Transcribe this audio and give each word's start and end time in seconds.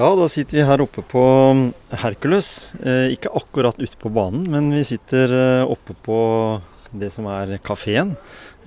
Ja, 0.00 0.14
da 0.16 0.26
sitter 0.32 0.56
vi 0.56 0.62
her 0.64 0.80
oppe 0.80 1.02
på 1.04 1.22
Hercules. 2.00 2.70
Eh, 2.80 3.10
ikke 3.12 3.34
akkurat 3.36 3.76
ute 3.76 3.98
på 4.00 4.08
banen, 4.08 4.46
men 4.48 4.70
vi 4.72 4.80
sitter 4.88 5.34
eh, 5.36 5.64
oppe 5.68 5.92
på 5.92 6.20
det 6.96 7.10
som 7.12 7.26
er 7.28 7.58
kafeen. 7.60 8.14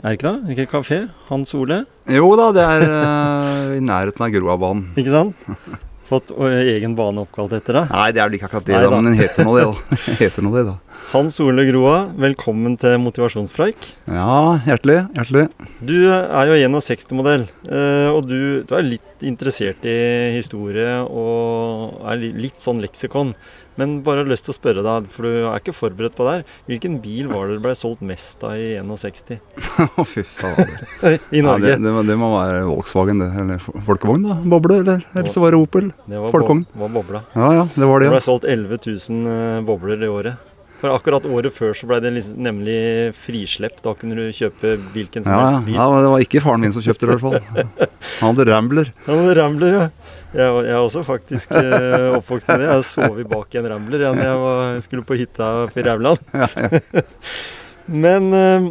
Er 0.04 0.12
det 0.12 0.20
ikke 0.20 0.28
det? 0.30 0.54
Ikke 0.54 0.68
kafé? 0.76 1.00
Hans 1.32 1.56
Ole? 1.58 1.80
Jo 2.06 2.28
da, 2.38 2.52
det 2.54 2.68
er 2.76 2.86
eh, 2.86 3.74
i 3.80 3.82
nærheten 3.82 4.28
av 4.28 4.30
Groabanen. 4.36 4.92
Ikke 4.94 5.16
sant? 5.16 5.42
Fått 6.08 6.34
eh, 6.36 6.74
egen 6.76 6.98
bane 6.98 7.24
oppkalt 7.24 7.54
etter 7.56 7.80
deg. 7.80 7.92
Nei, 7.94 8.08
det 8.16 8.22
er 8.22 8.28
vel 8.28 8.38
ikke 8.38 8.50
akkurat 8.50 8.68
det, 8.68 8.76
Nei 8.76 8.84
da, 8.84 8.90
men 8.92 9.08
den 9.08 9.20
heter 9.22 9.48
nå 9.48 9.56
det, 9.56 9.68
da. 9.70 10.00
heter 10.24 10.46
noe 10.46 10.58
det, 10.58 10.64
da. 10.68 11.00
Hans 11.14 11.40
Ole 11.44 11.66
Groa, 11.68 11.96
velkommen 12.20 12.76
til 12.82 12.98
motivasjonspreik. 13.04 13.88
Ja, 14.12 14.60
hjertelig. 14.68 15.00
Hjertelig. 15.16 15.48
Du 15.86 15.96
er 16.10 16.52
jo 16.52 16.60
61-modell, 16.60 17.48
eh, 17.70 18.10
og 18.12 18.28
du, 18.28 18.40
du 18.68 18.76
er 18.76 18.88
litt 18.88 19.26
interessert 19.26 19.86
i 19.88 19.98
historie 20.36 21.00
og 21.08 22.02
er 22.12 22.24
litt 22.36 22.64
sånn 22.64 22.84
leksikon. 22.84 23.36
Men 23.80 24.04
bare 24.06 24.22
har 24.22 24.30
lyst 24.30 24.46
til 24.46 24.54
å 24.54 24.58
spørre 24.58 24.84
deg, 24.86 25.08
for 25.14 25.26
du 25.26 25.32
er 25.50 25.58
ikke 25.58 25.74
forberedt 25.74 26.14
på 26.18 26.28
det 26.28 26.34
her. 26.36 26.44
Hvilken 26.70 27.00
bil 27.02 27.28
var 27.32 27.48
det 27.50 27.56
det 27.58 27.64
ble 27.66 27.74
solgt 27.80 28.04
mest 28.06 28.44
av 28.46 28.54
i 28.60 28.76
61 28.78 29.40
Å, 29.98 30.06
fy 30.06 30.22
fader. 30.24 30.70
i 31.34 31.42
Ja, 31.42 31.48
Norge? 31.48 31.66
det, 31.74 31.80
det, 31.82 31.94
må, 31.96 32.04
det 32.06 32.18
må 32.22 32.30
være 32.36 32.64
Volkswagen, 32.70 33.24
det. 33.24 33.32
Eller 33.44 33.66
folkevogn, 33.88 34.28
da. 34.30 34.38
Boble, 34.56 34.80
eller? 34.86 35.06
Eller 35.16 35.30
så 35.34 35.42
var 35.44 35.56
det 35.56 35.62
Opel. 35.66 35.90
Det 36.06 36.22
var, 36.22 36.32
Folkevogn. 36.34 36.66
bo 36.74 36.86
var 36.86 36.96
bobla. 37.02 37.24
Ja 37.34 37.52
ja, 37.62 37.68
det 37.74 37.90
var 37.90 38.00
Det 38.04 38.10
det. 38.12 38.16
ble 38.18 38.26
solgt 38.30 38.46
11 38.50 38.82
000 38.86 39.30
eh, 39.34 39.62
bobler 39.68 40.06
i 40.06 40.12
året. 40.14 40.50
For 40.84 40.92
akkurat 40.92 41.24
året 41.32 41.54
før 41.56 41.72
så 41.80 41.88
ble 41.88 42.02
det 42.04 42.10
nemlig 42.44 43.14
frislepp. 43.16 43.78
Da 43.86 43.94
kunne 43.96 44.18
du 44.20 44.26
kjøpe 44.36 44.74
hvilken 44.92 45.24
som 45.24 45.32
Ja, 45.32 45.46
helst 45.46 45.62
bil. 45.70 45.78
ja, 45.78 45.86
men 45.94 46.04
det 46.04 46.10
var 46.12 46.24
ikke 46.26 46.42
faren 46.44 46.60
min 46.66 46.74
som 46.76 46.84
kjøpte 46.84 47.08
det, 47.08 47.14
i 47.14 47.22
hvert 47.22 47.24
fall. 47.24 47.68
Han 48.20 48.34
hadde 48.36 48.46
Rambler. 48.52 48.92
Han 49.06 49.22
hadde 49.22 49.36
Rambler, 49.40 49.78
ja. 49.78 49.86
Jeg, 50.34 50.50
jeg 50.66 50.74
er 50.74 50.80
også 50.80 51.04
faktisk 51.06 51.52
eh, 51.54 52.10
oppvokst 52.18 52.48
med 52.50 52.64
det. 52.64 52.70
Jeg 52.72 52.88
sov 52.90 53.20
i 53.22 53.28
bak 53.30 53.54
en 53.60 53.68
Rambler 53.70 54.08
når 54.08 54.24
jeg 54.26 54.40
var, 54.42 54.80
skulle 54.86 55.06
på 55.06 55.18
hytta 55.20 55.50
i 55.70 55.86
Rauland. 55.86 56.34
Men 58.06 58.34
eh, 58.34 58.68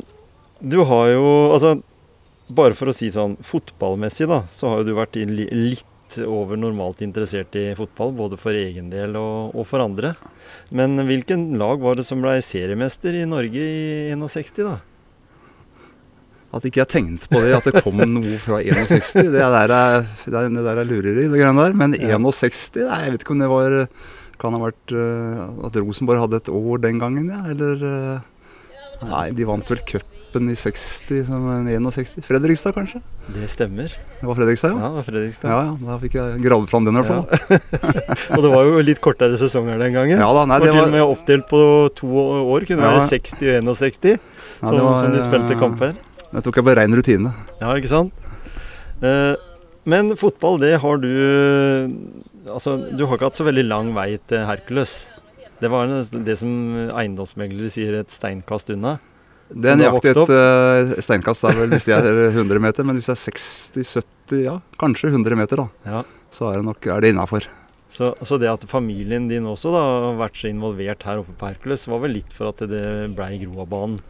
du 0.59 0.83
har 0.89 1.09
jo 1.13 1.25
Altså, 1.53 1.77
bare 2.53 2.77
for 2.79 2.91
å 2.91 2.97
si 2.97 3.13
sånn 3.15 3.39
fotballmessig, 3.47 4.29
da, 4.31 4.43
så 4.51 4.73
har 4.73 4.83
jo 4.83 4.91
du 4.91 4.95
vært 4.99 5.21
litt 5.23 6.19
over 6.27 6.59
normalt 6.61 7.01
interessert 7.05 7.55
i 7.57 7.71
fotball. 7.79 8.13
Både 8.19 8.39
for 8.41 8.59
egen 8.59 8.91
del 8.93 9.17
og, 9.21 9.55
og 9.55 9.69
for 9.71 9.85
andre. 9.85 10.17
Men 10.75 10.99
hvilken 11.09 11.53
lag 11.61 11.81
var 11.81 11.97
det 11.97 12.05
som 12.09 12.21
ble 12.25 12.41
seriemester 12.45 13.17
i 13.17 13.29
Norge 13.29 13.63
i 14.11 14.17
61, 14.19 14.67
da? 14.67 14.81
At 16.53 16.67
ikke 16.69 16.83
jeg 16.83 16.89
tenkte 16.93 17.29
på 17.33 17.41
det, 17.41 17.55
at 17.57 17.65
det 17.65 17.81
kom 17.85 17.97
noe 17.97 18.35
fra 18.45 18.59
61. 18.61 19.13
Det 19.25 19.31
der 19.33 19.55
er, 19.57 20.03
det 20.27 20.35
er, 20.37 20.51
det 20.53 20.65
der 20.67 20.81
er 20.83 20.85
lureri, 20.89 21.15
det 21.25 21.31
greiene 21.33 21.65
der. 21.65 21.73
Men 21.73 21.95
Ja. 21.97 22.19
61, 22.21 22.83
nei, 22.85 22.99
jeg 23.07 23.15
vet 23.15 23.25
ikke 23.25 23.33
om 23.39 23.41
det 23.41 23.49
var 23.53 23.79
Kan 24.43 24.57
ha 24.57 24.59
vært 24.59 24.91
eh, 24.93 25.67
at 25.69 25.77
Rosenborg 25.79 26.19
hadde 26.27 26.41
et 26.43 26.49
år 26.51 26.81
den 26.83 26.99
gangen, 27.01 27.29
ja. 27.31 27.41
Eller 27.53 27.85
eh, 27.89 28.29
Nei, 29.07 29.31
de 29.35 29.45
vant 29.49 29.67
vel 29.71 29.81
cupen 29.87 30.49
i 30.51 30.55
60 30.59 31.25
som 31.27 31.47
61. 31.67 32.21
Fredrikstad, 32.27 32.75
kanskje? 32.77 33.01
Det 33.35 33.49
stemmer. 33.51 33.91
Det 34.21 34.27
var 34.29 34.37
Fredrikstad, 34.39 34.75
Ja, 34.75 34.79
ja? 34.79 34.89
det 34.93 34.99
var 35.01 35.07
Fredrikstad. 35.09 35.49
Ja, 35.51 35.61
ja, 35.71 35.75
da 35.89 35.97
fikk 36.03 36.15
jeg 36.21 36.43
gravd 36.45 36.69
fram 36.71 36.87
den 36.87 36.99
i 36.99 37.03
hvert 37.03 37.11
fall. 37.11 37.81
Og 38.37 38.45
det 38.47 38.53
var 38.55 38.69
jo 38.69 38.85
litt 38.87 39.01
kortere 39.03 39.39
sesonger 39.41 39.79
den 39.83 39.95
gangen. 39.97 40.23
Ja 40.23 40.29
da, 40.37 40.45
nei, 40.47 40.59
var 40.63 40.69
til 40.71 40.85
og 40.85 40.95
med 40.95 41.03
oppdelt 41.07 41.49
på 41.51 41.63
to 41.99 42.13
år. 42.53 42.67
Kunne 42.71 42.83
Ja. 42.85 42.93
være 42.95 43.09
60 43.11 43.59
og 43.63 43.77
61, 43.79 44.15
ja, 44.15 44.19
som, 44.63 44.77
det 44.77 44.85
var, 44.87 44.97
som 45.03 45.15
de 45.19 45.23
spilte 45.27 45.59
kamper. 45.59 45.95
Det 46.33 46.43
tok 46.47 46.59
jeg 46.61 46.65
bare 46.67 46.81
rein 46.83 46.97
rutine. 46.97 47.33
Ja, 47.61 47.75
ikke 47.77 47.91
sant? 47.93 48.13
Eh, 49.05 49.35
men 49.85 50.13
fotball, 50.17 50.61
det 50.63 50.77
har 50.81 51.01
du 51.03 51.09
Altså, 52.47 52.77
du 52.91 53.05
har 53.07 53.17
ikke 53.17 53.29
hatt 53.31 53.39
så 53.39 53.45
veldig 53.47 53.65
lang 53.69 53.93
vei 53.95 54.17
til 54.31 54.43
Hercules. 54.49 55.11
Det 55.63 55.69
var 55.71 55.87
det 56.27 56.35
som 56.41 56.51
eiendomsmeglere 56.91 57.71
sier 57.71 57.95
et 58.01 58.11
steinkast 58.11 58.73
unna. 58.75 58.97
Det 59.53 59.71
er 59.71 59.79
nøyaktig 59.79 60.11
et 60.11 60.33
uh, 60.33 60.93
steinkast 61.05 61.45
der, 61.45 61.61
hvis 61.71 61.87
de 61.87 61.95
er 61.95 62.09
100 62.33 62.59
meter. 62.65 62.87
Men 62.89 62.99
hvis 62.99 63.07
det 63.07 63.15
er 63.15 63.37
60-70, 63.37 64.41
ja, 64.43 64.57
kanskje 64.81 65.13
100 65.13 65.39
meter, 65.39 65.63
da, 65.63 65.69
Ja. 65.87 66.03
så 66.35 66.49
er 66.51 66.59
det 66.59 66.67
nok 66.67 66.89
er 66.91 67.05
det 67.05 67.13
innafor. 67.15 67.47
Så, 67.93 68.11
så 68.25 68.39
det 68.41 68.49
at 68.51 68.65
familien 68.67 69.29
din 69.31 69.45
også 69.47 69.71
da 69.75 69.83
har 69.85 70.19
vært 70.25 70.41
så 70.41 70.49
involvert 70.51 71.05
her 71.07 71.21
oppe 71.21 71.35
på 71.39 71.51
Hercules, 71.53 71.85
var 71.87 72.01
vel 72.03 72.17
litt 72.17 72.33
for 72.35 72.49
at 72.51 72.65
det 72.67 72.83
blei 73.15 73.37
Groabanen. 73.45 74.01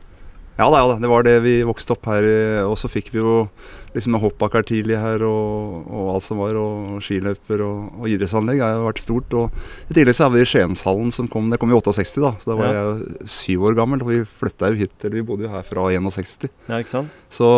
Ja 0.58 0.66
da, 0.68 0.78
ja 0.82 0.88
da, 0.90 0.96
det 1.00 1.08
var 1.08 1.24
det 1.24 1.36
vi 1.46 1.52
vokste 1.64 1.94
opp 1.94 2.04
her 2.10 2.26
i. 2.28 2.34
Og 2.68 2.74
så 2.78 2.88
fikk 2.92 3.08
vi 3.14 3.22
jo 3.22 3.46
liksom 3.94 4.14
hoppbakker 4.20 4.64
tidlig 4.68 4.98
her 5.00 5.22
og, 5.24 5.86
og 5.88 6.10
alt 6.14 6.26
som 6.26 6.40
var. 6.42 6.56
Og 6.60 6.98
skiløyper 7.04 7.62
og, 7.64 7.86
og 8.02 8.10
idrettsanlegg 8.12 8.60
har 8.60 8.82
vært 8.84 9.00
stort. 9.00 9.32
Og 9.38 9.88
i 9.88 9.96
tillegg 9.96 10.16
så 10.18 10.26
er 10.28 10.34
vi 10.36 10.44
Skienshallen 10.48 11.12
som 11.14 11.30
kom, 11.32 11.48
det 11.52 11.58
kom 11.62 11.72
i 11.72 11.76
68 11.78 12.20
da. 12.20 12.34
Så 12.42 12.52
da 12.52 12.58
var 12.60 12.68
Ja. 12.76 12.82
jeg 12.84 13.30
syv 13.32 13.64
år 13.70 13.78
gammel. 13.80 14.04
Og 14.04 14.12
vi 14.12 14.20
flytta 14.42 14.70
jo 14.74 14.80
hit, 14.84 14.96
eller 15.02 15.18
vi 15.22 15.24
bodde 15.32 15.48
jo 15.48 15.52
her 15.54 15.64
fra 15.66 15.88
61. 15.88 16.50
Ja, 16.68 16.78
ikke 16.82 16.94
sant? 16.98 17.22
Så 17.32 17.48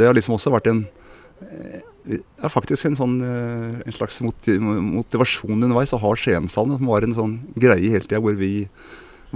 det 0.00 0.08
har 0.08 0.16
liksom 0.16 0.38
også 0.38 0.52
vært 0.56 0.70
en 0.72 0.86
eh, 1.44 1.82
ja, 2.16 2.48
faktisk 2.48 2.88
en 2.88 2.96
sånn 2.96 3.18
eh, 3.20 3.82
en 3.84 3.92
slags 3.98 4.22
motivasjon 4.24 5.52
underveis 5.60 5.92
å 5.92 6.00
ha 6.00 6.14
Skienshallen. 6.16 6.78
Som 6.80 6.88
var 6.88 7.04
en 7.04 7.14
sånn 7.16 7.36
greie 7.60 7.92
hele 7.92 8.06
tida 8.08 8.22
hvor 8.24 8.36
vi 8.40 8.64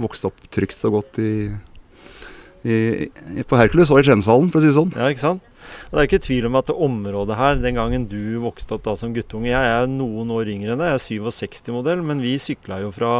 vokste 0.01 0.31
opp 0.31 0.41
trygt 0.49 0.81
og 0.89 0.97
godt 0.97 1.19
i, 1.21 1.31
i, 2.63 3.43
på 3.47 3.59
Hercules 3.59 3.91
og 3.91 3.99
i 3.99 4.05
Skienshallen, 4.07 4.51
for 4.51 4.59
å 4.59 4.63
si 4.63 4.71
det 4.71 4.77
sånn. 4.77 4.93
Ja, 4.95 5.09
ikke 5.11 5.25
sant? 5.25 5.49
Og 5.89 5.95
Det 5.95 6.01
er 6.01 6.07
ikke 6.09 6.25
tvil 6.25 6.47
om 6.49 6.59
at 6.59 6.69
det 6.69 6.77
området 6.87 7.39
her, 7.39 7.59
den 7.61 7.79
gangen 7.79 8.07
du 8.11 8.39
vokste 8.43 8.77
opp 8.77 8.85
da 8.85 8.95
som 8.99 9.13
guttunge 9.15 9.51
Jeg 9.51 9.73
er 9.73 9.89
noen 9.89 10.31
år 10.33 10.51
yngre 10.53 10.75
enn 10.75 10.81
deg, 10.81 10.93
jeg 10.93 11.19
er 11.19 11.35
67-modell, 11.37 12.03
men 12.05 12.23
vi 12.23 12.37
sykla 12.41 12.81
jo 12.83 12.91
fra, 12.95 13.13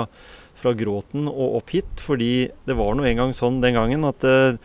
fra 0.59 0.73
Gråten 0.77 1.27
og 1.31 1.59
opp 1.59 1.75
hit. 1.75 2.03
Fordi 2.03 2.31
det 2.67 2.77
var 2.79 2.95
nå 2.95 3.07
en 3.07 3.21
gang 3.23 3.35
sånn 3.35 3.61
den 3.63 3.77
gangen 3.77 4.07
at 4.09 4.25
eh, 4.27 4.57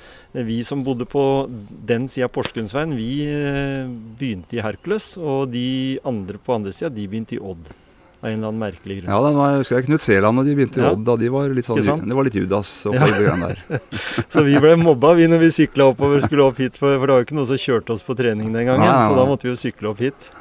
vi 0.47 0.61
som 0.67 0.85
bodde 0.87 1.09
på 1.09 1.25
den 1.49 2.09
sida 2.11 2.29
av 2.29 2.35
Porsgrunnsveien, 2.37 2.97
vi 2.99 3.13
eh, 3.27 3.91
begynte 4.19 4.59
i 4.59 4.65
Hercules. 4.65 5.15
Og 5.19 5.51
de 5.55 5.99
andre 6.09 6.41
på 6.43 6.59
andre 6.59 6.75
sida, 6.75 6.93
de 6.95 7.07
begynte 7.11 7.39
i 7.39 7.43
Odd. 7.43 7.75
Av 8.19 8.27
en 8.27 8.35
eller 8.41 8.49
annen 8.49 8.59
merkelig 8.59 8.97
grunn. 8.99 9.11
Ja, 9.13 9.19
den 9.23 9.37
var, 9.39 9.51
jeg 9.53 9.61
husker 9.63 9.77
jeg 9.79 9.85
Knut 9.87 10.03
Seland 10.03 10.41
og 10.43 10.49
de 10.49 10.55
begynte 10.59 10.81
i 10.81 10.83
Ja. 10.83 10.95
Da. 11.07 11.15
De 11.21 11.29
var 11.31 11.53
litt 11.55 11.69
sånn, 11.69 12.03
det 12.09 12.17
var 12.19 12.27
litt 12.27 12.35
Judas 12.35 12.73
og 12.91 12.97
Ja. 12.99 13.07
det 13.07 13.21
greiene 13.23 13.51
der. 13.53 13.81
Så 14.35 14.43
vi 14.43 14.59
ble 14.59 14.75
mobba 14.81 15.13
vi 15.15 15.29
når 15.31 15.39
vi 15.45 15.51
sykla 15.55 15.87
oppover 15.93 16.21
skulle 16.27 16.43
opp 16.51 16.59
hit, 16.59 16.75
for, 16.77 16.99
for 16.99 17.07
det 17.07 17.15
var 17.15 17.23
jo 17.23 17.29
ikke 17.29 17.39
noe 17.39 17.47
som 17.47 17.61
kjørte 17.63 17.95
oss 17.95 18.03
på 18.03 18.17
trening 18.19 18.51
den 18.51 18.67
gangen. 18.67 18.83
Nei, 18.83 18.91
nei, 18.91 19.07
Så 19.07 19.15
da 19.21 19.27
måtte 19.31 19.47
vi 19.47 19.55
jo 19.55 19.61
sykle 19.63 19.93
opp 19.93 20.03
hit. 20.03 20.33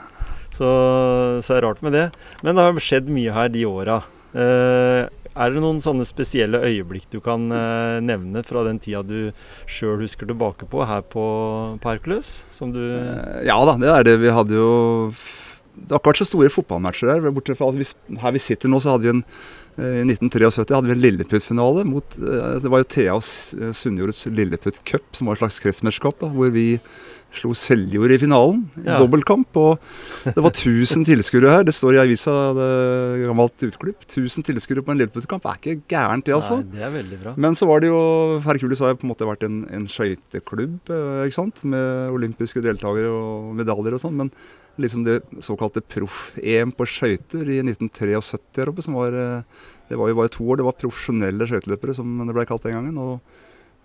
Så, 0.57 0.65
så 1.45 1.53
det 1.53 1.59
er 1.59 1.67
rart 1.67 1.83
med 1.85 1.93
det. 1.93 2.07
Men 2.41 2.57
det 2.57 2.65
har 2.65 2.81
skjedd 2.81 3.11
mye 3.13 3.35
her 3.35 3.53
de 3.53 3.65
åra. 3.69 3.99
Eh, 4.33 5.05
er 5.37 5.53
det 5.53 5.61
noen 5.61 5.77
sånne 5.85 6.01
spesielle 6.09 6.57
øyeblikk 6.65 7.05
du 7.13 7.19
kan 7.21 7.45
eh, 7.53 7.99
nevne 8.01 8.41
fra 8.41 8.63
den 8.65 8.79
tida 8.81 9.03
du 9.05 9.29
sjøl 9.69 10.01
husker 10.01 10.25
tilbake 10.25 10.65
på 10.65 10.81
her 10.89 11.03
på, 11.05 11.25
Parkløs? 11.83 12.39
Som 12.49 12.73
du 12.73 12.81
Eh, 12.81 13.45
Ja 13.45 13.59
da, 13.69 13.77
det 13.77 13.91
er 13.93 14.07
det. 14.09 14.17
Vi 14.25 14.33
hadde 14.33 14.57
jo 14.57 14.71
Det 15.77 15.93
har 15.93 16.01
ikke 16.01 16.11
vært 16.11 16.23
så 16.23 16.29
store 16.31 16.51
fotballmatcher 16.53 17.11
der. 17.11 17.31
Bortsett 17.33 17.59
fra 17.59 17.69
at 17.71 17.79
vi, 17.79 17.87
her 18.21 18.35
vi 18.35 18.43
sitter 18.43 18.71
nå, 18.71 18.81
så 18.83 18.95
hadde 18.95 19.07
vi 19.07 19.13
en 19.13 19.21
eh, 19.77 19.99
I 20.01 20.07
1973 20.07 20.73
hadde 20.75 20.89
vi 20.89 20.95
en 20.95 21.03
Lilleputt-finale 21.03 21.85
mot 21.87 22.17
eh, 22.17 22.55
Det 22.63 22.71
var 22.73 22.81
jo 22.81 22.89
Thea 22.95 23.19
og 23.19 23.27
eh, 23.59 23.75
Sunnjords 23.77 24.25
Lilleputt 24.33 24.81
Cup, 24.87 25.05
som 25.17 25.29
var 25.29 25.37
et 25.37 25.45
slags 25.45 25.61
kretsmesterskap, 25.63 26.25
hvor 26.33 26.51
vi 26.55 26.73
slo 27.37 27.51
Seljord 27.57 28.13
i 28.15 28.17
finalen. 28.21 28.63
Ja. 28.81 28.97
Dobbeltkamp. 29.01 29.57
Og 29.59 29.77
det 30.25 30.41
var 30.41 30.53
1000 30.53 31.05
tilskuere 31.07 31.51
her. 31.57 31.65
Det 31.67 31.75
står 31.75 31.97
i 31.97 32.01
avisa, 32.01 32.35
det 32.57 32.69
gammelt 33.25 33.65
utklipp. 33.67 34.05
1000 34.07 34.47
tilskuere 34.47 34.83
på 34.85 34.93
en 34.93 35.01
Lilleputt-kamp 35.01 35.45
er 35.45 35.59
ikke 35.59 35.75
gærent, 35.93 36.25
det, 36.25 36.35
altså. 36.37 36.61
Nei, 36.61 36.71
det 36.73 36.85
er 36.87 36.93
veldig 36.95 37.19
bra. 37.23 37.35
Men 37.37 37.57
så 37.59 37.67
var 37.69 37.83
det 37.83 37.91
jo 37.91 37.99
Hercules 38.47 38.81
har 38.83 38.97
på 38.97 39.07
en 39.07 39.13
måte 39.13 39.27
vært 39.29 39.45
en, 39.47 39.65
en 39.75 39.89
skøyteklubb, 39.91 40.79
ikke 40.87 41.37
sant? 41.37 41.61
Med 41.67 42.15
olympiske 42.15 42.63
deltakere 42.65 43.11
og 43.11 43.51
medaljer 43.59 43.99
og 43.99 44.03
sånn. 44.07 44.17
Men 44.23 44.33
liksom 44.77 45.03
det 45.03 45.21
såkalte 45.43 45.81
proff-EM 45.81 46.71
på 46.77 46.87
skøyter 46.89 47.49
i 47.49 47.59
1973 47.63 48.61
her 48.61 48.71
oppe, 48.71 48.85
som 48.85 48.97
var 48.97 49.15
eh, 49.15 49.67
Det 49.89 49.95
var 49.97 50.09
jo 50.11 50.17
bare 50.19 50.31
to 50.31 50.43
år. 50.43 50.59
Det 50.59 50.67
var 50.67 50.81
profesjonelle 50.81 51.47
skøyteløpere, 51.47 51.95
som 51.95 52.17
det 52.27 52.35
ble 52.35 52.43
kalt 52.47 52.65
den 52.67 52.75
gangen. 52.75 52.97
Og 52.99 53.21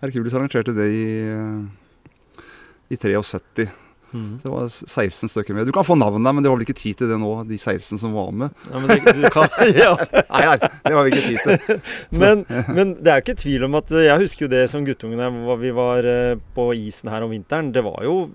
Hercules 0.03 0.35
arrangerte 0.35 0.75
det 0.75 0.89
i, 0.91 1.07
eh, 1.31 2.43
i 2.91 2.99
73. 2.99 3.71
Mm. 4.13 4.33
Så 4.43 4.49
det 4.49 4.53
var 4.53 4.67
16 4.69 5.31
stykker 5.31 5.55
med. 5.55 5.67
Du 5.67 5.73
kan 5.73 5.87
få 5.87 5.95
navnet, 5.97 6.27
der, 6.27 6.35
men 6.35 6.45
du 6.45 6.51
har 6.51 6.59
vel 6.59 6.67
ikke 6.67 6.77
tid 6.77 6.99
til 6.99 7.09
det 7.09 7.17
nå, 7.23 7.31
de 7.49 7.57
16 7.57 8.03
som 8.03 8.13
var 8.13 8.35
med? 8.35 8.59
Ja, 8.67 8.83
men 8.83 8.91
det, 8.91 9.15
du 9.17 9.25
kan, 9.33 9.49
ja. 9.85 9.95
Nei, 10.27 10.43
nei, 10.51 10.59
det 10.59 10.93
har 10.93 11.07
vi 11.07 11.15
ikke 11.15 11.25
tid 11.31 11.41
til. 11.47 11.81
Men, 12.23 12.45
men 12.69 12.93
det 12.99 13.09
er 13.09 13.21
jo 13.21 13.25
ikke 13.25 13.39
tvil 13.41 13.65
om 13.65 13.79
at 13.79 13.91
eh, 13.95 14.05
Jeg 14.11 14.21
husker 14.27 14.45
jo 14.45 14.51
det 14.53 14.67
som 14.69 14.85
guttungene 14.85 15.31
vi 15.63 15.71
var 15.73 16.07
på 16.53 16.67
isen 16.77 17.09
her 17.15 17.25
om 17.25 17.33
vinteren. 17.33 17.71
Det 17.73 17.87
var 17.87 18.03
jo 18.05 18.27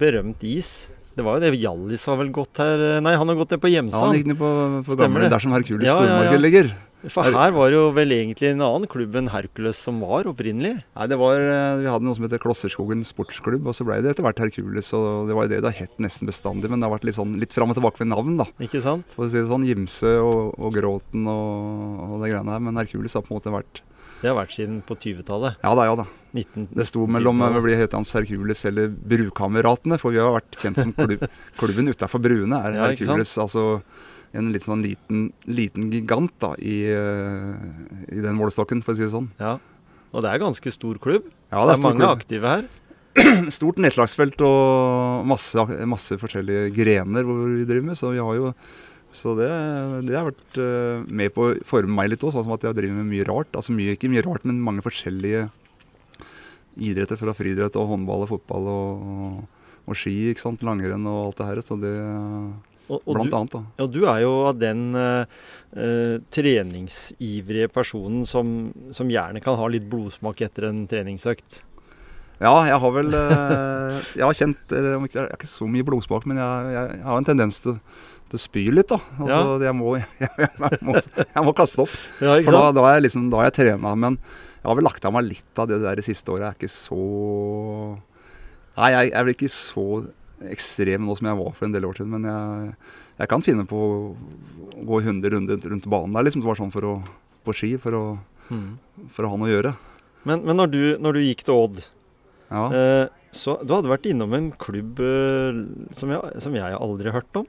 berømt 0.00 0.46
is. 0.46 0.72
Det 1.16 1.26
var 1.26 1.36
jo 1.36 1.44
det 1.44 1.52
Hjallis 1.60 2.06
har 2.08 2.16
vel 2.22 2.30
gått 2.34 2.62
her 2.62 2.80
eh, 2.86 3.00
Nei, 3.04 3.16
han 3.18 3.28
har 3.28 3.36
gått 3.38 3.52
ned 3.54 3.60
på 3.62 3.72
Ja, 3.72 3.82
han 3.82 4.16
gikk 4.16 4.30
ned 4.32 4.40
på, 4.40 4.48
på 4.86 4.96
gamle, 5.00 5.28
der 5.32 5.44
som 5.44 5.52
Hercules 5.54 5.88
Ja, 5.88 5.98
ja, 6.06 6.24
ja. 6.30 6.40
Ligger. 6.40 6.72
For 7.10 7.26
her 7.34 7.50
var 7.50 7.72
jo 7.74 7.88
vel 7.96 8.12
egentlig 8.14 8.52
en 8.52 8.62
annen 8.62 8.86
klubb 8.90 9.16
enn 9.18 9.30
Hercules 9.32 9.78
som 9.82 9.98
var 10.04 10.28
opprinnelig. 10.30 10.76
Nei, 10.94 11.06
det 11.10 11.18
var, 11.18 11.34
eh, 11.34 11.80
Vi 11.82 11.88
hadde 11.90 12.06
noe 12.06 12.14
som 12.14 12.26
heter 12.28 12.38
Klosserskogen 12.42 13.02
sportsklubb, 13.06 13.66
og 13.66 13.74
så 13.74 13.86
ble 13.88 13.96
det 14.04 14.12
etter 14.12 14.22
hvert 14.22 14.38
Hercules. 14.38 14.92
og 14.94 15.26
Det 15.26 15.34
var 15.34 15.48
jo 15.48 15.50
det 15.50 15.60
det 15.64 15.72
har 15.72 15.80
hett 15.82 15.98
nesten 15.98 16.30
bestandig, 16.30 16.70
men 16.70 16.78
det 16.78 16.86
har 16.86 16.94
vært 16.94 17.08
litt, 17.08 17.18
sånn, 17.18 17.34
litt 17.42 17.56
fram 17.56 17.74
og 17.74 17.78
tilbake 17.80 18.04
med 18.04 18.12
navn. 18.14 18.36
da. 18.38 18.46
Ikke 18.62 18.82
sant? 18.84 19.02
For 19.16 19.26
å 19.26 19.30
si 19.32 19.40
det 19.40 19.50
sånn, 19.50 19.66
Gimse 19.66 20.14
og, 20.22 20.54
og 20.54 20.78
Gråten 20.78 21.26
og, 21.26 22.06
og 22.06 22.22
det 22.22 22.30
greiene 22.36 22.54
her. 22.54 22.62
Men 22.70 22.78
Hercules 22.78 23.18
har 23.18 23.26
på 23.26 23.34
en 23.34 23.40
måte 23.40 23.56
vært 23.56 23.82
Det 24.22 24.30
har 24.30 24.38
vært 24.38 24.54
siden 24.54 24.80
på 24.86 24.94
20-tallet. 25.02 25.58
Ja 25.64 25.72
da, 25.74 25.86
ja 25.90 25.96
da. 25.98 26.06
19 26.32 26.68
Det 26.72 26.86
sto 26.88 27.04
mellom 27.10 27.42
å 27.44 27.60
bli 27.60 27.74
het 27.76 27.92
hans 27.92 28.14
Hercules 28.16 28.62
eller 28.70 28.88
Brukameratene, 28.88 29.98
for 30.00 30.14
vi 30.14 30.20
har 30.22 30.32
vært 30.32 30.56
kjent 30.62 30.80
som 30.80 30.94
klubb, 30.96 31.26
klubben 31.60 31.90
utafor 31.92 32.22
Bruene. 32.24 32.60
er 32.62 32.78
Ja? 32.78 32.88
Hercules, 32.88 33.34
altså 33.42 33.82
en 34.32 34.48
litt 34.54 34.64
sånn 34.64 34.84
liten, 34.84 35.26
liten 35.44 35.90
gigant 35.92 36.32
da, 36.40 36.54
i, 36.56 36.78
eh, 36.88 37.50
i 38.08 38.22
den 38.24 38.38
målestokken, 38.38 38.80
for 38.84 38.94
å 38.94 39.00
si 39.00 39.04
det 39.04 39.12
sånn. 39.12 39.28
Ja. 39.42 39.58
Og 40.12 40.24
det 40.24 40.30
er 40.30 40.40
ganske 40.40 40.72
stor 40.72 41.00
klubb. 41.02 41.26
Ja, 41.50 41.66
det 41.66 41.74
er 41.74 41.82
stor 41.82 41.84
mange 41.84 42.00
klubb. 42.00 42.22
aktive 42.22 42.54
her. 42.54 42.70
Stort 43.52 43.76
nedslagsfelt 43.82 44.40
og 44.46 45.26
masse, 45.28 45.66
masse 45.84 46.16
forskjellige 46.16 46.70
grener 46.72 47.26
hvor 47.28 47.42
vi 47.44 47.66
driver 47.68 47.90
med, 47.90 47.98
så 48.00 48.14
vi 48.14 48.22
har 48.24 48.38
jo 48.38 48.54
så 49.12 49.34
det, 49.36 49.48
det 50.08 50.16
har 50.16 50.28
vært 50.30 50.58
eh, 50.60 51.02
med 51.12 51.32
på 51.34 51.50
å 51.50 51.54
forme 51.68 51.94
meg 51.98 52.12
litt 52.12 52.24
òg, 52.24 52.32
sånn 52.34 52.46
som 52.46 52.54
at 52.56 52.64
jeg 52.64 52.76
driver 52.78 52.98
med 53.00 53.10
mye 53.12 53.26
rart. 53.28 53.52
Altså 53.58 53.74
mye, 53.76 53.96
ikke 53.96 54.10
mye 54.12 54.24
rart, 54.24 54.46
men 54.48 54.62
mange 54.64 54.84
forskjellige 54.84 55.46
idretter 56.80 57.20
fra 57.20 57.34
friidrett 57.36 57.76
og 57.76 57.90
håndball 57.90 58.24
og 58.24 58.30
fotball 58.30 58.68
og, 58.72 59.40
og, 59.84 59.96
ski, 59.98 60.14
ikke 60.32 60.46
sant, 60.46 60.64
langrenn 60.64 61.04
og 61.10 61.26
alt 61.26 61.42
det 61.42 61.48
her. 61.50 61.64
Så 61.66 61.76
det 61.80 61.96
Og, 62.88 62.98
og, 62.98 63.12
Blant 63.14 63.30
du, 63.30 63.36
annet, 63.38 63.52
da. 63.52 63.84
og 63.84 63.92
du 63.94 64.00
er 64.10 64.22
jo 64.24 64.30
av 64.48 64.56
den 64.58 64.80
eh, 64.98 66.16
treningsivrige 66.34 67.68
personen 67.72 68.26
som, 68.28 68.72
som 68.92 69.12
gjerne 69.12 69.40
kan 69.40 69.56
ha 69.60 69.68
litt 69.70 69.86
blodsmak 69.88 70.42
etter 70.44 70.66
en 70.68 70.82
treningsøkt. 70.90 71.62
Ja, 72.42 72.56
jeg 72.66 72.78
har 72.82 72.94
vel 72.94 73.12
uh, 73.14 74.00
Jeg 74.18 74.24
har 74.24 74.34
kjent 74.34 74.72
uh, 74.74 75.04
Jeg 75.06 75.20
har 75.20 75.34
ikke 75.36 75.50
så 75.50 75.68
mye 75.70 75.86
blodsmak, 75.86 76.26
men 76.26 76.40
jeg, 76.42 76.72
jeg, 76.74 76.96
jeg 76.98 77.06
har 77.06 77.20
en 77.20 77.28
tendens 77.28 77.60
til, 77.62 77.76
å 78.38 78.40
spy 78.42 78.64
litt, 78.74 78.88
da. 78.92 78.98
Altså, 79.18 79.40
ja. 79.58 79.58
jeg, 79.68 79.74
må, 79.78 79.92
jeg, 80.00 80.30
jeg, 80.38 80.78
må, 80.86 80.94
jeg 81.22 81.44
må 81.48 81.52
kaste 81.58 81.84
opp. 81.84 81.94
Ja, 82.22 82.36
For 82.46 82.54
da, 82.56 82.62
da, 82.78 82.86
er 82.90 82.98
jeg 83.00 83.06
liksom, 83.08 83.28
da 83.32 83.40
har 83.42 83.50
jeg 83.50 83.56
trena, 83.60 83.92
men 83.98 84.16
jeg 84.62 84.68
har 84.70 84.78
vel 84.78 84.86
lagt 84.86 85.04
av 85.08 85.14
meg 85.16 85.26
litt 85.28 85.58
av 85.62 85.68
det 85.70 85.80
der 85.82 85.98
det 85.98 86.04
siste 86.06 86.32
året. 86.34 86.44
Jeg 86.44 86.52
er 86.52 86.58
ikke 86.60 86.74
så 86.74 87.02
Nei, 88.72 88.88
jeg, 88.94 89.08
jeg 89.10 89.16
er 89.20 89.24
vel 89.26 89.34
ikke 89.34 89.50
så 89.52 89.86
ekstrem 90.52 91.04
nå 91.06 91.14
som 91.18 91.28
jeg 91.28 91.38
var 91.38 91.50
for 91.54 91.66
en 91.68 91.74
del 91.74 91.84
år 91.86 91.98
siden, 91.98 92.14
men 92.16 92.24
jeg, 92.30 92.74
jeg 93.20 93.28
kan 93.30 93.42
finne 93.44 93.66
på 93.68 93.78
å 93.78 93.96
gå 94.88 95.00
100 95.04 95.34
runder 95.34 95.66
rundt 95.74 95.88
banen 95.92 96.16
der, 96.16 96.24
liksom. 96.26 96.40
Det 96.42 96.48
var 96.48 96.58
sånn 96.58 96.72
for 96.74 96.86
å, 96.88 96.94
på 97.46 97.56
ski, 97.58 97.74
for 97.82 97.98
å, 97.98 98.04
Mm. 98.52 98.72
for 99.14 99.24
å 99.24 99.28
ha 99.32 99.36
noe 99.38 99.46
å 99.48 99.52
gjøre. 99.54 99.70
Men, 100.28 100.42
men 100.44 100.58
når, 100.58 100.70
du, 100.72 100.80
når 101.00 101.14
du 101.16 101.20
gikk 101.22 101.44
til 101.46 101.54
Odd, 101.56 101.78
Ja. 102.52 102.64
eh, 102.74 103.04
så 103.32 103.54
du 103.64 103.70
hadde 103.72 103.88
vært 103.88 104.04
innom 104.10 104.34
en 104.36 104.50
klubb 104.60 104.98
eh, 105.00 105.60
som, 105.96 106.10
jeg, 106.12 106.40
som 106.42 106.52
jeg 106.58 106.74
aldri 106.76 107.08
har 107.08 107.20
hørt 107.22 107.38
om. 107.40 107.46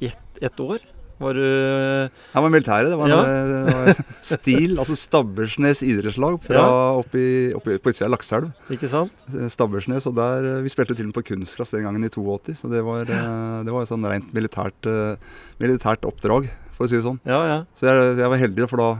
Ett 0.00 0.42
et 0.42 0.60
år. 0.60 0.78
Var 1.18 1.32
du 1.32 1.40
Jeg 1.40 2.42
var 2.44 2.50
militæret. 2.52 2.90
Det 2.92 2.98
var, 3.00 3.08
Ja. 3.08 3.22
det 3.24 3.60
var 3.72 4.00
STIL, 4.36 4.74
altså 4.76 4.96
Stabbersnes 5.00 5.80
idrettslag 5.82 6.36
fra 6.44 6.54
Ja. 6.60 6.92
oppi, 7.00 7.54
oppi, 7.56 7.78
på 7.80 7.88
utsida 7.88 8.04
av 8.10 8.12
Lakselv. 8.18 8.50
Ikke 8.70 8.90
sant? 8.92 9.12
Stabbersnes, 9.48 10.04
og 10.06 10.14
der, 10.18 10.44
eh, 10.58 10.60
Vi 10.62 10.68
spilte 10.68 10.94
til 10.94 11.06
og 11.08 11.14
med 11.14 11.16
på 11.16 11.24
kunstgras 11.32 11.70
den 11.72 11.84
gangen 11.88 12.04
i 12.04 12.08
82, 12.12 12.52
så 12.60 12.68
det 12.68 12.84
var, 12.84 13.00
eh, 13.08 13.64
det 13.64 13.72
var 13.72 13.82
et 13.82 13.88
sånn 13.88 14.04
rent 14.04 14.28
militært, 14.34 14.84
eh, 14.84 15.16
militært 15.58 16.04
oppdrag, 16.04 16.50
for 16.76 16.84
å 16.84 16.88
si 16.90 16.96
det 16.96 17.04
sånn. 17.08 17.20
Ja, 17.24 17.40
ja. 17.48 17.64
Så 17.80 17.88
jeg, 17.88 18.18
jeg 18.18 18.28
var 18.28 18.36
heldig, 18.36 18.68
for 18.68 18.76
da 18.76 18.90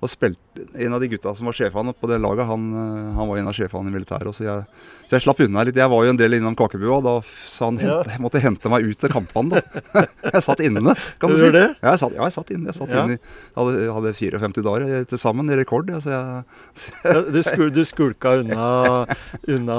og 0.00 0.10
spilte, 0.12 0.44
En 0.78 0.92
av 0.94 1.00
de 1.00 1.06
gutta 1.10 1.32
som 1.38 1.46
var 1.46 1.54
sjefene 1.54 1.92
på 1.94 2.08
det 2.10 2.16
laget, 2.20 2.46
han, 2.46 2.62
eh, 2.74 3.14
han 3.14 3.28
var 3.30 3.38
en 3.38 3.46
av 3.50 3.54
sjefene 3.54 3.90
i 3.90 3.94
militæret. 3.94 4.34
Så 4.34 4.42
jeg, 4.42 4.64
så 5.06 5.14
jeg 5.16 5.22
slapp 5.22 5.40
unna 5.44 5.62
litt. 5.66 5.76
Jeg 5.78 5.90
var 5.90 6.04
jo 6.04 6.10
en 6.10 6.18
del 6.18 6.34
innom 6.34 6.56
kakebua, 6.58 6.98
da 7.02 7.12
så 7.22 7.68
han 7.68 7.78
Ja. 7.78 7.98
hente, 8.02 8.10
jeg 8.10 8.20
måtte 8.24 8.40
hente 8.42 8.70
meg 8.70 8.86
ut 8.88 8.98
til 8.98 9.08
kampene. 9.12 9.58
da. 9.58 10.02
Jeg 10.34 10.42
satt 10.44 10.60
inne, 10.60 10.94
kan 11.18 11.30
du 11.30 11.38
si. 11.38 11.50
det? 11.54 11.62
Ja, 11.82 11.92
jeg 11.94 11.98
satt, 12.02 12.12
ja, 12.14 12.22
jeg 12.26 12.34
satt 12.34 12.50
inne. 12.50 12.66
Jeg 12.72 12.74
satt 12.74 12.90
Ja. 12.90 13.04
inne 13.04 13.16
i, 13.16 13.18
hadde, 13.56 13.92
hadde 13.94 14.12
54 14.18 14.62
dager 14.66 14.86
eh, 14.98 15.04
til 15.08 15.18
sammen 15.22 15.50
i 15.50 15.56
rekord. 15.58 15.88
Ja, 15.94 16.00
så 16.02 16.10
jeg, 16.10 16.44
Ja, 17.04 17.22
Du, 17.22 17.40
skul, 17.46 17.70
du 17.70 17.82
skulka 17.86 18.34
unna, 18.42 19.06
unna 19.48 19.78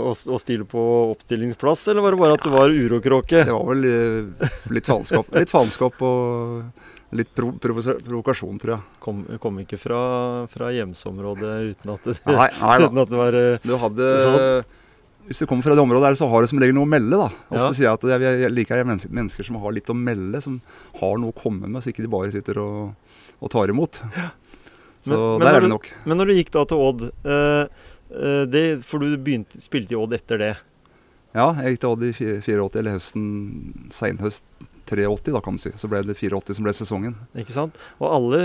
å, 0.00 0.12
å 0.12 0.40
stille 0.40 0.64
på 0.68 0.82
oppstillingsplass, 1.14 1.86
eller 1.92 2.02
var 2.04 2.16
det 2.16 2.20
bare 2.24 2.36
at 2.40 2.44
du 2.44 2.50
var 2.50 2.68
urokråke? 2.72 3.44
det 3.44 3.52
var 3.52 3.68
vel 3.72 3.84
eh, 3.84 4.50
litt 4.72 4.88
faenskap, 4.88 5.28
litt 5.36 5.52
faenskap 5.52 6.00
og 6.02 6.64
litt 7.12 7.28
prov 7.34 7.54
provokasjon, 7.62 8.58
tror 8.58 8.72
jeg. 8.76 8.82
Kom, 9.00 9.20
kom 9.38 9.58
ikke 9.62 9.78
fra, 9.78 10.46
fra 10.50 10.72
hjemsområdet 10.74 11.52
uten 11.76 11.92
at 11.94 12.04
det, 12.08 12.16
Nei, 12.26 12.48
nei 12.60 12.78
uten 12.82 12.98
at 12.98 13.08
det 13.12 13.20
var 13.20 13.34
eh, 13.38 13.58
Du 13.62 13.76
hadde 13.78 14.08
Sånn. 14.24 14.64
Hvis 15.26 15.40
du 15.42 15.46
kommer 15.50 15.62
fra 15.66 15.74
det 15.74 15.82
området 15.82 16.06
der, 16.06 16.14
så 16.20 16.28
har 16.30 16.42
du 16.44 16.46
som 16.46 16.58
regel 16.62 16.74
noe 16.76 16.86
å 16.86 16.90
melde. 16.90 17.16
da. 17.18 17.26
Ofte 17.50 17.62
Ja. 17.64 17.70
sier 17.74 17.86
jeg 17.88 17.94
at 17.98 18.04
jeg, 18.22 18.40
jeg 18.44 18.50
liker 18.54 18.76
jeg 18.78 18.86
mennesker, 18.86 19.10
mennesker 19.10 19.44
som 19.48 19.56
har 19.58 19.72
litt 19.74 19.88
å 19.90 19.96
melde, 19.98 20.38
som 20.40 20.60
har 21.00 21.16
noe 21.18 21.32
å 21.32 21.34
komme 21.34 21.66
med, 21.66 21.82
så 21.82 21.90
ikke 21.90 22.04
de 22.04 22.10
bare 22.12 22.30
sitter 22.30 22.60
og, 22.62 22.94
og 23.42 23.50
tar 23.50 23.66
imot. 23.74 23.98
Så 25.02 25.10
Men- 25.10 25.38
men 25.38 25.40
der 25.46 25.56
er 25.56 25.60
det 25.60 25.66
du- 25.70 25.74
nok. 25.74 25.90
Men 26.06 26.18
når 26.18 26.26
du 26.30 26.34
gikk 26.34 26.50
da 26.54 26.64
til 26.64 26.78
Odd 26.78 27.02
eh, 27.24 27.66
eh, 28.14 28.44
det, 28.46 28.84
For 28.86 28.98
du 29.02 29.16
begynte, 29.18 29.58
spilte 29.62 29.92
i 29.92 29.98
Odd 29.98 30.14
etter 30.14 30.38
det. 30.38 30.56
Ja, 31.34 31.52
jeg 31.58 31.74
gikk 31.74 31.80
til 31.80 31.90
Odd 31.90 32.02
i 32.06 32.12
84, 32.12 32.76
eller 32.78 32.94
høsten, 32.94 33.90
seinhøst 33.90 34.42
83, 34.86 35.34
da 35.34 35.42
kan 35.44 35.58
du 35.58 35.62
si. 35.62 35.72
Så 35.76 35.90
ble 35.90 36.00
det 36.06 36.14
84 36.16 36.56
som 36.56 36.66
ble 36.66 36.74
sesongen. 36.76 37.14
Ikke 37.36 37.54
sant? 37.54 37.76
Og 37.98 38.08
alle 38.08 38.42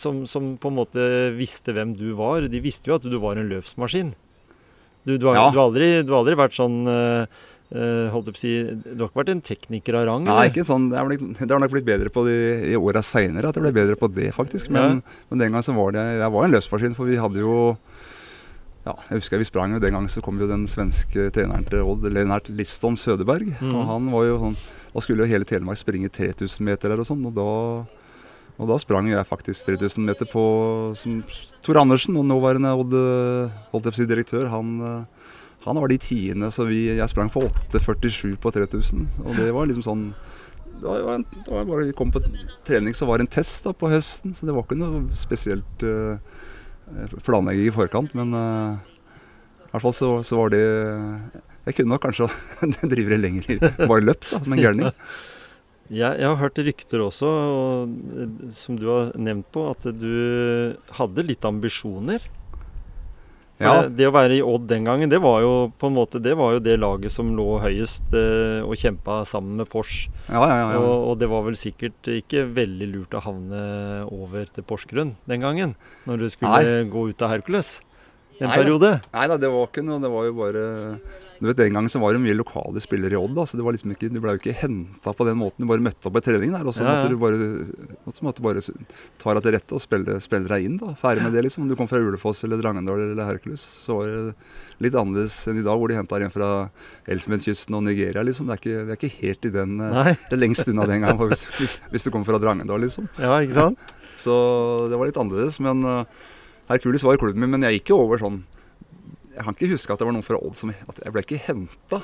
som, 0.00 0.24
som 0.30 0.54
på 0.60 0.72
en 0.72 0.78
måte 0.80 1.08
visste 1.38 1.74
hvem 1.76 1.92
du 1.98 2.10
var, 2.18 2.48
de 2.48 2.60
visste 2.64 2.90
jo 2.90 2.96
at 2.98 3.04
du 3.06 3.16
var 3.22 3.36
en 3.40 3.50
løpsmaskin. 3.52 4.14
Du, 5.04 5.18
du, 5.20 5.26
har, 5.28 5.36
Ja. 5.36 5.50
du, 5.52 5.58
har, 5.60 5.66
aldri, 5.68 5.90
du 6.02 6.14
har 6.14 6.22
aldri 6.22 6.36
vært 6.40 6.56
sånn 6.56 6.78
eh, 6.88 7.26
eh, 7.76 8.06
holdt 8.14 8.30
jeg 8.30 8.36
på 8.36 8.40
å 8.40 8.40
si, 8.40 8.52
Du 8.96 9.02
har 9.04 9.10
ikke 9.10 9.20
vært 9.20 9.32
en 9.34 9.42
tekniker 9.44 9.98
av 10.00 10.06
rang? 10.08 10.24
Nei, 10.24 10.32
eller? 10.38 10.52
ikke 10.54 10.64
sånn, 10.64 10.86
det, 10.88 11.02
blitt, 11.10 11.26
det 11.42 11.50
har 11.52 11.60
nok 11.60 11.74
blitt 11.76 11.88
bedre 11.90 12.12
på 12.14 12.24
det 12.24 12.38
i 12.72 12.78
åra 12.80 13.02
seinere, 13.04 13.50
at 13.52 13.58
jeg 13.60 13.66
ble 13.66 13.74
bedre 13.76 13.98
på 14.00 14.08
det, 14.16 14.30
faktisk. 14.32 14.70
Men, 14.72 15.02
men 15.28 15.42
den 15.42 15.52
gangen 15.52 15.66
så 15.66 15.76
var 15.76 15.92
det 15.92 16.06
Jeg 16.22 16.32
var 16.38 16.48
en 16.48 16.56
løpsmaskin, 16.56 16.96
for 16.96 17.10
vi 17.12 17.20
hadde 17.20 17.44
jo 17.44 17.58
ja, 18.84 18.92
jeg 19.08 19.22
husker 19.22 19.40
vi 19.40 19.46
sprang 19.48 19.72
jo 19.72 19.78
Den 19.80 19.94
gangen 19.96 20.10
så 20.12 20.20
kom 20.24 20.36
jo 20.40 20.48
den 20.48 20.66
svenske 20.68 21.30
treneren 21.32 21.64
til 21.68 21.86
Odd, 21.88 22.04
Lennart 22.12 22.50
Liston 22.52 22.98
Sødeberg. 23.00 23.54
Mm. 23.60 23.70
Og 23.72 23.86
han 23.88 24.10
var 24.12 24.26
jo 24.28 24.34
sånn 24.42 24.58
Da 24.94 25.02
skulle 25.02 25.24
jo 25.24 25.30
hele 25.30 25.46
Telemark 25.48 25.80
springe 25.80 26.10
3000 26.12 26.64
meter 26.64 26.92
der 26.92 27.02
og 27.02 27.08
sånn. 27.08 27.24
Og 27.26 27.34
da, 27.34 27.46
og 28.54 28.70
da 28.70 28.78
sprang 28.78 29.10
jeg 29.10 29.26
faktisk 29.26 29.72
3000 29.72 30.06
meter 30.06 30.28
på 30.30 30.44
som 30.98 31.18
Tor 31.66 31.80
Andersen, 31.82 32.16
og 32.20 32.28
nåværende 32.28 32.74
Odd 32.78 33.90
si 33.96 34.06
direktør, 34.06 34.46
han, 34.52 34.76
han 35.64 35.80
var 35.82 35.90
de 35.90 35.98
tiende, 35.98 36.52
så 36.54 36.68
vi, 36.68 36.84
jeg 36.94 37.10
sprang 37.10 37.32
på 37.32 37.42
8,47 37.74 38.36
på 38.38 38.54
3000. 38.54 39.06
Og 39.24 39.38
det 39.40 39.50
var 39.56 39.66
liksom 39.66 39.86
sånn 39.86 40.08
det 40.74 40.90
var, 40.90 41.14
en, 41.14 41.24
det 41.44 41.52
var 41.52 41.64
bare 41.64 41.86
Vi 41.86 41.92
kom 41.96 42.10
på 42.12 42.20
trening, 42.66 42.94
så 42.94 43.06
var 43.06 43.18
det 43.18 43.28
en 43.28 43.34
test 43.36 43.64
da 43.64 43.72
på 43.72 43.88
høsten. 43.88 44.34
Så 44.34 44.46
det 44.46 44.54
var 44.54 44.66
ikke 44.66 44.78
noe 44.78 45.04
spesielt 45.16 45.84
uh, 45.86 46.18
planlegging 47.24 47.70
i 47.70 47.74
forkant. 47.74 48.14
Men 48.18 48.34
uh, 48.34 48.76
i 49.64 49.70
hvert 49.72 49.84
fall 49.86 49.96
så, 49.96 50.10
så 50.26 50.38
var 50.38 50.54
det 50.54 50.64
Jeg 51.64 51.78
kunne 51.78 51.94
nok 51.94 52.04
kanskje 52.04 52.28
drive 52.92 53.14
det 53.14 53.20
lenger 53.22 53.54
i 53.54 53.58
bare 53.62 54.02
løp, 54.04 54.26
da, 54.28 54.40
som 54.42 54.56
en 54.56 54.66
gærning. 54.66 54.92
Jeg, 55.92 56.16
jeg 56.16 56.24
har 56.24 56.38
hørt 56.40 56.58
rykter 56.64 57.02
også, 57.04 57.28
og, 57.28 57.90
eh, 58.16 58.30
som 58.56 58.78
du 58.80 58.86
har 58.88 59.10
nevnt 59.20 59.50
på, 59.52 59.66
at 59.68 59.84
du 59.92 60.72
hadde 60.96 61.24
litt 61.28 61.44
ambisjoner. 61.44 62.24
Ja. 63.60 63.84
det, 63.84 63.98
det 64.00 64.06
å 64.08 64.14
være 64.16 64.38
i 64.38 64.42
Odd 64.42 64.64
den 64.66 64.88
gangen, 64.88 65.10
det 65.12 65.20
var 65.22 65.44
jo 65.44 65.50
på 65.78 65.86
en 65.86 65.94
måte 65.94 66.18
Det 66.18 66.32
var 66.34 66.56
jo 66.56 66.62
det 66.64 66.72
laget 66.82 67.12
som 67.14 67.28
lå 67.36 67.60
høyest 67.62 68.16
eh, 68.18 68.64
og 68.66 68.74
kjempa 68.80 69.20
sammen 69.28 69.60
med 69.60 69.68
Porsche. 69.70 70.08
Ja, 70.26 70.40
ja, 70.40 70.56
ja, 70.56 70.70
ja. 70.72 70.80
Og, 70.80 71.10
og 71.12 71.20
det 71.20 71.28
var 71.30 71.44
vel 71.46 71.58
sikkert 71.60 72.08
ikke 72.10 72.46
veldig 72.56 72.88
lurt 72.96 73.14
å 73.14 73.22
havne 73.28 73.60
over 74.08 74.48
til 74.50 74.66
Porsgrunn 74.66 75.14
den 75.30 75.44
gangen. 75.44 75.76
Når 76.08 76.24
du 76.24 76.30
skulle 76.32 76.80
gå 76.90 77.10
ut 77.12 77.28
av 77.28 77.36
Hercules 77.36 77.76
en 78.40 78.48
Nei 78.48 78.56
periode. 78.58 78.96
Nei 79.14 79.28
da, 79.30 79.38
det 79.38 79.50
var 79.52 79.68
ikke 79.68 79.84
noe. 79.86 80.00
Det 80.02 80.10
var 80.10 80.26
jo 80.26 80.34
bare 80.40 80.64
du 81.40 81.46
vet, 81.48 81.56
Den 81.58 81.74
gangen 81.74 81.90
så 81.90 81.98
var 82.00 82.12
det 82.14 82.20
mye 82.22 82.36
lokale 82.38 82.80
spillere 82.80 83.16
i 83.16 83.18
Odd. 83.18 83.34
så 83.48 83.56
det 83.58 83.64
var 83.66 83.74
liksom 83.74 83.90
ikke, 83.94 84.08
du 84.12 84.20
ble 84.22 84.34
jo 84.36 84.40
ikke 84.40 84.54
henta 84.60 85.12
på 85.16 85.26
den 85.26 85.38
måten. 85.40 85.64
Du 85.64 85.66
bare 85.70 85.82
møtte 85.82 86.06
opp 86.06 86.14
på 86.14 86.22
trening 86.24 86.52
der, 86.54 86.62
og 86.64 86.74
så 86.76 86.84
Ja, 86.84 86.92
ja. 86.92 86.94
måtte 87.02 87.10
du 87.10 87.18
bare, 87.18 87.38
måtte, 88.06 88.22
måtte 88.26 88.44
bare 88.44 88.62
ta 89.18 89.34
deg 89.34 89.42
til 89.42 89.52
rette 89.56 89.74
og 89.74 89.82
spille, 89.82 90.18
spille 90.22 90.48
deg 90.48 90.64
inn. 90.68 90.76
da, 90.78 90.94
Ferdig 91.00 91.24
med 91.26 91.32
det, 91.34 91.42
liksom. 91.48 91.64
Om 91.64 91.68
du 91.72 91.76
kom 91.76 91.88
fra 91.90 91.98
Ulefoss 91.98 92.44
eller 92.46 92.62
Drangedal 92.62 93.02
eller 93.10 93.24
Hercules, 93.28 93.60
så 93.60 93.98
var 93.98 94.06
det 94.12 94.34
litt 94.86 94.94
annerledes 94.94 95.36
enn 95.50 95.58
i 95.58 95.66
dag, 95.66 95.78
hvor 95.78 95.88
de 95.90 95.98
henta 95.98 96.20
en 96.22 96.30
fra 96.34 96.50
Elfenbenskysten 97.10 97.74
og 97.76 97.84
Nigeria. 97.86 98.22
liksom. 98.22 98.46
Det 98.46 98.54
er 98.54 98.62
ikke, 98.62 98.86
det 98.86 98.94
er 98.94 99.00
ikke 99.00 99.16
helt 99.26 99.44
i 99.50 99.54
den 99.54 99.80
eh, 99.80 99.90
Nei. 99.98 100.12
Det 100.30 100.36
er 100.38 100.42
lengst 100.42 100.68
unna 100.70 100.86
den 100.86 101.02
gangen 101.04 101.28
hvis, 101.28 101.46
hvis, 101.58 101.78
hvis 101.90 102.06
du 102.06 102.10
kommer 102.14 102.26
fra 102.30 102.38
Drangedal, 102.42 102.80
liksom. 102.86 103.08
Ja, 103.18 103.36
ikke 103.44 103.58
sant? 103.58 103.78
Så 104.24 104.32
det 104.90 104.96
var 104.98 105.08
litt 105.10 105.18
annerledes. 105.18 105.58
Men 105.64 105.82
uh, 105.82 106.04
Hercules 106.70 107.02
var 107.04 107.18
klubben 107.20 107.42
min. 107.42 107.50
Men 107.56 107.66
jeg 107.66 107.80
gikk 107.80 107.90
jo 107.94 107.98
over 108.06 108.22
sånn 108.22 108.44
Jeg 109.34 109.44
kan 109.44 109.56
ikke 109.58 109.72
huske 109.74 109.92
at 109.94 109.98
det 110.02 110.06
var 110.08 110.14
noen 110.16 110.26
fra 110.26 110.38
Odd 110.38 110.54
som 110.58 110.70
at 110.70 111.00
Jeg 111.04 111.12
ble 111.14 111.22
ikke 111.26 111.40
henta. 111.48 111.98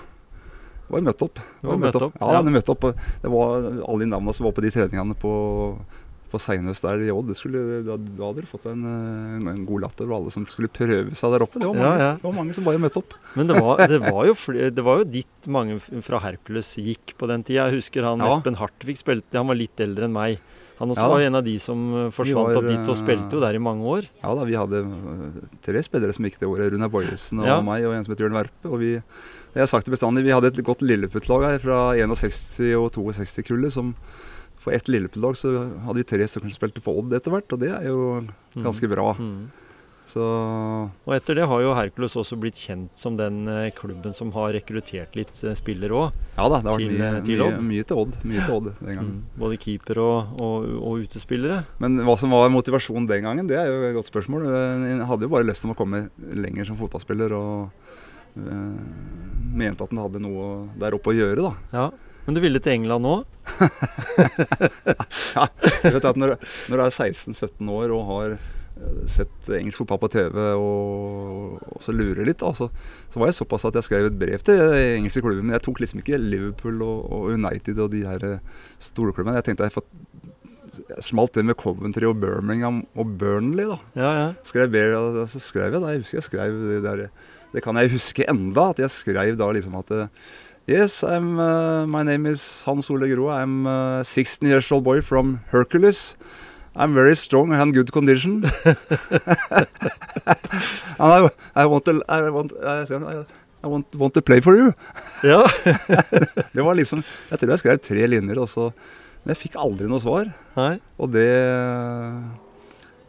Det 0.91 0.93
var 0.97 1.03
møtt 1.07 1.23
opp. 1.23 1.39
Jeg 1.63 1.71
var 1.71 1.77
møtt 1.79 1.97
opp, 2.03 2.15
Ja, 2.21 2.29
ja. 2.35 2.43
jeg 2.43 2.55
møtte 2.59 2.73
opp. 2.75 2.87
Det 3.23 3.31
var 3.31 3.67
alle 3.87 3.99
de 4.03 4.09
navnene 4.11 4.35
som 4.35 4.47
var 4.49 4.55
på 4.57 4.63
de 4.65 4.71
treningene 4.75 5.15
på, 5.15 5.33
på 6.33 6.39
Seinøst 6.43 6.83
der 6.83 7.05
i 7.07 7.13
Odd. 7.15 7.29
Det 7.31 7.37
skulle, 7.39 7.61
da, 7.87 7.95
da 7.95 8.25
hadde 8.33 8.43
du 8.43 8.49
fått 8.51 8.67
en, 8.73 8.83
eh, 8.91 9.53
en 9.53 9.63
god 9.69 9.85
latter. 9.87 10.09
Og 10.11 10.17
alle 10.19 10.33
som 10.35 10.49
skulle 10.51 10.67
prøve 10.75 11.15
seg 11.15 11.31
der 11.37 11.45
oppe. 11.47 11.63
Det 11.63 11.69
var 11.71 11.79
mange, 11.79 11.93
Ja, 11.95 12.09
ja. 12.09 12.13
Det 12.19 12.27
var 12.27 12.35
mange 12.41 12.57
som 12.59 12.67
bare 12.67 12.83
møtte 12.83 12.99
opp. 13.05 13.15
Men 13.39 13.47
det 13.53 13.61
var, 13.63 13.85
det 13.87 14.01
var, 14.03 14.23
jo, 14.27 14.35
fl- 14.35 14.59
det 14.75 14.87
var 14.91 14.99
jo 15.05 15.09
dit 15.15 15.47
mange 15.47 15.79
fra 16.03 16.19
Hercules 16.27 16.73
gikk 16.83 17.15
på 17.23 17.31
den 17.31 17.47
tida. 17.47 17.69
Jeg 17.71 17.79
husker 17.85 18.11
han. 18.11 18.27
Espen 18.27 18.59
Hartvig 18.59 18.99
spilte, 18.99 19.39
han 19.39 19.47
var 19.47 19.59
litt 19.63 19.79
eldre 19.87 20.11
enn 20.11 20.17
meg. 20.19 20.43
Han 20.81 20.91
også 20.95 21.05
Ja 21.05 21.09
var 21.13 21.21
en 21.27 21.37
av 21.37 21.45
de 21.45 21.55
som 21.61 21.81
eh, 21.93 22.07
forsvant 22.17 22.49
var, 22.55 22.57
opp 22.63 22.69
dit 22.71 22.87
og 22.89 22.95
eh, 22.95 22.99
spilte 23.03 23.37
jo 23.37 23.43
der 23.43 23.59
i 23.59 23.61
mange 23.61 23.85
år. 23.85 24.07
Ja 24.23 24.33
da, 24.39 24.47
vi 24.49 24.57
hadde 24.57 24.81
øh, 24.81 25.43
tre 25.67 25.83
spillere 25.85 26.17
som 26.17 26.25
gikk 26.25 26.39
det 26.41 26.49
året. 26.49 26.73
Runar 26.73 26.89
Boyesen 26.93 27.43
og 27.45 27.47
Ja. 27.51 27.61
meg 27.61 27.85
og 27.85 27.93
en 27.95 28.05
som 28.07 28.15
heter 28.15 28.25
Jørn 28.27 28.39
Verpe. 28.39 28.65
Og 28.73 28.81
vi, 28.81 28.91
jeg 28.97 29.61
har 29.61 29.69
sagt 29.69 29.85
det 29.87 29.93
bestandig, 29.93 30.25
vi 30.25 30.33
hadde 30.33 30.49
et 30.49 30.65
godt 30.65 30.81
Lilleputt-lag 30.81 31.45
her 31.51 31.59
fra 31.61 31.81
61 32.01 32.73
og 32.81 32.91
62-kullet. 32.97 33.73
som 33.77 33.95
For 34.61 34.73
ett 34.73 34.89
Lilleputt-lag 34.89 35.37
så 35.37 35.53
hadde 35.85 36.01
vi 36.01 36.09
tre 36.09 36.27
som 36.29 36.49
spilte 36.53 36.81
på 36.85 36.97
Odd 36.99 37.13
etter 37.13 37.31
hvert, 37.33 37.53
og 37.53 37.61
det 37.61 37.71
er 37.77 37.87
jo 37.89 38.27
ganske 38.57 38.89
bra. 38.89 39.13
Mm. 39.21 39.51
Så 40.11 40.25
Og 41.07 41.13
etter 41.15 41.39
det 41.39 41.47
har 41.47 41.63
jo 41.63 41.75
Hercules 41.77 42.17
også 42.19 42.39
blitt 42.41 42.59
kjent 42.59 42.99
som 42.99 43.15
den 43.19 43.45
eh, 43.51 43.69
klubben 43.77 44.15
som 44.17 44.33
har 44.35 44.51
rekruttert 44.57 45.15
litt 45.19 45.39
eh, 45.47 45.55
spillere 45.59 45.95
òg. 45.95 46.19
ja 46.37 46.49
da, 46.51 46.59
det 46.59 46.73
har 46.73 46.81
vært 46.81 46.91
mye, 46.91 47.11
eh, 47.11 47.21
til 47.27 47.37
mye, 47.37 47.47
Odd. 47.47 47.69
mye 47.71 47.87
til 47.87 48.03
Odd. 48.03 48.17
Mye 48.27 48.43
til 48.47 48.57
Odd 48.57 48.69
den 48.73 48.91
gangen. 48.91 49.13
Mm. 49.21 49.39
Både 49.45 49.61
keeper 49.63 50.03
og, 50.03 50.35
og, 50.43 50.67
og 50.81 51.07
utespillere. 51.07 51.63
Men 51.83 52.03
hva 52.09 52.17
som 52.19 52.35
var 52.35 52.51
motivasjonen 52.51 53.07
den 53.11 53.27
gangen, 53.29 53.51
det 53.51 53.61
er 53.61 53.71
jo 53.71 53.81
et 53.87 53.97
godt 54.01 54.11
spørsmål. 54.11 54.51
Jeg 54.51 55.09
hadde 55.13 55.29
jo 55.29 55.33
bare 55.37 55.47
lyst 55.47 55.65
til 55.65 55.75
å 55.75 55.79
komme 55.79 56.09
lenger 56.19 56.71
som 56.71 56.79
fotballspiller 56.81 57.35
og 57.39 57.71
øh, 58.41 58.79
mente 59.55 59.87
at 59.87 59.93
den 59.95 60.03
hadde 60.03 60.23
noe 60.23 60.71
der 60.81 60.97
oppe 60.99 61.15
å 61.15 61.17
gjøre, 61.17 61.51
da. 61.51 61.55
Ja. 61.77 61.89
Men 62.27 62.37
du 62.37 62.43
ville 62.43 62.61
til 62.63 62.77
England 62.77 63.07
nå? 63.07 63.15
At 65.41 66.19
når, 66.21 66.37
når 66.69 66.75
du 66.77 66.83
er 66.85 66.93
16-17 66.93 67.71
år 67.73 67.95
og 67.97 68.03
har 68.11 68.35
sett 69.11 69.51
engelsk 69.53 69.83
fotball 69.83 70.01
på 70.05 70.11
TV 70.13 70.37
og, 70.57 71.59
og 71.61 71.83
så 71.85 71.95
lurer 71.95 72.27
litt, 72.27 72.41
da, 72.41 72.53
så, 72.57 72.71
så 73.13 73.21
var 73.21 73.31
jeg 73.31 73.39
såpass 73.41 73.67
at 73.69 73.79
jeg 73.79 73.87
skrev 73.87 74.09
et 74.09 74.19
brev 74.21 74.45
til 74.47 74.61
engelske 74.97 75.23
klubber. 75.25 75.43
Men 75.43 75.57
jeg 75.57 75.65
tok 75.67 75.83
liksom 75.83 76.03
ikke 76.03 76.21
Liverpool 76.21 76.83
og, 76.87 76.99
og 77.13 77.31
United 77.37 77.81
og 77.83 77.91
de 77.95 78.05
her 78.09 78.27
eh, 78.27 78.67
store 78.83 79.15
klubbene. 79.17 79.39
Jeg 79.41 79.51
tenkte 79.51 79.69
jeg 79.69 79.77
fått 79.77 79.91
jeg 80.71 81.03
smalt 81.03 81.35
det 81.35 81.43
med 81.49 81.59
Coventry 81.59 82.07
og 82.07 82.21
Birmingham 82.23 82.85
og 82.95 83.17
Burnley, 83.19 83.67
da. 83.67 83.79
Ja, 83.99 84.11
ja. 84.15 84.29
Skrev 84.47 84.77
så 85.27 85.43
skrev 85.43 85.75
jeg 85.75 85.83
da, 85.83 85.91
jeg 85.91 86.05
husker 86.05 86.21
jeg 86.21 86.29
skrev 86.29 86.61
det 86.69 86.83
der 86.85 87.03
Det 87.51 87.65
kan 87.65 87.77
jeg 87.77 87.91
huske 87.91 88.29
enda, 88.31 88.69
at 88.71 88.79
jeg 88.79 88.95
skrev 88.95 89.35
da 89.39 89.51
liksom 89.51 89.75
at 89.81 89.91
eh, 89.91 90.07
Yes, 90.71 91.03
I'm, 91.03 91.41
uh, 91.41 91.85
my 91.87 92.05
name 92.05 92.27
is 92.27 92.63
Hans 92.63 92.91
Ole 92.91 93.09
Groa. 93.09 93.43
I'm 93.43 93.67
a 93.67 94.05
16 94.05 94.47
years 94.47 94.71
old 94.71 94.85
boy 94.85 95.01
from 95.01 95.41
Hercules. 95.51 96.15
I'm 96.77 96.95
very 96.95 97.17
strong 97.17 97.53
and 97.53 97.75
good 97.75 97.91
condition. 97.93 98.45
I, 101.01 101.29
I 101.55 101.67
want 101.67 101.85
to, 101.87 102.03
I 102.09 102.31
want, 102.31 102.53
I, 102.63 102.85
I, 103.63 103.67
want, 103.67 103.95
want 103.95 104.15
to 104.15 104.23
play 104.23 104.41
for 104.41 104.55
you. 104.57 104.73
ja. 105.25 105.43
Det 106.55 106.63
var 106.63 106.75
liksom, 106.79 107.03
Jeg 107.31 107.39
tror 107.39 107.51
jeg 107.51 107.59
skrev 107.65 107.79
tre 107.83 108.07
linjer, 108.07 108.39
og 108.39 108.49
så, 108.49 108.71
men 109.25 109.35
jeg 109.35 109.43
fikk 109.49 109.59
aldri 109.61 109.91
noe 109.91 110.01
svar. 110.03 110.31
Nei, 110.57 110.79
Og 110.99 111.11
det 111.13 111.27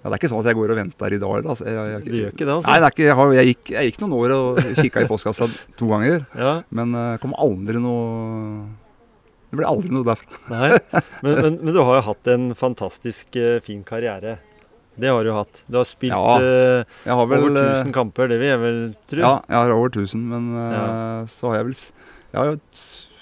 ja, 0.01 0.09
Det 0.09 0.15
er 0.15 0.17
ikke 0.17 0.31
sånn 0.31 0.41
at 0.41 0.49
jeg 0.49 0.57
går 0.57 0.71
og 0.73 0.79
venter 0.81 1.13
i 1.13 1.21
dag. 1.21 1.45
Altså. 1.45 1.65
Jeg, 1.69 1.89
jeg, 1.93 2.01
du 2.07 2.17
gjør 2.17 2.31
ikke 2.33 2.45
det, 2.47 2.53
altså? 2.55 2.71
Nei, 2.71 2.79
det 2.81 2.89
ikke, 2.95 3.05
jeg, 3.05 3.17
har, 3.19 3.33
jeg, 3.37 3.51
gikk, 3.51 3.71
jeg 3.75 3.91
gikk 3.91 3.99
noen 4.01 4.15
år 4.17 4.33
og 4.39 4.61
kikka 4.81 5.03
i 5.05 5.09
postkassa 5.11 5.45
to 5.77 5.89
ganger. 5.91 6.23
Ja, 6.33 6.53
Men 6.73 6.95
uh, 6.97 7.19
kom 7.21 7.35
aldri 7.37 7.77
noe 7.83 8.65
Det 9.51 9.59
ble 9.59 9.67
aldri 9.67 9.91
noe 9.91 10.07
derfra. 10.07 10.39
nei. 10.49 10.69
Men, 11.21 11.33
men, 11.43 11.57
men 11.61 11.75
du 11.75 11.81
har 11.83 11.97
jo 11.99 12.05
hatt 12.07 12.29
en 12.31 12.45
fantastisk 12.57 13.35
eh, 13.35 13.57
fin 13.65 13.81
karriere. 13.87 14.37
Det 15.01 15.07
har 15.11 15.23
du 15.27 15.31
hatt. 15.35 15.61
Du 15.71 15.77
har 15.79 15.85
spilt 15.87 16.15
Ja, 16.15 16.37
eh, 16.39 16.97
har 17.07 17.27
vel 17.31 17.45
over 17.49 17.59
eh, 17.61 17.73
1000 17.81 17.93
kamper, 17.95 18.27
det 18.31 18.39
vil 18.41 18.51
jeg 18.51 18.61
vel 18.63 18.79
tro. 19.11 19.21
Ja, 19.23 19.33
jeg 19.47 19.57
har 19.59 19.75
over 19.75 19.91
1000, 19.91 20.23
men 20.31 20.49
eh, 20.55 20.73
Ja. 20.77 20.87
så 21.31 21.51
har 21.51 21.61
jeg 21.61 21.69
vel 21.71 21.77
Jeg 21.77 22.39
har 22.39 22.57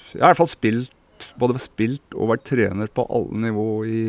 jeg 0.09 0.23
har 0.23 0.31
i 0.31 0.31
hvert 0.33 0.39
fall 0.41 0.49
spilt 0.49 0.95
både 1.39 1.59
spilt 1.61 2.15
og 2.17 2.31
vært 2.31 2.45
trener 2.49 2.89
på 2.93 3.03
alle 3.13 3.41
nivå 3.45 3.65
i, 3.85 4.03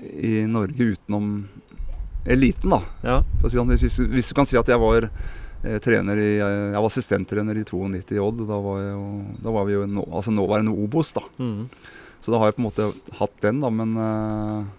i 0.00 0.32
Norge 0.48 0.92
utenom 0.94 1.32
eliten, 2.30 2.72
da. 2.72 2.80
Ja. 3.04 3.18
Si 3.44 3.54
sånn, 3.56 3.70
hvis, 3.74 3.98
hvis 4.12 4.30
du 4.30 4.36
kan 4.38 4.48
si 4.48 4.56
at 4.60 4.68
jeg 4.70 4.80
var 4.80 5.06
eh, 5.08 5.28
trener 5.62 6.16
i, 6.16 6.28
eh, 6.40 6.72
jeg 6.72 6.80
var 6.80 6.88
assistenttrener 6.88 7.58
i 7.60 7.64
92 7.68 8.14
i 8.16 8.20
Odd, 8.22 8.44
da 8.48 8.58
var, 8.64 8.82
jo, 8.86 9.06
da 9.44 9.52
var 9.54 9.66
vi 9.68 9.74
jo 9.76 9.86
nå, 9.86 10.04
altså 10.08 10.32
nåværende 10.32 10.72
Obos, 10.72 11.12
da. 11.16 11.24
Mm. 11.38 11.66
Så 12.20 12.32
da 12.32 12.40
har 12.40 12.50
jeg 12.50 12.56
på 12.58 12.62
en 12.62 12.68
måte 12.68 12.86
hatt 13.18 13.40
den, 13.44 13.60
da, 13.64 13.70
men 13.72 13.96
eh, 13.96 14.76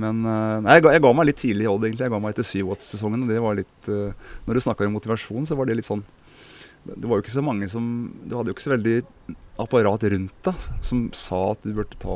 Men 0.00 0.22
eh, 0.22 0.56
nei, 0.62 0.76
jeg, 0.78 0.84
ga, 0.86 0.92
jeg 0.94 1.02
ga 1.02 1.10
meg 1.18 1.26
litt 1.26 1.40
tidlig 1.42 1.64
i 1.66 1.70
Odd, 1.70 1.82
egentlig. 1.82 2.04
Jeg 2.06 2.12
ga 2.14 2.20
meg 2.22 2.30
etter 2.34 2.46
Syvåts-sesongen. 2.46 3.24
og 3.24 3.30
det 3.32 3.40
var 3.42 3.56
litt, 3.58 3.88
eh, 3.90 4.12
Når 4.46 4.54
du 4.54 4.60
snakka 4.62 4.86
om 4.86 4.94
motivasjon, 4.94 5.48
så 5.50 5.56
var 5.58 5.66
det 5.66 5.80
litt 5.80 5.88
sånn 5.88 6.04
Det 6.86 7.08
var 7.10 7.18
jo 7.18 7.24
ikke 7.24 7.34
så 7.34 7.42
mange 7.42 7.66
som 7.68 7.88
Du 8.22 8.36
hadde 8.36 8.52
jo 8.52 8.54
ikke 8.54 8.68
så 8.68 8.76
veldig 8.76 8.94
apparat 9.60 10.06
rundt 10.14 10.46
deg 10.46 10.68
som 10.80 11.02
sa 11.12 11.40
at 11.50 11.66
du 11.66 11.74
burde 11.76 11.98
ta, 12.00 12.14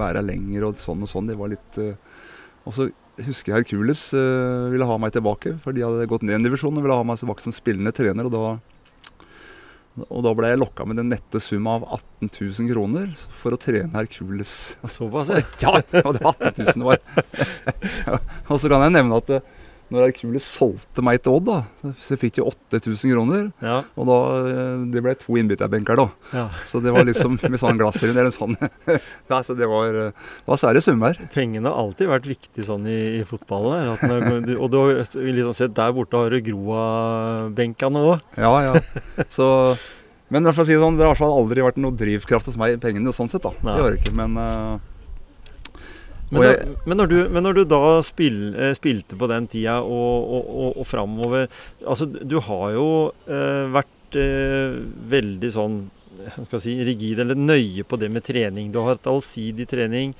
være 0.00 0.24
lenger 0.24 0.64
og 0.66 0.80
sånn 0.82 1.04
og 1.04 1.12
sånn. 1.12 1.28
Det 1.28 1.36
var 1.38 1.52
litt 1.52 1.78
eh, 1.78 1.94
Og 2.64 2.74
så 2.74 2.88
husker 3.26 3.52
jeg 3.52 3.62
Hercules 3.62 4.02
eh, 4.16 4.66
ville 4.72 4.86
ha 4.88 4.98
meg 5.00 5.14
tilbake, 5.14 5.56
for 5.64 5.76
de 5.76 5.84
hadde 5.84 6.08
gått 6.10 6.24
ned 6.26 6.38
en 6.38 6.46
divisjon 6.46 6.76
og 6.76 6.84
ville 6.84 6.98
ha 6.98 7.06
meg 7.06 7.20
tilbake 7.20 7.44
som 7.44 7.54
spillende 7.54 7.94
trener. 7.96 8.28
og 8.28 8.34
da 8.34 8.58
og 10.06 10.22
da 10.24 10.30
ble 10.38 10.52
jeg 10.52 10.60
lokka 10.60 10.84
med 10.86 11.00
den 11.00 11.10
nette 11.10 11.40
sum 11.42 11.66
av 11.68 11.82
18 11.82 12.30
000 12.30 12.68
kroner 12.70 13.10
for 13.40 13.52
å 13.52 13.58
trene 13.60 13.90
Hercules. 13.98 14.52
Såpass, 14.86 15.32
ja. 15.34 15.42
Ja, 15.64 15.72
og 16.04 16.14
det 16.16 16.22
var 16.24 16.38
18 16.38 16.62
000 16.62 16.78
det 16.78 16.86
var. 16.86 17.00
og 18.50 18.62
så 18.62 18.70
kan 18.70 18.86
jeg 18.86 18.94
nevne 18.94 19.18
at 19.18 19.32
eh, 19.34 19.58
når 19.90 20.04
Hercules 20.06 20.46
solgte 20.46 21.02
meg 21.02 21.18
til 21.24 21.34
Odd, 21.38 21.48
da, 21.48 21.92
så 21.98 22.16
fikk 22.20 22.36
de 22.38 22.44
8000 22.46 23.10
kroner. 23.14 23.48
Ja, 23.64 23.80
Og 23.98 24.06
da, 24.08 24.18
eh, 24.46 24.84
det 24.94 25.02
ble 25.02 25.14
to 25.18 25.36
innbytterbenker, 25.40 25.98
da. 25.98 26.08
ja. 26.34 26.44
Så 26.70 26.78
det 26.84 26.92
var 26.94 27.06
liksom 27.08 27.38
med 27.42 27.58
sånn 27.60 27.80
glass 27.80 27.98
eller 28.06 28.28
en 28.28 28.34
sånn 28.34 28.54
Ja, 29.30 29.40
så 29.46 29.56
det 29.58 29.66
var, 29.70 29.90
eh, 29.90 30.12
det 30.14 30.50
var 30.52 30.60
svære 30.62 30.82
summer. 30.84 31.18
Pengene 31.34 31.70
har 31.70 31.82
alltid 31.82 32.10
vært 32.10 32.28
viktig 32.30 32.66
sånn 32.66 32.86
i, 32.90 32.98
i 33.20 33.24
fotballen. 33.26 33.96
Når, 34.00 34.52
og 34.56 34.70
du 34.70 34.78
har 34.78 35.00
liksom 35.02 35.56
sett 35.56 35.74
der 35.76 35.94
borte 35.96 36.18
har 36.20 36.30
du 36.30 36.40
Groa-benkene 36.50 38.04
òg. 38.12 38.20
Ja, 38.38 38.52
ja. 38.70 39.24
Så 39.28 39.46
Men 40.30 40.44
i 40.44 40.46
hvert 40.46 40.60
fall 40.60 40.68
si 40.68 40.76
det 40.76 40.82
sånn, 40.84 40.98
det 40.98 41.08
har 41.08 41.18
i 41.18 41.26
aldri 41.26 41.64
vært 41.66 41.80
noe 41.82 41.96
drivkraft 41.98 42.46
hos 42.46 42.58
meg, 42.60 42.76
pengene, 42.82 43.10
sånn 43.14 43.30
sett, 43.32 43.42
da. 43.42 43.50
Nei. 43.66 43.74
Det 43.74 43.82
har 43.82 43.96
ikke, 43.98 44.14
men 44.14 44.36
eh, 44.38 44.89
Men, 46.30 46.42
da, 46.42 46.50
jeg- 46.54 46.74
men, 46.86 46.96
når 47.00 47.08
du, 47.10 47.16
men 47.34 47.42
når 47.42 47.54
du 47.60 47.64
da 47.72 47.80
spill, 48.06 48.40
eh, 48.54 48.72
spilte 48.78 49.16
på 49.18 49.26
den 49.30 49.48
tida 49.50 49.80
og, 49.82 50.28
og, 50.36 50.50
og, 50.64 50.76
og 50.78 50.86
framover 50.86 51.48
Altså, 51.82 52.06
du 52.06 52.36
har 52.46 52.68
jo 52.76 52.84
eh, 53.26 53.64
vært 53.74 54.18
eh, 54.20 54.76
veldig 55.10 55.50
sånn 55.56 55.80
skal 56.44 56.60
si, 56.60 56.74
rigid 56.84 57.20
eller 57.22 57.38
nøye 57.38 57.82
på 57.88 57.96
det 57.96 58.10
med 58.12 58.22
trening. 58.26 58.66
Du 58.74 58.80
har 58.82 58.90
hatt 58.96 59.06
allsidig 59.08 59.64
trening. 59.70 60.10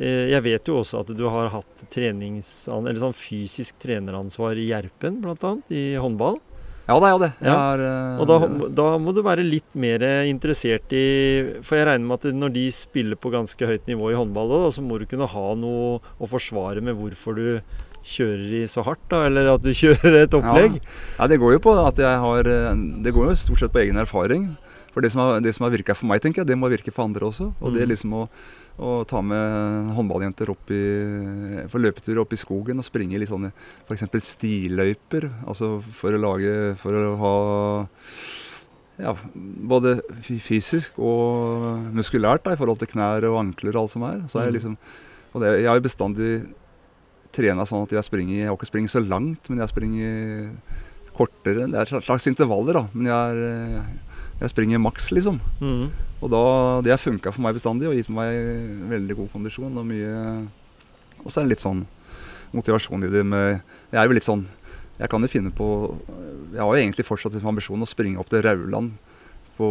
Eh, 0.00 0.24
jeg 0.32 0.42
vet 0.42 0.66
jo 0.66 0.80
også 0.80 1.02
at 1.04 1.12
du 1.14 1.22
har 1.30 1.52
hatt 1.52 1.84
trenings, 1.94 2.48
eller 2.72 2.96
sånn 2.98 3.14
fysisk 3.14 3.76
treneransvar 3.84 4.58
i 4.58 4.64
Gjerpen, 4.72 5.20
bl.a. 5.22 5.52
i 5.70 5.84
håndball. 6.00 6.40
Ja 6.88 6.96
da, 7.00 7.08
jo 7.14 7.18
det. 7.22 7.30
Jeg 7.40 7.48
Ja. 7.48 7.74
er, 7.74 7.80
eh, 7.80 8.20
Og 8.20 8.26
da, 8.28 8.68
da 8.68 8.98
må 8.98 9.14
du 9.14 9.22
være 9.24 9.44
litt 9.46 9.74
mer 9.74 10.00
interessert 10.28 10.92
i 10.92 11.60
For 11.62 11.76
jeg 11.78 11.86
regner 11.88 12.06
med 12.06 12.24
at 12.24 12.34
når 12.34 12.52
de 12.52 12.66
spiller 12.70 13.16
på 13.16 13.32
ganske 13.32 13.58
høyt 13.66 13.86
nivå 13.88 14.10
i 14.12 14.18
håndball, 14.18 14.48
da, 14.66 14.70
så 14.70 14.82
må 14.84 14.98
du 15.00 15.06
kunne 15.06 15.26
ha 15.28 15.46
noe 15.54 16.00
å 16.20 16.28
forsvare 16.28 16.82
med 16.84 16.96
hvorfor 16.98 17.34
du 17.40 17.60
kjører 18.04 18.50
i 18.60 18.66
så 18.68 18.84
hardt, 18.84 19.00
da, 19.08 19.22
eller 19.30 19.48
at 19.54 19.62
du 19.64 19.70
kjører 19.82 20.22
et 20.26 20.34
opplegg. 20.36 20.80
Ja, 21.18 21.26
det 21.26 21.40
går 21.40 21.56
jo 21.56 21.62
på 21.64 21.72
at 21.86 21.96
jeg 21.96 22.18
har 22.20 22.44
eh, 22.52 22.74
Det 23.02 23.14
går 23.16 23.30
jo 23.32 23.34
stort 23.40 23.60
sett 23.64 23.72
på 23.72 23.80
egen 23.80 23.96
erfaring. 23.96 24.50
For 24.94 25.02
det 25.02 25.10
som 25.10 25.20
har, 25.24 25.40
det 25.42 25.52
som 25.56 25.64
har 25.66 25.72
virka 25.74 25.94
for 25.98 26.06
meg, 26.06 26.20
tenker 26.22 26.42
jeg, 26.44 26.46
det 26.52 26.56
må 26.60 26.70
virke 26.70 26.92
for 26.94 27.04
andre 27.08 27.26
også. 27.26 27.48
Og 27.60 27.74
det 27.74 27.82
er 27.82 27.90
liksom 27.90 28.12
å, 28.14 28.22
å 28.78 28.92
ta 29.10 29.18
med 29.26 29.90
håndballjenter 29.96 30.52
opp 30.54 30.70
i, 30.70 30.82
på 31.72 31.80
løpetur 31.82 32.20
opp 32.22 32.32
i 32.32 32.38
skogen 32.38 32.78
og 32.78 32.86
springe 32.86 33.18
litt 33.18 33.32
sånne 33.32 33.50
f.eks. 33.88 34.06
stiløyper. 34.36 35.26
Altså 35.50 35.80
for 35.98 36.14
å 36.14 36.22
lage 36.22 36.54
For 36.82 36.94
å 36.94 37.16
ha 37.18 37.34
ja, 39.02 39.10
både 39.34 39.96
fysisk 40.22 41.00
og 41.02 41.90
muskulært 41.98 42.44
da, 42.46 42.52
i 42.54 42.60
forhold 42.60 42.78
til 42.78 42.92
knær 42.94 43.26
og 43.32 43.40
ankler 43.40 43.74
og 43.74 43.80
alt 43.88 43.94
som 43.96 44.04
er. 44.06 44.20
Så 44.30 44.44
jeg 44.44 44.52
Mm. 44.52 44.56
liksom, 44.60 44.76
og 45.34 45.42
det, 45.42 45.48
jeg 45.58 45.66
har 45.66 45.80
jo 45.80 45.88
bestandig 45.88 46.30
trena 47.34 47.66
sånn 47.66 47.82
at 47.82 47.90
jeg 47.90 48.04
springer 48.06 48.36
Jeg 48.36 48.46
har 48.46 48.54
ikke 48.54 48.70
springet 48.70 48.94
så 48.94 49.02
langt, 49.02 49.50
men 49.50 49.58
jeg 49.58 49.68
springer 49.74 50.50
kortere. 51.16 51.66
Det 51.66 51.74
er 51.82 52.00
slags- 52.00 52.28
intervaller, 52.30 52.72
da. 52.78 52.84
Men 52.94 53.06
jeg, 53.10 53.34
er, 53.34 53.82
jeg 54.40 54.50
springer 54.50 54.82
maks, 54.82 55.10
liksom. 55.14 55.38
Mm. 55.62 55.88
Og 56.24 56.30
da, 56.32 56.42
det 56.84 56.92
har 56.94 57.00
funka 57.00 57.32
for 57.34 57.44
meg 57.44 57.56
bestandig 57.56 57.88
og 57.90 57.96
gitt 57.98 58.10
meg 58.12 58.34
veldig 58.90 59.16
god 59.20 59.32
kondisjon 59.34 59.80
og 59.80 59.86
mye 59.88 60.12
Og 61.24 61.28
så 61.28 61.40
er 61.40 61.44
det 61.44 61.54
litt 61.54 61.64
sånn 61.64 61.82
motivasjon 62.54 63.04
i 63.04 63.10
det 63.12 63.24
med 63.28 63.58
Jeg 63.92 63.98
er 64.00 64.08
jo 64.08 64.16
litt 64.16 64.26
sånn 64.26 64.46
Jeg 64.96 65.10
kan 65.12 65.24
jo 65.24 65.30
finne 65.30 65.52
på 65.54 65.66
Jeg 66.54 66.62
har 66.62 66.70
jo 66.70 66.80
egentlig 66.80 67.06
fortsatt 67.06 67.36
som 67.36 67.50
ambisjon 67.52 67.84
å 67.84 67.90
springe 67.90 68.22
opp 68.22 68.30
til 68.32 68.44
Rauland 68.46 68.94
på, 69.58 69.68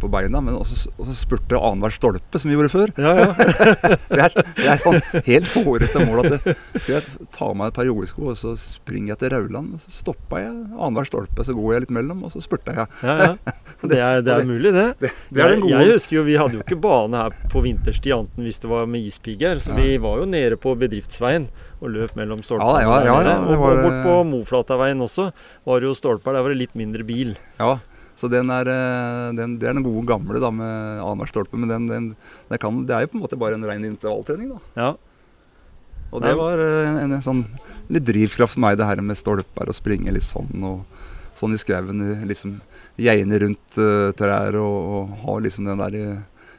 på 0.00 0.08
beina, 0.12 0.40
men 0.44 0.56
også, 0.58 0.90
også 0.94 1.14
spurte 1.16 1.58
annenhver 1.58 1.94
stolpe, 1.94 2.40
som 2.40 2.50
vi 2.50 2.56
gjorde 2.56 2.72
før. 2.72 2.92
Ja, 3.00 3.14
ja. 3.18 3.30
Det 4.14 4.20
er, 4.20 4.34
det 4.56 4.66
er 4.70 4.80
sånn 4.82 5.00
helt 5.26 5.48
hårete 5.56 6.02
mål 6.06 6.20
at 6.22 6.34
det, 6.44 6.54
skal 6.76 6.92
jeg 6.96 7.26
ta 7.34 7.48
av 7.48 7.56
meg 7.58 7.70
et 7.72 7.76
par 7.78 7.86
joggesko 7.88 8.28
og 8.30 8.36
så 8.38 8.52
springer 8.60 9.14
jeg 9.14 9.20
til 9.24 9.32
Rauland. 9.34 9.74
og 9.76 9.82
Så 9.82 9.94
stoppa 9.94 10.42
jeg 10.44 10.52
annenhver 10.52 11.08
stolpe, 11.08 11.46
så 11.46 11.54
går 11.56 11.74
jeg 11.74 11.84
litt 11.86 11.94
mellom, 11.98 12.22
og 12.26 12.34
så 12.34 12.42
spurta 12.44 12.76
jeg. 12.76 12.90
ja, 13.02 13.16
ja. 13.24 13.54
Det, 13.84 13.98
er, 14.00 14.22
det 14.24 14.32
er 14.32 14.46
mulig, 14.48 14.70
det. 14.72 14.84
Det, 15.02 15.10
det 15.28 15.42
er 15.42 15.50
den 15.52 15.58
jeg, 15.58 15.62
gode 15.66 15.80
jeg 15.84 15.96
husker 15.98 16.16
jo, 16.16 16.22
Vi 16.24 16.36
hadde 16.40 16.56
jo 16.56 16.62
ikke 16.64 16.78
bane 16.80 17.20
her 17.20 17.34
på 17.52 17.60
vinterstid 17.64 18.14
anten 18.16 18.46
hvis 18.46 18.62
det 18.62 18.70
var 18.70 18.86
med 18.88 19.04
ispigger. 19.10 19.60
Så 19.60 19.76
vi 19.76 19.98
var 20.00 20.22
jo 20.22 20.28
nede 20.30 20.56
på 20.60 20.72
bedriftsveien 20.80 21.50
og 21.84 21.90
løp 21.92 22.14
mellom 22.16 22.40
stolpene. 22.46 22.84
ja, 22.84 22.94
ja, 23.04 23.16
ja, 23.26 23.34
og 23.44 23.60
bort 23.60 23.98
på 24.06 24.14
Moflataveien 24.30 25.02
også 25.04 25.28
var 25.68 25.82
det 25.82 25.90
jo 25.90 25.98
stolper. 25.98 26.36
Der 26.36 26.46
var 26.46 26.54
det 26.54 26.62
litt 26.62 26.78
mindre 26.78 27.04
bil. 27.04 27.34
Ja, 27.60 27.76
så 28.18 28.30
den 28.30 28.52
er, 28.54 28.68
eh, 28.70 29.32
den, 29.38 29.56
det 29.58 29.68
er 29.68 29.76
den 29.76 29.86
gode 29.86 30.06
gamle 30.08 30.42
da 30.42 30.50
med 30.54 31.00
annenhver 31.02 31.32
stolpe. 31.32 31.58
Men 31.58 31.72
den, 31.72 31.88
den, 31.90 32.10
det, 32.50 32.60
kan, 32.62 32.84
det 32.86 32.94
er 32.94 33.04
jo 33.04 33.14
på 33.14 33.18
en 33.18 33.24
måte 33.24 33.38
bare 33.40 33.58
en 33.58 33.66
ren 33.66 33.86
intervalltrening. 33.88 34.54
da. 34.54 34.60
Ja. 34.78 34.90
Og 36.14 36.22
det 36.22 36.34
var 36.38 36.60
en, 36.62 37.00
en, 37.02 37.16
en 37.16 37.24
sånn 37.24 37.42
litt 37.90 38.06
drivkraft 38.06 38.54
for 38.54 38.62
meg, 38.62 38.78
det 38.78 38.86
her 38.86 39.02
med 39.02 39.18
stolper 39.18 39.70
og 39.70 39.76
springe 39.76 40.14
litt 40.14 40.26
sånn. 40.26 40.52
og 40.62 40.84
Sånn 41.34 41.56
i 41.56 41.58
skauen, 41.58 41.98
liksom 42.30 42.60
geine 42.94 43.40
rundt 43.42 43.78
uh, 43.82 44.12
trær 44.14 44.54
og, 44.60 44.76
og 44.94 45.16
ha 45.24 45.32
liksom 45.42 45.66
den 45.66 45.80
der 45.82 45.96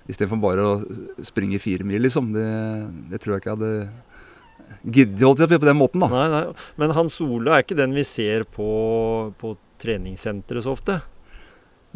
Istedenfor 0.06 0.38
bare 0.38 0.66
å 0.68 0.74
springe 1.26 1.58
fire 1.58 1.86
mil, 1.88 2.04
liksom. 2.06 2.28
Det, 2.36 2.50
det 3.10 3.22
tror 3.24 3.34
jeg 3.34 3.42
ikke 3.42 3.50
jeg 3.50 3.56
hadde 3.56 4.04
giddet 4.86 5.24
holdt 5.26 5.42
jeg 5.42 5.58
på 5.58 5.66
den 5.66 5.80
måten, 5.80 6.04
da. 6.04 6.10
Nei, 6.12 6.26
nei. 6.30 6.68
Men 6.78 6.94
Hans 6.94 7.18
Ole 7.26 7.56
er 7.56 7.66
ikke 7.66 7.78
den 7.80 7.96
vi 7.96 8.04
ser 8.06 8.46
på, 8.46 8.68
på 9.42 9.56
treningssenteret 9.82 10.66
så 10.66 10.76
ofte. 10.76 11.00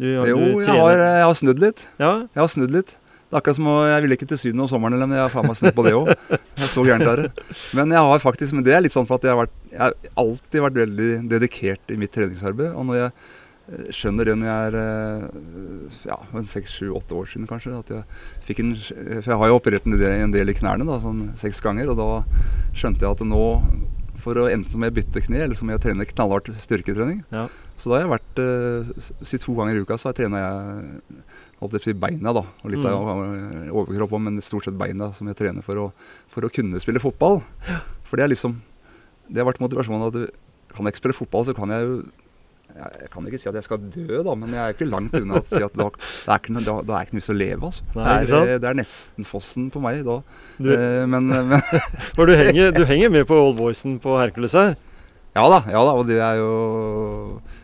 Du, 0.00 0.06
Jo, 0.08 0.24
du 0.24 0.64
jeg 0.64 0.80
har, 0.80 0.96
jeg 0.96 1.24
har 1.28 1.36
snudd 1.36 1.60
litt. 1.60 1.84
Ja, 2.00 2.12
Jeg 2.24 2.40
har 2.40 2.48
snudd 2.48 2.72
litt. 2.72 2.94
Det 3.30 3.36
er 3.36 3.42
akkurat 3.44 3.58
som 3.60 3.66
å, 3.70 3.74
Jeg 3.86 4.02
ville 4.02 4.16
ikke 4.16 4.26
til 4.32 4.38
Syden 4.42 4.62
om 4.64 4.68
sommeren, 4.70 4.98
men 5.04 5.12
jeg 5.14 5.22
har 5.22 5.30
faen 5.30 5.46
meg 5.46 5.58
snudd 5.58 5.76
på 5.76 5.84
det 5.86 5.92
òg. 5.94 6.08
Så 6.72 6.82
gærent 6.86 7.06
der. 7.06 7.20
Men 7.76 7.92
jeg 7.94 8.08
har 8.08 8.22
faktisk, 8.22 8.56
men 8.56 8.64
det 8.66 8.72
er 8.74 8.82
litt 8.82 8.94
sånn 8.94 9.06
for 9.06 9.20
at 9.20 9.28
jeg 9.28 9.36
har, 9.36 9.44
vært, 9.44 9.52
jeg 9.70 9.82
har 9.84 9.94
alltid 10.24 10.64
vært 10.64 10.80
veldig 10.80 11.10
dedikert 11.30 11.92
i 11.94 11.98
mitt 12.00 12.14
treningsarbeid. 12.16 12.72
Og 12.72 12.88
når 12.88 12.98
jeg 12.98 13.12
eh, 13.12 13.84
skjønner 14.00 14.32
det 14.32 14.34
når 14.40 14.50
jeg 14.50 14.72
er 14.72 14.78
eh, 14.80 16.10
ja, 16.10 16.18
seks, 16.56 16.74
sju, 16.80 16.90
åtte 16.98 17.20
år 17.20 17.30
siden 17.30 17.46
kanskje 17.50 17.76
at 17.78 17.94
jeg 17.94 18.02
fikk 18.48 18.64
en, 18.64 18.74
For 18.80 19.30
jeg 19.30 19.40
har 19.44 19.52
jo 19.52 19.60
operert 19.60 19.86
en 19.86 19.94
del, 20.00 20.10
en 20.24 20.34
del 20.34 20.50
i 20.50 20.58
knærne, 20.58 20.88
da, 20.88 20.98
sånn 21.04 21.28
seks 21.44 21.62
ganger. 21.62 21.92
Og 21.92 22.00
da 22.00 22.10
skjønte 22.72 23.04
jeg 23.06 23.14
at 23.14 23.26
nå 23.30 23.46
for 24.20 24.36
å 24.36 24.50
enten 24.50 24.68
så 24.72 24.80
må 24.80 24.90
jeg 24.90 24.98
bytte 24.98 25.22
kne, 25.24 25.44
eller 25.46 25.56
så 25.56 25.64
må 25.64 25.76
jeg 25.76 25.84
trene 25.86 26.06
knallhardt 26.08 26.50
styrketrening. 26.60 27.22
Ja. 27.32 27.46
Så 27.80 27.90
da 27.90 27.96
har 27.96 28.04
jeg 28.04 28.12
vært 28.12 28.40
eh, 28.44 29.10
si 29.24 29.40
to 29.40 29.54
ganger 29.56 29.78
i 29.78 29.84
uka 29.84 29.96
så 30.00 30.12
trener 30.16 30.42
jeg 30.42 31.22
holdt 31.60 31.76
jeg 31.76 31.80
på 31.80 31.82
å 31.82 31.88
si 31.88 31.96
beina, 32.02 32.34
da. 32.36 32.44
Og 32.64 32.72
litt 32.72 32.84
av 32.88 33.10
eh, 33.24 33.72
overkropp 33.72 34.16
òg, 34.16 34.24
men 34.28 34.40
stort 34.44 34.68
sett 34.68 34.78
beina 34.80 35.10
som 35.16 35.28
jeg 35.30 35.38
trener 35.40 35.64
for 35.64 35.80
å, 35.80 35.90
for 36.32 36.44
å 36.46 36.52
kunne 36.52 36.80
spille 36.82 37.02
fotball. 37.02 37.40
For 38.08 38.20
det 38.20 38.26
er 38.26 38.34
liksom 38.34 38.58
Det 39.30 39.38
har 39.38 39.46
vært 39.46 39.60
motivasjonen 39.62 40.08
at 40.08 40.16
kan 40.74 40.86
jeg 40.86 40.94
ikke 40.94 41.02
spille 41.04 41.18
fotball, 41.18 41.44
så 41.46 41.54
kan 41.54 41.70
jeg 41.74 41.86
jo 41.86 42.00
jeg, 42.70 43.08
kan 43.10 43.26
ikke 43.26 43.38
si 43.42 43.48
at 43.50 43.56
jeg 43.58 43.66
skal 43.66 43.80
dø, 43.82 44.20
da, 44.22 44.34
men 44.38 44.52
jeg 44.54 44.60
er 44.62 44.74
ikke 44.76 44.88
langt 44.88 45.14
unna 45.18 45.40
å 45.40 45.46
si 45.48 45.58
at 45.64 45.74
da, 45.74 45.88
det 45.90 46.30
er 46.30 46.38
ikke 46.38 46.54
noe, 46.54 46.64
da, 46.66 46.74
da 46.86 46.96
er 46.96 47.06
ikke 47.08 47.16
noe 47.16 47.20
vits 47.22 47.32
å 47.32 47.36
leve. 47.36 47.70
altså. 47.70 47.86
Nei, 47.96 48.14
det, 48.30 48.40
er, 48.40 48.60
det 48.62 48.68
er 48.70 48.78
nesten 48.78 49.26
fossen 49.28 49.66
på 49.74 49.82
meg 49.82 50.04
da. 50.06 50.20
du, 50.58 50.70
Eh, 50.70 51.06
men, 51.10 51.26
men 51.50 51.64
for 52.16 52.30
du 52.30 52.34
henger, 52.38 52.70
du 52.76 52.84
henger 52.88 53.12
med 53.12 53.26
på 53.28 53.38
Old 53.38 53.58
Voicen 53.58 53.98
på 54.02 54.14
Hercules 54.20 54.54
her. 54.56 54.76
Ja 55.36 55.44
da, 55.50 55.60
ja 55.70 55.82
da, 55.86 55.94
og 55.98 56.06
det 56.08 56.18
er 56.22 56.40
jo 56.40 56.52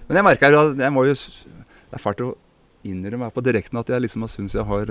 Men 0.06 0.20
jeg 0.20 0.28
merker 0.28 0.54
jo 0.54 0.64
at 0.70 0.82
jeg 0.86 0.94
må 0.94 1.06
jo 1.08 1.14
Det 1.16 1.96
er 1.98 2.02
fælt 2.02 2.24
å 2.24 2.34
innrømme 2.86 3.32
på 3.34 3.42
direkten 3.42 3.80
at 3.80 3.88
jeg 3.90 4.04
liksom 4.04 4.22
har 4.22 4.30
syntes 4.30 4.54
jeg 4.54 4.66
har 4.68 4.90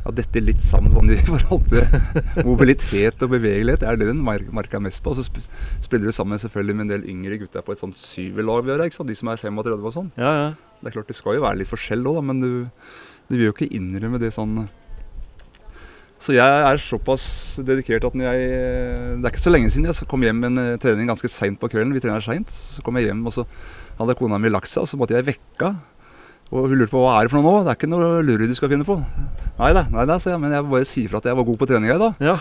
ja, 0.00 0.12
dette 0.16 0.40
litt 0.42 0.62
sammen 0.64 0.92
sånn 0.92 1.12
i 1.12 1.18
forhold 1.28 1.68
til 1.70 2.46
mobilitet 2.46 3.22
og 3.24 3.34
bevegelighet. 3.34 3.82
Det 3.82 3.88
er 3.90 4.00
det 4.00 4.10
den 4.10 4.22
mer 4.24 4.44
merker 4.56 4.78
jeg 4.78 4.86
mest 4.88 5.02
på. 5.04 5.12
Og 5.12 5.20
så 5.20 5.26
sp 5.26 5.40
spiller 5.84 6.10
du 6.10 6.16
sammen 6.16 6.40
selvfølgelig 6.40 6.76
med 6.76 6.86
en 6.86 6.92
del 6.94 7.06
yngre 7.12 7.40
gutter 7.42 7.64
på 7.64 7.76
et 7.76 7.82
sånt 7.82 8.00
syverlag 8.00 8.64
vi 8.64 8.74
gjør, 8.74 8.84
ikke 8.88 9.00
sant? 9.00 9.12
de 9.12 9.18
som 9.18 9.32
er 9.32 9.40
35 9.40 9.88
og 9.92 9.96
sånn. 9.96 10.12
Ja, 10.20 10.34
ja. 10.40 10.50
Det 10.80 10.90
er 10.90 10.98
klart 10.98 11.10
det 11.12 11.18
skal 11.18 11.36
jo 11.36 11.44
være 11.44 11.60
litt 11.60 11.70
forskjell 11.72 12.06
òg, 12.08 12.20
men 12.24 12.40
du, 12.40 12.52
du 13.28 13.34
vil 13.36 13.50
jo 13.50 13.56
ikke 13.56 13.68
innrømme 13.76 14.20
det 14.22 14.32
sånn 14.32 14.62
Så 16.20 16.32
jeg 16.32 16.64
er 16.68 16.80
såpass 16.80 17.24
dedikert 17.64 18.04
at 18.08 18.16
når 18.16 18.30
jeg 18.30 18.48
Det 19.20 19.26
er 19.26 19.34
ikke 19.34 19.44
så 19.44 19.52
lenge 19.52 19.72
siden 19.72 19.90
jeg 19.90 20.08
kom 20.08 20.24
hjem 20.24 20.40
med 20.40 20.52
en 20.52 20.64
eh, 20.64 20.80
trening 20.80 21.08
ganske 21.08 21.28
seint 21.28 21.60
på 21.60 21.68
kvelden. 21.68 21.92
Vi 21.96 22.00
trener 22.04 22.24
seint. 22.24 22.48
Så 22.48 22.84
kom 22.84 22.96
jeg 22.96 23.10
hjem, 23.10 23.24
og 23.28 23.36
så 23.36 23.46
hadde 24.00 24.16
kona 24.18 24.38
mi 24.40 24.50
lagt 24.52 24.70
seg, 24.72 24.82
og 24.84 24.90
så 24.90 24.98
måtte 25.00 25.16
jeg 25.18 25.28
vekke 25.30 25.70
henne. 25.70 25.86
Og 26.50 26.64
hun 26.66 26.80
lurte 26.80 26.90
på 26.90 26.98
hva 27.04 27.12
er 27.20 27.28
det 27.28 27.30
for 27.30 27.38
noe 27.38 27.46
nå? 27.46 27.58
Det 27.62 27.70
er 27.70 27.76
ikke 27.78 27.88
noe 27.92 28.06
lureri 28.26 28.48
du 28.50 28.56
skal 28.58 28.72
finne 28.72 28.82
på. 28.82 28.96
Nei 29.60 29.68
da, 29.76 29.84
nei 29.92 30.02
da, 30.10 30.16
sa 30.18 30.32
jeg, 30.32 30.40
men 30.42 30.50
jeg 30.56 30.64
bare 30.66 30.88
sier 30.88 31.12
fra 31.12 31.20
at 31.20 31.28
jeg 31.30 31.36
var 31.38 31.46
god 31.46 31.58
på 31.60 31.68
treninga 31.70 31.94
i 31.94 32.00
dag. 32.00 32.24
ja. 32.26 32.34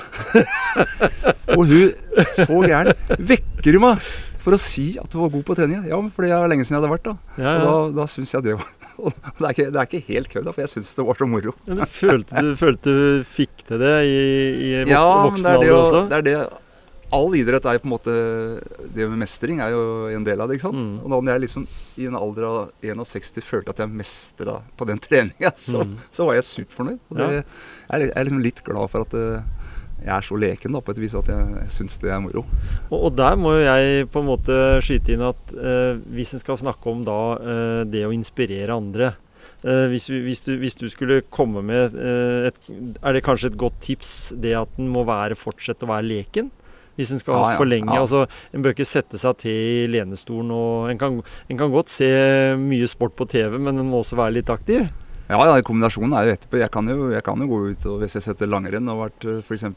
Og 1.57 1.65
hun, 1.69 1.93
så 2.37 2.59
gæren, 2.65 2.89
vekker 3.29 3.75
hun 3.77 3.83
meg 3.85 4.01
for 4.39 4.55
å 4.55 4.59
si 4.61 4.85
at 5.01 5.09
du 5.11 5.17
var 5.19 5.31
god 5.33 5.43
på 5.45 5.55
treninga. 5.57 5.83
Ja, 5.91 5.97
for 6.15 6.25
det 6.25 6.31
er 6.33 6.49
lenge 6.49 6.65
siden 6.65 6.77
jeg 6.77 6.81
hadde 6.83 6.91
vært 6.93 7.05
da. 7.09 7.13
ja, 7.41 7.53
Og 7.57 7.65
da, 7.65 8.01
da 8.01 8.05
syns 8.09 8.33
jeg 8.33 8.45
det 8.47 8.55
var 8.57 8.69
og 9.03 9.13
det, 9.13 9.43
er 9.45 9.51
ikke, 9.53 9.67
det 9.71 9.79
er 9.79 9.87
ikke 9.91 10.01
helt 10.09 10.31
kødd, 10.33 10.49
for 10.55 10.63
jeg 10.65 10.71
syns 10.73 10.95
det 10.97 11.05
var 11.07 11.19
så 11.21 11.27
moro. 11.29 11.53
Men 11.69 11.79
du 11.81 11.85
følte 11.89 12.43
du 12.45 12.49
følte 12.59 12.95
du 12.97 13.05
fikk 13.29 13.61
til 13.69 13.81
det 13.85 13.93
i, 14.09 14.17
i 14.71 14.71
Ja, 14.89 15.03
voksen 15.27 15.45
det, 15.45 15.53
alder 15.59 15.75
også? 15.77 16.01
det 16.09 16.17
er 16.17 16.25
det 16.29 16.35
All 17.11 17.33
idrett 17.33 17.65
er 17.65 17.77
jo 17.77 17.81
på 17.81 17.87
en 17.89 17.93
måte 17.95 18.13
Det 18.93 19.07
med 19.09 19.17
mestring 19.23 19.59
er 19.65 19.71
jo 19.73 19.83
en 20.13 20.23
del 20.27 20.41
av 20.41 20.47
det. 20.49 20.59
ikke 20.59 20.67
sant? 20.69 20.77
Mm. 20.77 20.97
Og 21.03 21.09
da 21.09 21.19
når 21.21 21.31
jeg 21.33 21.43
liksom 21.47 21.67
i 21.97 22.05
en 22.09 22.15
alder 22.19 22.45
av 22.45 22.57
61 22.85 23.41
følte 23.43 23.73
at 23.73 23.81
jeg 23.81 23.89
mestra 23.89 24.59
på 24.77 24.85
den 24.89 24.99
treninga, 25.05 25.51
så, 25.57 25.81
Mm. 25.85 25.95
så 26.11 26.25
var 26.27 26.35
jeg 26.37 26.43
superfornøyd. 26.49 26.99
Og 27.09 27.17
det, 27.17 27.29
Ja. 27.29 27.99
jeg 27.99 28.11
er 28.15 28.23
liksom 28.29 28.43
litt 28.43 28.61
glad 28.63 28.89
for 28.93 29.01
at 29.07 29.13
eh, 29.17 29.41
jeg 30.05 30.13
er 30.15 30.21
så 30.23 30.37
leken 30.39 30.71
da, 30.71 30.79
på 30.79 30.91
et 30.93 30.99
vis 31.01 31.15
at 31.17 31.27
jeg, 31.27 31.47
jeg 31.59 31.71
syns 31.75 31.97
det 31.99 32.11
er 32.13 32.21
moro. 32.23 32.45
Og, 32.91 32.99
og 33.09 33.15
der 33.17 33.35
må 33.35 33.51
jo 33.57 33.65
jeg 33.65 34.05
på 34.13 34.21
en 34.21 34.29
måte 34.29 34.59
skyte 34.85 35.11
inn 35.17 35.25
at 35.27 35.55
eh, 35.57 35.97
hvis 36.13 36.35
en 36.37 36.39
skal 36.45 36.55
snakke 36.61 36.87
om 36.93 37.01
da 37.07 37.17
eh, 37.41 37.81
det 37.89 38.05
å 38.07 38.13
inspirere 38.15 38.77
andre 38.77 39.09
eh, 39.65 39.87
hvis, 39.91 40.07
hvis, 40.13 40.41
du, 40.45 40.53
hvis 40.61 40.77
du 40.79 40.85
skulle 40.93 41.19
komme 41.33 41.59
med 41.65 41.97
eh, 41.99 42.47
et, 42.47 42.61
Er 43.03 43.17
det 43.17 43.25
kanskje 43.25 43.51
et 43.51 43.57
godt 43.59 43.81
tips 43.83 44.13
det 44.39 44.53
at 44.55 44.69
en 44.79 44.87
må 44.93 45.03
være, 45.09 45.35
fortsette 45.35 45.83
å 45.83 45.91
være 45.91 46.07
leken? 46.07 46.47
Hvis 46.99 47.13
en 47.15 47.21
skal 47.23 47.37
Ja, 47.39 47.51
ja, 47.53 47.57
forlenge 47.61 47.93
ja. 47.95 48.01
altså 48.03 48.25
En 48.51 48.61
bør 48.65 48.73
ikke 48.75 48.85
sette 48.89 49.17
seg 49.21 49.37
til 49.39 49.55
i 49.55 49.85
lenestolen. 49.87 50.51
og 50.51 50.89
En 50.91 50.99
kan, 50.99 51.21
en 51.49 51.57
kan 51.61 51.71
godt 51.71 51.87
se 51.93 52.09
mye 52.59 52.87
sport 52.91 53.15
på 53.15 53.27
TV, 53.31 53.55
men 53.57 53.79
en 53.79 53.87
må 53.87 54.01
også 54.03 54.19
være 54.19 54.35
litt 54.41 54.51
aktiv. 54.51 54.89
Ja, 55.29 55.37
ja, 55.45 55.59
kombinasjonen 55.61 56.15
er 56.17 56.25
jo 56.25 56.33
etterpå. 56.33 56.57
Jeg 56.57 56.71
kan 56.73 56.87
jo, 56.89 57.11
jeg 57.13 57.21
kan 57.23 57.37
jo 57.39 57.45
gå 57.47 57.57
ut 57.71 57.83
og 57.85 57.99
hvis 58.01 58.15
jeg 58.17 58.23
setter 58.25 58.49
langrenn 58.49 58.89
og 58.89 59.03
vært 59.05 59.27
f.eks. 59.45 59.67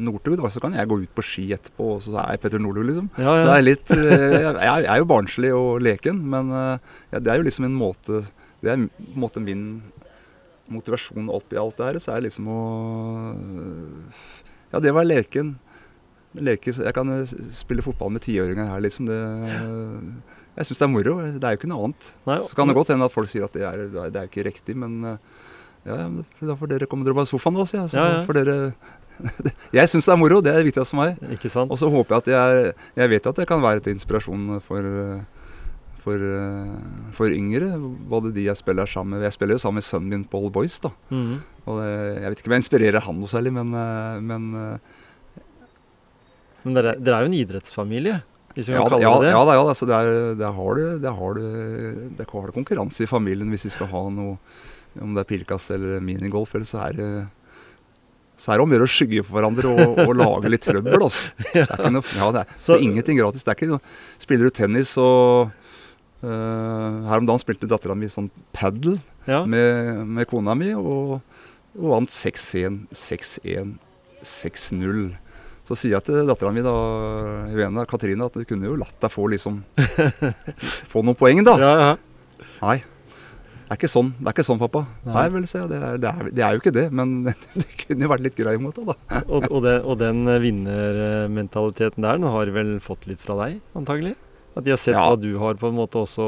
Northug, 0.00 0.40
så 0.54 0.60
kan 0.62 0.72
jeg 0.78 0.88
gå 0.88 0.96
ut 1.02 1.10
på 1.18 1.24
ski 1.26 1.48
etterpå, 1.52 1.88
og 1.96 2.04
så 2.06 2.14
er 2.22 2.36
jeg 2.36 2.40
Petter 2.44 2.62
Northug, 2.62 2.86
liksom. 2.88 3.08
Ja, 3.20 3.34
Det 3.44 3.56
er 3.58 3.64
litt 3.66 3.90
eh, 3.92 4.36
Jeg 4.46 4.54
jeg 4.62 4.86
er 4.94 5.00
jo 5.02 5.08
barnslig 5.10 5.50
og 5.52 5.82
leken, 5.84 6.22
men 6.32 6.54
eh, 6.54 6.78
ja, 7.12 7.18
det 7.20 7.32
er 7.34 7.42
jo 7.42 7.48
liksom 7.50 7.66
en 7.66 7.74
måte 7.76 8.22
Det 8.62 8.70
er 8.70 8.78
en 8.78 8.86
måte 9.18 9.42
min 9.42 9.82
motivasjon 10.70 11.26
oppi 11.34 11.58
alt 11.58 11.76
det 11.80 11.86
her. 11.90 11.98
Så 11.98 12.12
er 12.14 12.20
det 12.22 12.30
liksom 12.30 12.46
å 12.48 12.60
Ja, 14.70 14.78
det 14.78 14.92
var 14.94 15.04
leken. 15.08 15.56
Leke, 16.38 16.70
jeg 16.70 16.94
kan 16.94 17.08
eh, 17.10 17.26
spille 17.50 17.82
fotball 17.82 18.12
med 18.14 18.22
tiåringer 18.22 18.68
her, 18.70 18.80
liksom. 18.84 19.06
Det, 19.10 19.16
jeg 20.56 20.66
syns 20.68 20.78
det 20.78 20.86
er 20.86 20.92
moro. 20.92 21.16
Det 21.38 21.42
er 21.46 21.54
jo 21.56 21.58
ikke 21.60 21.70
noe 21.72 21.88
annet. 21.88 22.10
Nei, 22.28 22.36
Så 22.46 22.54
kan 22.58 22.68
det 22.70 22.76
godt 22.78 22.92
hende 22.94 23.06
at 23.08 23.14
folk 23.14 23.30
sier 23.32 23.46
at 23.48 23.56
det 23.56 23.64
er, 23.66 23.84
det 23.90 24.16
er 24.20 24.26
jo 24.26 24.30
ikke 24.30 24.46
riktig, 24.50 24.76
men 24.78 24.98
eh, 25.04 25.16
ja, 25.88 25.96
da 26.44 26.56
får 26.60 26.70
dere 26.74 26.86
komme 26.90 27.06
dere 27.06 27.16
på 27.18 27.24
sofaen, 27.30 27.56
da, 27.58 27.64
sier 27.66 27.82
jeg. 27.82 27.92
Så 27.94 27.98
Ja, 27.98 28.08
ja. 28.18 28.24
får 28.28 28.38
dere 28.40 28.56
Jeg 29.76 29.88
syns 29.92 30.06
det 30.08 30.12
er 30.14 30.20
moro. 30.20 30.38
Det 30.40 30.48
er 30.52 30.62
det 30.62 30.68
viktigste 30.70 30.94
for 30.94 31.02
meg. 31.02 31.18
Ikke 31.34 31.50
sant? 31.52 31.68
Og 31.72 31.76
så 31.80 31.90
håper 31.92 32.16
jeg 32.16 32.22
at 32.22 32.30
jeg 32.32 32.74
Jeg 33.02 33.10
vet 33.12 33.26
at 33.28 33.40
jeg 33.42 33.48
kan 33.50 33.60
være 33.60 33.82
til 33.84 33.92
inspirasjon 33.98 34.46
for, 34.64 34.86
for, 36.04 36.16
eh, 36.24 37.10
for 37.18 37.28
yngre. 37.36 37.68
Både 38.08 38.30
de 38.32 38.46
jeg 38.46 38.56
spiller 38.56 38.88
sammen 38.88 39.18
med 39.18 39.26
Jeg 39.28 39.34
spiller 39.36 39.58
jo 39.58 39.64
sammen 39.66 39.80
med 39.82 39.88
sønnen 39.88 40.08
min 40.14 40.24
Paul 40.24 40.48
Boys. 40.54 40.78
da. 40.80 40.88
Mhm. 41.10 41.36
Og 41.66 41.82
det, 41.82 41.90
Jeg 42.22 42.30
vet 42.32 42.38
ikke 42.40 42.48
om 42.48 42.56
jeg 42.56 42.64
inspirerer 42.64 43.00
han 43.04 43.20
noe 43.20 43.28
særlig, 43.28 43.52
men, 43.52 43.76
men 44.24 44.80
Men 46.64 46.76
dere, 46.76 46.94
dere 47.00 47.18
er 47.20 47.26
jo 47.26 47.30
en 47.32 47.38
idrettsfamilie, 47.40 48.18
hvis 48.54 48.68
vi 48.68 48.74
ja, 48.74 48.82
kan 48.82 48.96
kalle 48.96 49.04
ja, 49.06 49.12
det 49.16 49.26
det. 49.28 49.32
ja, 49.32 49.42
da, 49.46 49.54
ja 49.56 49.66
da, 49.68 49.74
så 49.78 49.86
det 49.88 49.96
er, 49.96 50.16
det 50.40 50.48
har 50.56 50.78
du, 50.80 50.86
det 51.00 51.12
har 51.20 51.36
du, 51.38 51.44
det 52.18 52.26
har 52.32 52.48
du 52.50 52.56
konkurranse 52.56 53.04
i 53.06 53.10
familien 53.10 53.52
hvis 53.54 53.68
vi 53.68 53.74
skal 53.76 53.88
ha 53.92 54.02
noe 54.10 54.38
Om 55.00 55.12
det 55.14 55.22
er 55.22 55.28
pilkast 55.30 55.70
eller 55.70 56.00
minigolf, 56.02 56.50
eller 56.58 56.66
så 56.66 56.80
er 56.88 56.96
det 56.98 57.10
så 58.40 58.54
er 58.54 58.56
det 58.56 58.64
om 58.64 58.70
å 58.72 58.74
gjøre 58.74 58.86
å 58.88 58.90
skygge 58.90 59.22
for 59.26 59.36
hverandre 59.36 59.68
og, 59.68 59.98
og 60.00 60.14
lage 60.16 60.48
litt 60.48 60.62
trøbbel. 60.64 61.02
Altså. 61.04 61.26
Det 61.52 61.64
er 61.76 61.90
noe, 61.92 62.00
ja, 62.16 62.28
det 62.32 62.40
er, 62.40 62.54
det 62.64 62.72
er 62.72 62.84
ingenting 62.86 63.18
gratis. 63.18 63.44
Det 63.44 63.52
er 63.52 63.58
ikke 63.58 63.68
noe. 63.68 63.82
Spiller 64.22 64.48
du 64.48 64.54
tennis 64.56 64.94
og 64.96 65.50
uh, 66.24 67.04
Her 67.10 67.20
om 67.20 67.28
dagen 67.28 67.42
spilte 67.42 67.68
dattera 67.68 67.92
mi 68.00 68.08
sånn 68.08 68.30
padel 68.56 68.96
Ja. 69.28 69.42
med, 69.44 70.00
med 70.08 70.28
kona 70.30 70.54
mi, 70.56 70.70
og, 70.72 71.18
og 71.76 71.92
vant 71.92 72.08
6-1, 72.16 72.80
6-1, 72.96 73.74
6-0. 74.24 75.04
Så 75.70 75.76
sier 75.78 75.92
jeg 75.94 76.02
til 76.08 76.26
dattera 76.26 76.50
mi, 76.50 76.62
da, 76.66 76.72
Helena 77.46 77.84
Katrine, 77.86 78.26
at 78.26 78.34
du 78.34 78.42
kunne 78.48 78.66
jo 78.66 78.74
latt 78.80 78.96
deg 79.04 79.12
få 79.14 79.28
liksom 79.30 79.60
Få 80.90 81.04
noen 81.06 81.14
poeng, 81.18 81.44
da. 81.46 81.54
Ja, 81.62 81.74
ja. 81.78 82.46
Nei. 82.60 82.80
Det 83.70 83.76
er 83.76 83.78
ikke 83.78 83.90
sånn, 83.92 84.08
det 84.18 84.26
er 84.26 84.34
ikke 84.34 84.44
sånn, 84.48 84.58
pappa. 84.58 84.80
Nei. 85.06 85.12
Nei, 85.14 85.24
vel, 85.36 85.44
sier 85.46 85.60
jeg. 85.62 85.70
Det 85.70 85.78
er, 85.78 86.00
det, 86.02 86.10
er, 86.10 86.30
det 86.34 86.42
er 86.42 86.56
jo 86.56 86.62
ikke 86.64 86.72
det, 86.74 86.84
men 86.90 87.12
det 87.62 87.68
kunne 87.84 88.02
jo 88.02 88.10
vært 88.10 88.24
litt 88.26 88.34
grei 88.40 88.56
mot 88.58 88.74
deg, 88.74 88.88
da. 88.90 89.20
Og, 89.30 89.46
og, 89.46 89.60
den, 89.62 89.78
og 89.86 90.00
den 90.00 90.24
vinnermentaliteten 90.42 92.02
der, 92.02 92.18
den 92.18 92.26
har 92.34 92.50
vel 92.58 92.72
fått 92.82 93.06
litt 93.06 93.22
fra 93.22 93.38
deg, 93.44 93.60
antagelig? 93.78 94.16
At 94.58 94.66
de 94.66 94.74
har 94.74 94.80
sett 94.82 94.98
Ja. 94.98 95.06
hva 95.06 95.14
du 95.22 95.30
har 95.38 95.54
på 95.60 95.70
en 95.70 95.78
måte 95.78 96.02
også 96.02 96.26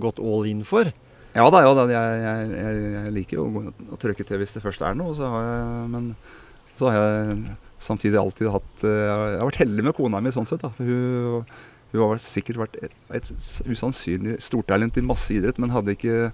gått 0.00 0.16
all 0.24 0.48
in 0.48 0.64
for? 0.64 0.88
Ja 1.36 1.44
da, 1.52 1.60
ja 1.60 1.74
da. 1.76 1.84
Jeg, 1.92 2.20
jeg, 2.24 2.50
jeg, 2.56 2.82
jeg 2.96 3.12
liker 3.20 3.36
jo 3.42 3.44
å, 3.44 3.64
å 3.92 4.00
trykke 4.00 4.24
til 4.26 4.40
hvis 4.40 4.56
det 4.56 4.64
først 4.64 4.80
er 4.88 4.96
noe. 4.96 5.12
Så 5.14 5.28
har 5.28 5.44
jeg, 5.44 5.88
men 5.92 6.08
så 6.80 6.88
har 6.88 6.96
jeg 7.04 7.36
samtidig 7.82 8.18
alltid 8.20 8.50
hatt 8.52 8.84
eh, 8.86 9.02
Jeg 9.08 9.40
har 9.40 9.48
vært 9.48 9.62
heldig 9.62 9.84
med 9.86 9.96
kona 9.96 10.20
mi 10.22 10.32
sånn 10.34 10.48
sett. 10.50 10.64
da. 10.64 10.72
Hun, 10.78 11.44
hun 11.92 12.04
har 12.04 12.22
sikkert 12.22 12.62
vært 12.64 12.78
et, 12.82 12.96
et 13.14 13.32
usannsynlig 13.68 14.38
stortalent 14.44 14.98
i 14.98 15.04
masse 15.06 15.32
idrett, 15.34 15.60
men 15.62 15.72
hadde 15.74 15.94
ikke 15.96 16.32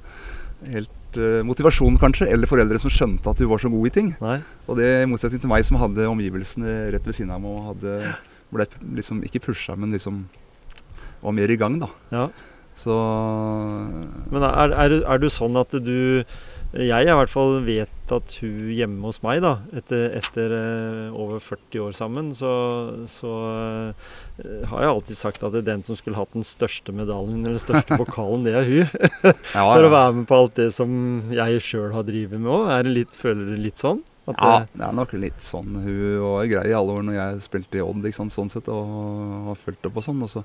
helt 0.73 1.19
eh, 1.21 1.43
motivasjon, 1.47 1.99
kanskje, 2.01 2.29
eller 2.33 2.51
foreldre 2.51 2.81
som 2.83 2.93
skjønte 2.93 3.31
at 3.31 3.43
hun 3.43 3.51
var 3.53 3.63
så 3.63 3.71
god 3.73 3.91
i 3.91 3.95
ting. 3.95 4.15
Nei? 4.23 4.39
Og 4.69 4.81
det 4.81 4.89
i 5.03 5.11
motsetning 5.11 5.43
til 5.43 5.53
meg 5.53 5.67
som 5.67 5.79
hadde 5.83 6.09
omgivelsene 6.11 6.79
rett 6.95 7.07
ved 7.07 7.19
siden 7.19 7.35
av 7.35 7.45
meg 7.45 7.59
og 7.59 7.69
hadde 7.73 7.99
ble 8.55 8.67
liksom 9.01 9.23
ikke 9.27 9.43
pusha, 9.49 9.77
men 9.79 9.95
liksom 9.95 10.25
var 11.25 11.35
mer 11.35 11.51
i 11.51 11.59
gang, 11.59 11.79
da. 11.83 11.89
Ja. 12.15 12.27
Så 12.79 12.95
Men 14.33 14.43
er, 14.43 14.73
er, 14.75 14.97
er 15.07 15.21
du 15.23 15.29
sånn 15.31 15.57
at 15.61 15.75
du 15.79 16.25
Jeg 16.75 17.07
i 17.07 17.13
hvert 17.15 17.31
fall 17.31 17.61
vet 17.63 18.13
at 18.13 18.33
hun 18.43 18.71
hjemme 18.75 19.07
hos 19.07 19.21
meg, 19.23 19.39
da, 19.45 19.53
etter, 19.79 20.09
etter 20.19 20.55
eh, 20.57 21.13
over 21.15 21.39
40 21.41 21.79
år 21.85 21.93
sammen, 21.95 22.33
så, 22.35 22.51
så 23.09 23.31
eh, 24.43 24.65
har 24.73 24.83
jeg 24.83 24.91
alltid 24.91 25.17
sagt 25.21 25.45
at 25.47 25.55
det 25.55 25.63
er 25.63 25.69
den 25.71 25.85
som 25.87 25.95
skulle 25.97 26.19
hatt 26.19 26.35
den 26.35 26.43
største 26.45 26.91
medaljen 26.97 27.45
eller 27.45 27.57
den 27.61 27.63
største 27.63 27.99
pokalen, 28.03 28.43
det 28.49 28.57
er 28.59 28.67
hun. 28.67 28.91
ja, 29.23 29.63
For 29.69 29.87
å 29.87 29.93
være 29.95 30.17
med 30.19 30.27
på 30.33 30.41
alt 30.43 30.59
det 30.59 30.69
som 30.75 30.97
jeg 31.33 31.63
sjøl 31.63 31.95
har 31.95 32.09
drevet 32.11 32.43
med 32.43 32.51
òg. 32.51 33.07
Føler 33.23 33.55
du 33.55 33.63
litt 33.69 33.79
sånn? 33.81 34.03
At 34.27 34.41
Ja, 34.41 34.53
det- 34.65 34.81
det 34.81 34.87
er 34.89 34.95
nok 34.99 35.13
litt 35.21 35.43
sånn. 35.45 35.75
Hun 35.85 36.03
var 36.25 36.47
grei 36.51 36.67
i 36.73 36.77
alle 36.77 36.99
år 36.99 37.03
når 37.07 37.19
jeg 37.21 37.43
spilte 37.47 37.79
i 37.79 37.85
Odd, 37.85 38.03
liksom, 38.09 38.31
sånn 38.35 38.51
sett, 38.51 38.67
og 38.73 39.51
har 39.53 39.59
fulgt 39.63 39.85
opp 39.87 39.99
og 40.01 40.07
sånn. 40.11 40.23
Og, 40.25 40.31
så. 40.33 40.45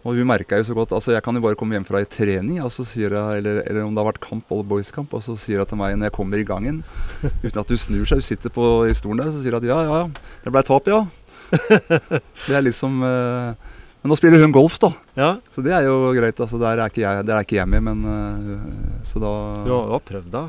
Og 0.00 0.16
hun 0.16 0.28
merka 0.30 0.56
jo 0.56 0.64
så 0.64 0.74
godt 0.76 0.94
altså 0.96 1.12
Jeg 1.12 1.22
kan 1.26 1.36
jo 1.36 1.42
bare 1.44 1.56
komme 1.60 1.76
hjem 1.76 1.84
fra 1.84 2.00
ei 2.00 2.08
trening, 2.08 2.60
og 2.64 2.72
så 2.72 2.86
sier 2.88 3.12
jeg, 3.12 3.40
eller, 3.42 3.60
eller 3.68 3.84
om 3.84 3.92
det 3.92 4.00
har 4.00 4.08
vært 4.08 4.22
kamp, 4.24 4.46
eller 4.48 4.68
boyskamp, 4.70 5.12
og 5.16 5.24
så 5.24 5.36
sier 5.40 5.60
hun 5.60 5.68
til 5.68 5.80
meg 5.80 5.98
når 5.98 6.08
jeg 6.08 6.16
kommer 6.16 6.40
i 6.40 6.46
gangen, 6.48 6.82
uten 7.44 7.60
at 7.60 7.72
hun 7.74 7.80
snur 7.80 8.06
seg, 8.08 8.22
hun 8.22 8.28
sitter 8.30 8.54
på 8.54 8.68
i 8.88 8.94
stolen 8.96 9.20
der, 9.20 9.34
så 9.34 9.42
sier 9.42 9.56
hun 9.56 9.60
at 9.60 9.68
ja, 9.68 9.80
ja, 9.84 9.98
ja, 10.04 10.38
det 10.46 10.54
blei 10.54 10.64
tap, 10.64 10.88
ja. 10.88 11.02
Det 12.46 12.54
er 12.54 12.62
liksom 12.62 13.00
eh, 13.02 13.70
Men 14.00 14.12
nå 14.12 14.16
spiller 14.16 14.40
hun 14.44 14.54
golf, 14.54 14.78
da. 14.80 14.92
ja, 15.18 15.30
Så 15.50 15.64
det 15.66 15.74
er 15.74 15.88
jo 15.88 16.12
greit. 16.14 16.38
altså 16.38 16.60
Der 16.62 16.78
er 16.78 16.92
ikke 16.92 17.02
jeg, 17.02 17.24
der 17.26 17.34
er 17.34 17.42
ikke 17.42 17.58
jeg 17.58 17.68
med, 17.72 17.82
men 17.88 18.04
eh, 18.06 19.02
Så 19.02 19.18
da 19.18 19.32
du 19.66 19.72
har, 19.74 19.90
har 19.96 20.04
prøvd, 20.06 20.30
da? 20.30 20.44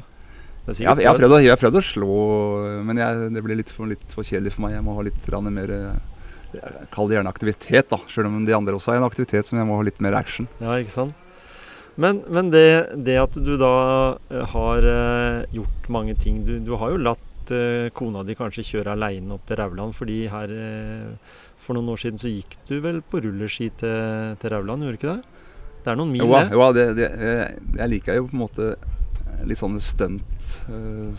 Er 0.70 0.78
jeg, 0.78 0.86
jeg, 0.86 1.10
har 1.10 1.18
prøvd 1.18 1.42
jeg 1.42 1.50
har 1.50 1.58
prøvd 1.58 1.80
å 1.80 1.82
slå, 1.84 2.16
men 2.86 3.00
jeg, 3.02 3.30
det 3.34 3.42
blir 3.44 3.58
litt 3.58 3.72
for, 3.74 3.90
litt 3.90 4.14
for 4.14 4.24
kjedelig 4.24 4.54
for 4.54 4.68
meg. 4.68 4.76
Jeg 4.78 4.86
må 4.86 4.94
ha 4.94 5.04
litt 5.08 5.32
mer 5.50 5.74
eh, 5.74 6.11
Kall 6.92 7.10
det 7.10 7.18
gjerne 7.18 7.32
aktivitet, 7.32 7.90
da. 7.92 8.00
Selv 8.12 8.30
om 8.32 8.44
de 8.46 8.56
andre 8.56 8.76
også 8.76 8.94
har 8.94 9.02
en 9.02 9.08
aktivitet 9.08 9.48
som 9.48 9.60
jeg 9.60 9.68
må 9.70 9.78
ha 9.80 9.86
litt 9.88 10.02
mer 10.04 10.18
action. 10.18 10.50
Ja, 10.60 10.78
ikke 10.82 10.94
sant? 10.94 11.18
Men, 12.00 12.22
men 12.32 12.52
det, 12.54 12.94
det 13.04 13.18
at 13.20 13.36
du 13.36 13.52
da 13.60 13.76
eh, 14.32 14.46
har 14.54 14.88
eh, 14.88 15.44
gjort 15.52 15.90
mange 15.92 16.16
ting 16.16 16.40
Du, 16.48 16.54
du 16.64 16.72
har 16.80 16.94
jo 16.94 17.02
latt 17.04 17.52
eh, 17.52 17.90
kona 17.96 18.24
di 18.24 18.38
kanskje 18.40 18.64
kjøre 18.64 18.96
aleine 18.96 19.36
opp 19.36 19.44
til 19.50 19.60
Rauland, 19.60 19.96
fordi 19.98 20.24
her 20.32 20.54
for 21.62 21.78
noen 21.78 21.92
år 21.94 22.00
siden 22.02 22.22
så 22.22 22.32
gikk 22.32 22.56
du 22.70 22.80
vel 22.82 23.02
på 23.06 23.22
rulleski 23.22 23.68
til, 23.78 24.38
til 24.42 24.54
Rauland, 24.54 24.86
gjorde 24.86 24.96
du 24.96 25.02
ikke 25.02 25.12
det? 25.12 25.44
Det 25.82 25.92
er 25.92 26.00
noen 26.00 26.14
mil, 26.14 26.24
Jo, 26.24 26.32
det. 26.32 26.56
jo 26.56 26.70
det, 26.78 26.86
det, 26.98 27.10
jeg, 27.78 27.90
liker 27.92 28.18
jo 28.18 28.26
på 28.30 28.38
en 28.38 28.42
måte 28.42 28.70
litt 29.50 29.58
sånne 29.58 29.82
stunt, 29.82 30.48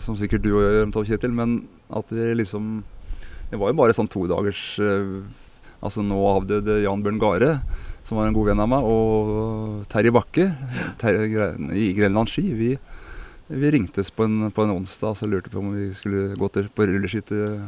som 0.03 0.17
sikkert 0.19 0.43
du 0.45 0.53
gjør, 0.53 0.91
Kjetil, 1.03 1.33
men 1.35 1.55
at 1.91 2.11
det 2.11 2.29
liksom 2.39 2.81
Det 3.53 3.59
var 3.61 3.69
jo 3.69 3.77
bare 3.77 3.93
sånn 3.93 4.09
todagers 4.09 4.61
uh, 4.81 5.21
Altså 5.83 6.01
nå 6.01 6.17
avdøde 6.25 6.79
Jan 6.81 7.03
Bjørn 7.03 7.19
Gare, 7.21 7.49
som 8.07 8.17
var 8.17 8.29
en 8.29 8.33
god 8.33 8.47
venn 8.49 8.61
av 8.63 8.69
meg, 8.71 8.85
og 8.87 9.83
Terje 9.91 10.13
Bakke 10.15 10.45
Terje, 11.01 11.49
i 11.75 11.89
Grenland 11.93 12.31
Ski. 12.31 12.45
Vi, 12.55 12.69
vi 13.51 13.71
ringtes 13.75 14.09
på 14.15 14.25
en, 14.25 14.47
på 14.55 14.63
en 14.63 14.71
onsdag 14.77 15.19
og 15.19 15.29
lurte 15.29 15.51
på 15.51 15.59
om 15.59 15.73
vi 15.75 15.89
skulle 15.97 16.39
gå 16.39 16.49
til, 16.55 16.71
på 16.71 16.87
rulleski 16.87 17.19
til, 17.27 17.59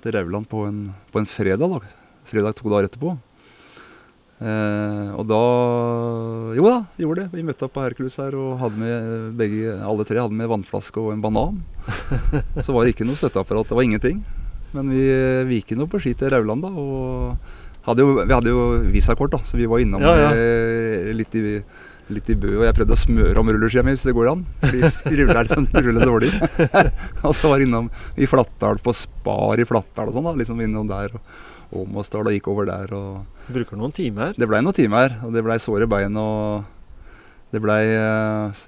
til 0.00 0.16
Rauland 0.16 0.48
på 0.48 0.64
en, 0.64 0.80
på 1.12 1.20
en 1.20 1.28
fredag. 1.28 1.76
Da. 1.76 2.16
Fredag 2.32 2.56
to 2.56 2.72
dager 2.72 2.88
etterpå. 2.88 3.14
Eh, 4.42 5.08
og 5.12 5.28
da 5.28 5.42
Jo 6.56 6.66
da, 6.66 6.76
gjorde 7.04 7.26
det. 7.26 7.30
Vi 7.36 7.44
møtte 7.46 7.68
opp 7.68 7.76
på 7.76 7.84
Hercules 7.84 8.16
her 8.18 8.34
og 8.34 8.56
hadde 8.64 8.80
med 8.80 9.36
begge, 9.38 9.76
alle 9.76 10.08
tre 10.08 10.24
hadde 10.24 10.40
med 10.40 10.50
vannflaske 10.56 11.04
og 11.04 11.12
en 11.12 11.22
banan. 11.22 11.60
Så 12.64 12.72
var 12.72 12.88
det 12.88 12.96
ikke 12.96 13.06
noe 13.06 13.20
støtteapparat. 13.20 13.68
Det 13.68 13.76
var 13.76 13.92
ingenting. 13.92 14.24
Men 14.72 14.90
vi, 14.92 15.02
vi 15.48 15.60
gikk 15.60 15.74
nå 15.78 15.86
på 15.90 16.00
ski 16.02 16.14
til 16.18 16.32
Rauland, 16.32 16.64
da. 16.64 16.70
Og 16.72 17.86
hadde 17.88 18.04
jo, 18.04 18.16
vi 18.22 18.32
hadde 18.34 18.52
jo 18.52 18.66
visakort, 18.92 19.34
da, 19.34 19.40
så 19.44 19.58
vi 19.60 19.68
var 19.70 19.82
innom 19.82 20.04
Ja, 20.04 20.12
ja. 20.16 20.32
eh, 20.36 21.10
litt, 21.16 21.34
i, 21.38 21.58
litt 22.12 22.30
i 22.32 22.36
Bø. 22.38 22.54
Og 22.60 22.66
jeg 22.68 22.76
prøvde 22.78 22.96
å 22.96 23.02
smøre 23.02 23.42
om 23.42 23.52
rulleskia 23.52 23.84
mi, 23.86 23.94
hvis 23.96 24.06
det 24.08 24.16
går 24.16 24.32
an. 24.32 24.44
Fordi 24.64 24.82
ruller, 25.18 25.42
liksom, 25.44 25.70
ruller 25.76 26.12
dårlig. 26.12 26.32
og 27.26 27.34
så 27.36 27.50
var 27.52 27.60
jeg 27.60 27.68
innom 27.68 27.90
i 28.16 28.28
Flatdal, 28.30 28.80
på 28.82 28.94
Spar 28.96 29.60
i 29.60 29.68
Flatdal 29.68 30.12
og 30.12 30.18
sånn. 30.18 30.30
da, 30.30 30.36
Liksom 30.40 30.62
innom 30.64 30.90
der. 30.90 31.16
og 31.18 31.50
om 31.72 31.96
og 31.96 32.28
gikk 32.32 32.48
over 32.52 32.66
der. 32.68 32.92
og 32.92 33.24
Bruker 33.48 33.76
noen 33.80 33.92
timer. 33.92 34.34
det 34.36 34.48
blei 34.48 34.60
noen 34.60 34.76
timer, 34.76 35.18
og 35.24 35.32
det 35.32 35.42
blei 35.44 35.58
såre 35.58 35.88
bein. 35.88 36.16
Og 36.16 36.64
det 37.52 37.62
blei 37.64 37.82
eh, 37.96 38.62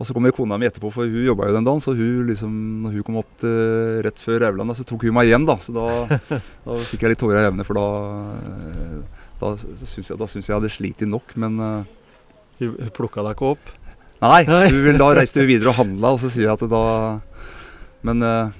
Og 0.00 0.08
så 0.08 0.14
kommer 0.16 0.32
kona 0.32 0.56
mi 0.56 0.64
etterpå, 0.64 0.88
for 0.94 1.04
hun 1.04 1.26
jobba 1.26 1.50
jo 1.50 1.56
den 1.58 1.66
dagen. 1.66 1.82
Så 1.84 1.92
hun 1.92 2.28
liksom, 2.30 2.52
når 2.86 2.94
hun 2.96 3.04
kom 3.04 3.18
opp 3.20 3.32
til, 3.42 3.98
rett 4.06 4.22
før 4.22 4.46
Rauland, 4.46 4.72
så 4.78 4.86
tok 4.88 5.04
hun 5.04 5.12
meg 5.18 5.28
igjen, 5.28 5.44
da. 5.44 5.58
Så 5.60 5.74
da, 5.76 5.88
da 6.66 6.78
fikk 6.88 7.04
jeg 7.04 7.12
litt 7.12 7.20
tårer 7.20 7.42
i 7.42 7.50
øynene, 7.50 7.66
for 7.68 7.76
da 7.76 7.88
eh, 8.38 9.20
da 9.40 9.50
syns 9.88 10.08
jeg, 10.08 10.16
jeg 10.16 10.46
jeg 10.46 10.56
hadde 10.56 10.72
slitt 10.72 11.04
nok. 11.08 11.36
Men 11.40 11.60
eh, 11.66 11.82
Hun, 12.60 12.72
hun 12.76 12.94
plukka 12.96 13.24
deg 13.24 13.36
ikke 13.36 13.52
opp. 13.54 13.74
nei, 14.20 14.42
hun, 14.48 14.98
da 15.00 15.12
reiste 15.16 15.40
hun 15.40 15.48
videre 15.48 15.72
og 15.72 15.78
handla, 15.80 16.14
og 16.16 16.24
så 16.24 16.32
sier 16.32 16.48
jeg 16.48 16.56
at 16.56 16.64
da 16.68 16.82
Men 18.04 18.24
uh, 18.24 18.50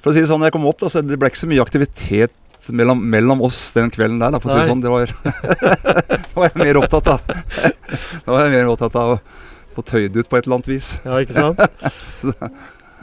for 0.00 0.12
å 0.12 0.16
si 0.16 0.20
det 0.20 0.28
sånn, 0.28 0.42
når 0.42 0.50
jeg 0.50 0.56
kom 0.58 0.66
opp, 0.68 0.80
da, 0.80 0.90
så 0.92 1.00
det 1.00 1.16
ble 1.20 1.28
ikke 1.32 1.40
så 1.40 1.48
mye 1.48 1.64
aktivitet 1.64 2.34
mellom, 2.72 3.00
mellom 3.00 3.40
oss 3.44 3.70
den 3.76 3.88
kvelden 3.92 4.20
der. 4.20 4.32
Da, 4.32 4.40
for 4.40 4.52
å 4.52 4.56
si 4.56 4.64
det 4.64 4.72
sånn. 4.72 4.84
Det 4.84 4.92
var, 4.92 5.12
var 6.36 6.50
jeg 6.50 6.60
mer 6.60 6.80
opptatt 6.80 7.08
av 7.14 7.24
Da 8.24 8.32
var 8.32 8.44
jeg 8.44 8.52
mer 8.56 8.72
opptatt 8.72 8.96
av 9.00 9.16
få 9.76 9.84
tøyd 9.86 10.16
ut 10.16 10.30
på 10.30 10.38
et 10.38 10.46
eller 10.46 10.60
annet 10.60 10.70
vis. 10.70 10.94
Ja, 11.04 11.20
ikke 11.22 11.36
sant? 11.36 11.60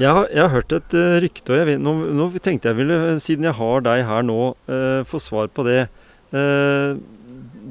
Jeg 0.02 0.10
har, 0.16 0.26
jeg 0.34 0.42
har 0.42 0.50
hørt 0.50 0.72
et 0.74 0.94
eh, 0.98 1.16
rykte, 1.22 1.54
og 1.54 1.68
vet, 1.68 1.78
nå, 1.84 1.92
nå 2.18 2.26
tenkte 2.42 2.72
jeg 2.72 2.78
ville, 2.80 2.96
siden 3.22 3.46
jeg 3.46 3.54
har 3.54 3.84
deg 3.86 4.00
her 4.08 4.24
nå, 4.26 4.38
eh, 4.72 5.02
få 5.06 5.20
svar 5.22 5.52
på 5.54 5.66
det. 5.68 5.84
Eh, 6.34 6.96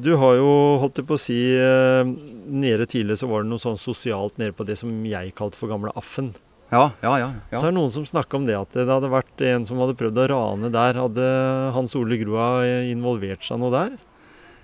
du 0.04 0.12
har 0.20 0.36
jo, 0.38 0.50
holdt 0.78 1.00
jeg 1.00 1.08
på 1.08 1.16
å 1.16 1.20
si 1.20 1.38
eh, 1.58 2.12
Nede 2.50 2.86
tidligere 2.86 3.18
så 3.18 3.28
var 3.30 3.42
det 3.42 3.50
noe 3.50 3.62
sånn 3.62 3.78
sosialt 3.80 4.38
nede 4.38 4.54
på 4.54 4.66
det 4.68 4.76
som 4.78 4.92
jeg 5.06 5.32
kalte 5.38 5.58
for 5.58 5.70
gamle 5.72 5.90
Affen. 5.98 6.32
Ja, 6.70 6.92
ja, 7.02 7.12
ja. 7.18 7.30
Så 7.56 7.64
er 7.64 7.72
det 7.72 7.78
noen 7.80 7.90
som 7.94 8.06
snakka 8.06 8.38
om 8.38 8.46
det, 8.46 8.54
at 8.58 8.76
det 8.76 8.86
hadde 8.86 9.10
vært 9.10 9.42
en 9.48 9.66
som 9.66 9.80
hadde 9.82 9.96
prøvd 9.98 10.20
å 10.22 10.26
rane 10.30 10.70
der. 10.74 11.00
Hadde 11.02 11.26
Hans 11.74 11.96
Ole 11.98 12.18
Grua 12.20 12.60
eh, 12.62 12.92
involvert 12.92 13.42
seg 13.46 13.58
noe 13.62 13.74
der? 13.74 13.96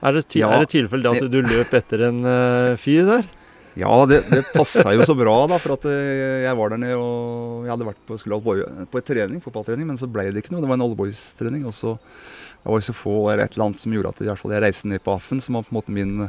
Er 0.06 0.14
det, 0.14 0.26
Ja. 0.38 0.52
er 0.54 0.62
det 0.62 0.70
tilfelle 0.74 1.14
at 1.14 1.26
du 1.32 1.40
løp 1.42 1.72
etter 1.74 2.04
en 2.10 2.20
uh, 2.22 2.76
fyr 2.78 3.06
der? 3.08 3.26
Ja, 3.76 3.92
det, 4.08 4.22
det 4.30 4.42
passa 4.54 4.94
jo 4.96 5.04
så 5.04 5.14
bra, 5.18 5.34
da. 5.50 5.58
For 5.60 5.76
at 5.76 5.86
eh, 5.90 6.46
jeg 6.46 6.58
var 6.58 6.72
der 6.72 6.80
nede 6.80 6.96
og 6.96 7.66
jeg 7.66 7.74
hadde 7.74 7.88
vært 7.90 8.02
på, 8.08 8.18
skulle 8.20 8.38
ha 8.40 8.86
på, 8.88 9.00
et 9.02 9.08
trening, 9.08 9.42
fotballtrening, 9.44 9.88
men 9.92 10.00
så 10.00 10.08
ble 10.10 10.30
det 10.32 10.42
ikke 10.44 10.54
noe. 10.54 10.64
Det 10.64 10.70
var 10.70 10.80
en 10.80 10.86
Old 10.88 10.96
Boys-trening. 10.98 11.66
Og 11.68 11.76
så 11.76 11.96
jeg 11.96 12.72
var 12.72 12.84
så 12.88 12.96
få, 12.96 13.16
eller 13.30 13.44
et 13.44 13.56
eller 13.56 13.68
annet 13.68 13.82
som 13.82 13.94
gjorde 13.94 14.14
at 14.14 14.22
i 14.24 14.28
hvert 14.30 14.40
fall 14.42 14.56
jeg 14.56 14.64
reiste 14.64 14.90
ned 14.90 15.04
på 15.04 15.14
Affen, 15.14 15.42
som 15.44 15.58
var 15.58 15.66
på 15.68 15.74
en 15.74 15.80
måte 15.80 15.96
min 15.96 16.28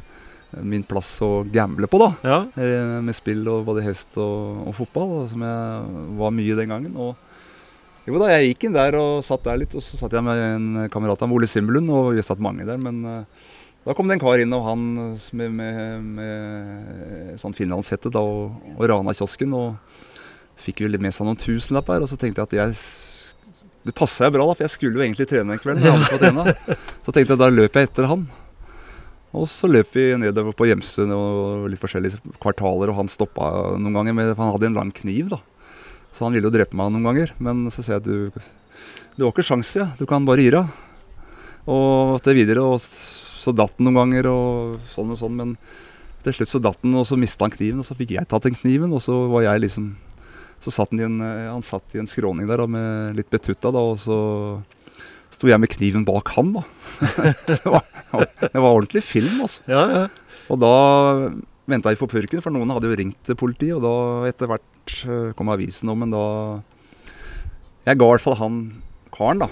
min 0.63 0.83
plass 0.87 1.09
å 1.25 1.43
gamble 1.51 1.89
på, 1.91 1.99
da. 1.99 2.09
Ja. 2.23 2.37
Eh, 2.55 2.97
Med 3.03 3.15
spill 3.17 3.43
og 3.51 3.65
både 3.67 3.83
hest 3.83 4.15
og, 4.21 4.67
og 4.69 4.75
fotball, 4.77 5.09
og 5.21 5.31
som 5.33 5.43
jeg 5.43 6.13
var 6.21 6.35
mye 6.35 6.55
den 6.59 6.71
gangen. 6.71 6.93
Og 6.95 8.07
jo 8.07 8.21
da, 8.21 8.29
jeg 8.31 8.53
gikk 8.53 8.69
inn 8.69 8.77
der 8.77 8.95
og 8.95 9.25
satt 9.27 9.43
der 9.43 9.59
litt, 9.59 9.75
og 9.75 9.83
så 9.83 9.99
satt 9.99 10.15
jeg 10.15 10.23
med 10.23 10.39
en 10.39 10.87
kamerat 10.93 11.25
av 11.25 11.33
Ole 11.35 11.49
Simbelund, 11.51 11.91
og 11.91 12.13
vi 12.15 12.23
satt 12.23 12.39
mange 12.43 12.67
der, 12.67 12.79
men 12.79 13.01
eh, 13.03 13.47
da 13.87 13.95
kom 13.95 14.09
det 14.09 14.17
en 14.17 14.23
kar 14.23 14.41
inn, 14.43 14.53
og 14.55 14.65
han 14.67 14.85
eh, 15.03 15.27
med, 15.39 15.53
med, 15.55 16.07
med 16.19 17.41
sånn 17.41 17.55
finlandshette 17.55 18.11
da, 18.13 18.21
og, 18.21 18.57
og 18.75 18.87
rana 18.91 19.15
kiosken, 19.15 19.53
og 19.55 19.77
fikk 20.59 20.83
litt 20.87 21.03
med 21.03 21.15
seg 21.15 21.27
noen 21.27 21.39
tusenlapper, 21.39 22.03
og 22.03 22.11
så 22.11 22.17
tenkte 22.19 22.43
jeg 22.43 22.49
at 22.49 22.57
jeg 22.59 22.81
det 23.87 23.93
passa 23.95 24.25
jeg 24.25 24.33
bra, 24.35 24.43
da, 24.49 24.55
for 24.57 24.65
jeg 24.65 24.73
skulle 24.73 24.99
jo 24.99 25.05
egentlig 25.05 25.29
trene 25.29 25.55
en 25.55 25.61
kveld. 25.61 25.79
når 25.79 25.87
jeg 25.87 26.07
hadde 26.11 26.17
trene. 26.19 26.77
Så 27.05 27.13
tenkte 27.15 27.35
jeg 27.35 27.39
da 27.39 27.47
løper 27.53 27.79
jeg 27.79 27.87
etter 27.87 28.07
han. 28.11 28.25
Og 29.37 29.45
så 29.51 29.69
løp 29.69 29.93
vi 29.95 30.09
nedover 30.19 30.55
på 30.57 30.67
Hjemstuen 30.67 31.13
og 31.15 31.67
litt 31.71 31.79
forskjellige 31.79 32.19
kvartaler, 32.43 32.91
og 32.91 32.99
han 32.99 33.11
stoppa 33.11 33.77
noen 33.79 33.95
ganger, 33.95 34.17
med, 34.17 34.33
for 34.33 34.43
han 34.43 34.55
hadde 34.57 34.69
en 34.71 34.79
lang 34.81 34.91
kniv, 34.95 35.31
da. 35.31 35.39
Så 36.11 36.25
han 36.25 36.35
ville 36.35 36.49
jo 36.49 36.51
drepe 36.51 36.75
meg 36.75 36.91
noen 36.91 37.07
ganger. 37.07 37.31
Men 37.43 37.67
så 37.71 37.85
sier 37.85 37.95
jeg 37.95 38.03
at 38.03 38.09
du, 38.09 38.43
du 39.15 39.23
har 39.23 39.31
ikke 39.31 39.45
sjans, 39.47 39.71
ja. 39.77 39.87
Du 39.99 40.03
kan 40.09 40.27
bare 40.27 40.43
gi 40.43 40.51
deg. 40.57 40.75
Og 41.71 42.17
til 42.25 42.39
videre, 42.41 42.63
og 42.65 42.81
så 43.37 43.53
datt 43.55 43.75
han 43.77 43.87
noen 43.87 43.99
ganger, 44.01 44.29
og 44.31 44.89
sånn 44.93 45.13
og 45.13 45.19
sånn. 45.19 45.37
Men 45.37 45.55
til 46.25 46.35
slutt 46.35 46.51
så 46.51 46.61
datt 46.63 46.81
han, 46.83 46.97
og 46.99 47.07
så 47.07 47.19
mista 47.19 47.45
han 47.45 47.53
kniven, 47.53 47.81
og 47.83 47.87
så 47.87 47.97
fikk 47.97 48.15
jeg 48.17 48.29
tatt 48.29 48.47
den 48.47 48.57
kniven, 48.57 48.93
og 48.95 49.03
så 49.03 49.23
var 49.31 49.47
jeg 49.47 49.67
liksom 49.67 49.95
Så 50.57 50.71
satt 50.73 50.89
han 50.89 50.99
i 50.99 51.05
en, 51.05 51.19
eh, 51.21 51.51
han 51.51 51.61
satt 51.61 51.93
i 51.93 51.99
en 52.01 52.07
skråning 52.09 52.47
der 52.49 52.57
da, 52.57 52.65
med 52.65 53.13
litt 53.19 53.29
betutta, 53.29 53.69
da, 53.69 53.77
og 53.77 53.99
så 54.01 54.15
sto 55.29 55.45
jeg 55.51 55.61
med 55.61 55.69
kniven 55.69 56.01
bak 56.07 56.31
han, 56.33 56.49
da. 56.55 56.63
det, 57.45 57.59
var, 57.61 57.83
det 58.41 58.57
var 58.57 58.71
ordentlig 58.71 59.03
film, 59.05 59.43
altså. 59.45 59.61
Ja, 59.69 59.83
ja. 59.91 60.01
Og 60.49 60.57
da 60.63 60.71
venta 61.69 61.91
jeg 61.91 61.99
på 61.99 62.09
purken, 62.09 62.41
for 62.41 62.55
noen 62.55 62.71
hadde 62.73 62.89
jo 62.89 62.97
ringt 62.97 63.31
politiet. 63.39 63.75
Og 63.77 63.83
da 63.85 63.93
etter 64.31 64.49
hvert 64.49 64.97
eh, 65.05 65.29
kom 65.37 65.51
avisen 65.53 65.91
om, 65.93 66.01
men 66.01 66.15
da 66.15 66.23
Jeg 67.87 67.99
ga 67.99 68.07
i 68.07 68.11
hvert 68.15 68.23
fall 68.25 68.39
han 68.41 68.57
karen 69.15 69.45
da 69.45 69.47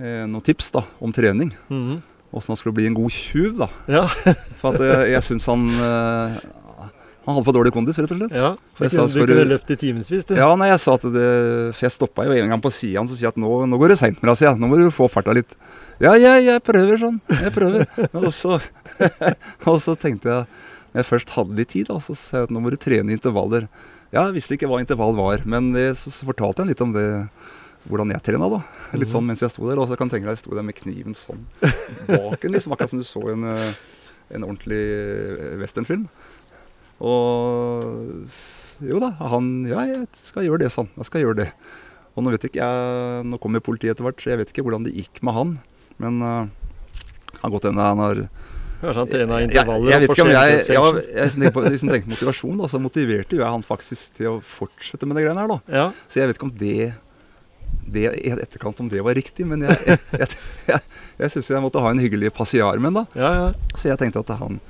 eh, 0.00 0.24
noen 0.28 0.44
tips 0.44 0.72
da 0.74 0.84
om 1.00 1.14
trening. 1.14 1.54
Mhm. 1.70 2.02
Åssen 2.34 2.54
han 2.54 2.58
skulle 2.60 2.76
bli 2.76 2.88
en 2.90 2.96
god 2.96 3.14
tjuv, 3.14 3.54
da. 3.62 3.70
ja. 3.90 4.04
For 4.60 4.74
at 4.74 4.82
jeg, 4.82 5.14
jeg 5.14 5.26
syns 5.28 5.46
han 5.50 5.68
eh, 5.70 6.36
Han 7.24 7.36
hadde 7.38 7.44
for 7.46 7.56
dårlig 7.56 7.72
kondis, 7.72 7.96
rett 8.02 8.10
og 8.12 8.18
slett. 8.20 8.34
ja. 8.36 8.50
Du 8.76 8.88
sa, 8.90 9.06
du 9.08 9.20
kunne 9.22 9.46
løpt 9.54 9.70
i 9.72 9.78
timevis, 9.80 10.26
du. 10.28 10.34
Ja, 10.36 10.50
nei, 10.60 10.68
jeg 10.72 10.82
sa 10.82 10.98
at 10.98 11.06
det 11.14 11.28
For 11.72 11.86
jeg 11.86 11.94
stoppa 11.94 12.26
jo 12.26 12.34
en 12.36 12.52
gang 12.52 12.60
på 12.64 12.72
sida 12.74 13.00
hans 13.00 13.14
og 13.14 13.20
sa 13.20 13.30
at 13.30 13.38
nå, 13.40 13.52
nå 13.70 13.80
går 13.80 13.94
det 13.94 14.00
seint 14.02 14.18
med 14.20 14.28
deg, 14.28 14.40
sier 14.40 14.50
jeg. 14.50 14.60
Nå 14.60 14.68
må 14.68 14.80
du 14.82 14.90
få 14.92 15.08
farta 15.12 15.32
litt. 15.36 15.54
Ja, 16.02 16.16
jeg, 16.18 16.44
jeg 16.48 16.62
prøver 16.66 17.00
sånn. 17.00 17.20
Jeg 17.30 17.54
prøver. 17.54 17.86
og, 18.10 18.28
så, 18.34 18.58
og 19.70 19.80
så 19.80 19.94
tenkte 19.96 20.32
jeg, 20.32 20.46
når 20.92 21.00
jeg 21.00 21.08
først 21.08 21.34
hadde 21.38 21.58
litt 21.58 21.70
tid, 21.72 21.88
da, 21.88 22.00
så 22.02 22.16
sa 22.18 22.42
jeg 22.42 22.48
at 22.50 22.54
nå 22.54 22.60
må 22.62 22.74
du 22.74 22.78
trene 22.82 23.14
intervaller. 23.14 23.70
Ja, 24.14 24.26
jeg 24.28 24.36
visste 24.36 24.58
ikke 24.58 24.68
hva 24.70 24.82
intervall 24.82 25.16
var, 25.18 25.42
men 25.48 25.72
det, 25.74 25.92
så, 25.98 26.12
så 26.14 26.26
fortalte 26.28 26.62
jeg 26.62 26.74
litt 26.74 26.82
om 26.84 26.92
det, 26.94 27.06
hvordan 27.88 28.14
jeg 28.14 28.24
trena, 28.24 28.48
da. 28.52 28.60
Litt 28.96 29.10
sånn 29.10 29.26
mens 29.28 29.42
jeg 29.44 29.52
sto 29.52 29.66
der. 29.68 29.80
Og 29.80 29.90
så 29.90 29.98
kan 29.98 30.08
du 30.08 30.16
tenke 30.16 30.28
deg, 30.28 30.38
jeg 30.38 30.44
sto 30.44 30.56
der 30.56 30.66
med 30.66 30.76
kniven 30.78 31.16
sånn 31.18 31.44
bak 32.08 32.44
en, 32.44 32.54
liksom. 32.54 32.74
Akkurat 32.74 32.92
som 32.92 33.02
du 33.02 33.06
så 33.08 33.22
en, 33.34 33.46
eh, 33.50 33.78
en 34.34 34.46
ordentlig 34.46 34.80
eh, 34.80 35.54
westernfilm. 35.60 36.06
Og 37.04 38.28
jo 38.84 39.00
da, 39.02 39.14
han 39.20 39.66
Ja, 39.68 39.84
jeg 39.86 40.08
skal 40.18 40.46
gjøre 40.46 40.64
det, 40.64 40.72
sånn. 40.74 40.90
Jeg 40.98 41.10
skal 41.10 41.24
gjøre 41.24 41.44
det. 41.44 41.50
Og 42.14 42.24
nå 42.24 42.32
vet 42.34 42.46
ikke 42.46 42.62
jeg 42.62 43.26
Nå 43.26 43.40
kommer 43.42 43.62
politiet 43.64 43.94
etter 43.94 44.06
hvert, 44.06 44.20
så 44.22 44.32
jeg 44.32 44.42
vet 44.42 44.52
ikke 44.52 44.64
hvordan 44.66 44.86
det 44.86 44.94
gikk 44.96 45.22
med 45.26 45.36
han. 45.36 45.54
Men 46.02 46.22
uh, 46.22 46.46
har 47.40 47.52
godt 47.54 47.68
hende 47.68 47.86
han 47.86 48.02
har 48.02 48.24
Kanskje 48.84 49.00
han 49.00 49.10
trena 49.12 49.36
jeg, 49.40 49.48
intervaller 49.48 49.92
jeg 49.94 50.02
vet 50.02 50.10
ikke 50.12 50.24
om 50.24 50.30
jeg, 50.34 50.56
jeg, 50.58 50.74
jeg, 50.74 51.28
jeg 51.40 51.52
på, 51.54 51.62
Hvis 51.72 51.84
en 51.86 51.92
tenker 51.92 52.10
motivasjon, 52.10 52.58
da, 52.60 52.68
så 52.68 52.80
motiverte 52.82 53.38
jo 53.38 53.40
jeg 53.40 53.54
han 53.54 53.64
faktisk 53.64 54.18
til 54.18 54.28
å 54.28 54.34
fortsette 54.44 55.08
med 55.08 55.16
det 55.16 55.24
greiene 55.24 55.40
her. 55.40 55.52
da. 55.54 55.58
Ja. 55.72 55.86
Så 56.10 56.20
jeg 56.20 56.28
vet 56.28 56.40
ikke 56.40 56.48
om 56.50 56.56
det, 56.60 56.90
det 57.92 58.06
i 58.20 58.32
etterkant 58.32 58.80
om 58.82 58.88
det 58.90 59.02
var 59.04 59.16
riktig, 59.16 59.46
men 59.48 59.64
jeg, 59.66 59.76
jeg, 59.86 60.00
jeg, 60.20 60.28
jeg, 60.68 60.82
jeg 61.20 61.34
syns 61.34 61.50
jeg 61.52 61.64
måtte 61.64 61.82
ha 61.82 61.92
en 61.92 62.02
hyggelig 62.02 62.32
passiar 62.36 62.80
med 62.82 62.96
da. 63.00 63.04
ja, 63.18 63.32
ja. 63.40 63.48
Så 63.78 63.90
jeg 63.90 64.00
tenkte 64.00 64.24
at 64.24 64.34
han 64.40 64.60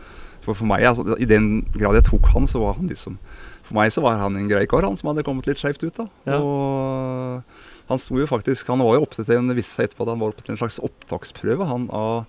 For, 0.45 0.53
for 0.53 0.69
meg, 0.69 0.85
altså, 0.85 1.17
i 1.17 1.29
den 1.29 1.65
grad 1.77 1.97
jeg 1.97 2.07
tok 2.11 2.27
han, 2.35 2.49
så 2.51 2.61
var 2.61 2.77
han 2.79 2.91
liksom 2.91 3.19
For 3.65 3.77
meg 3.79 3.93
så 3.95 4.03
var 4.05 4.19
han 4.21 4.37
en 4.37 4.51
grei 4.51 4.67
kar, 4.71 4.85
han 4.85 4.99
som 5.01 5.13
hadde 5.13 5.25
kommet 5.27 5.47
litt 5.49 5.61
skjevt 5.63 5.87
ut. 5.87 6.01
da. 6.03 6.09
Ja. 6.29 6.41
Og 6.41 7.89
han 7.89 8.01
sto 8.01 8.19
jo 8.21 8.27
faktisk 8.29 8.69
Han 8.73 8.83
var 8.85 8.97
jo 8.97 9.05
oppe 9.07 9.23
til 9.23 9.37
en 9.39 9.55
viste 9.57 9.77
seg 9.77 9.89
etterpå 9.89 10.07
at 10.07 10.13
han 10.15 10.21
var 10.21 10.35
oppe 10.35 10.45
til 10.45 10.57
en 10.57 10.61
slags 10.61 10.81
opptaksprøve, 10.85 11.69
han 11.69 11.89
av 11.93 12.25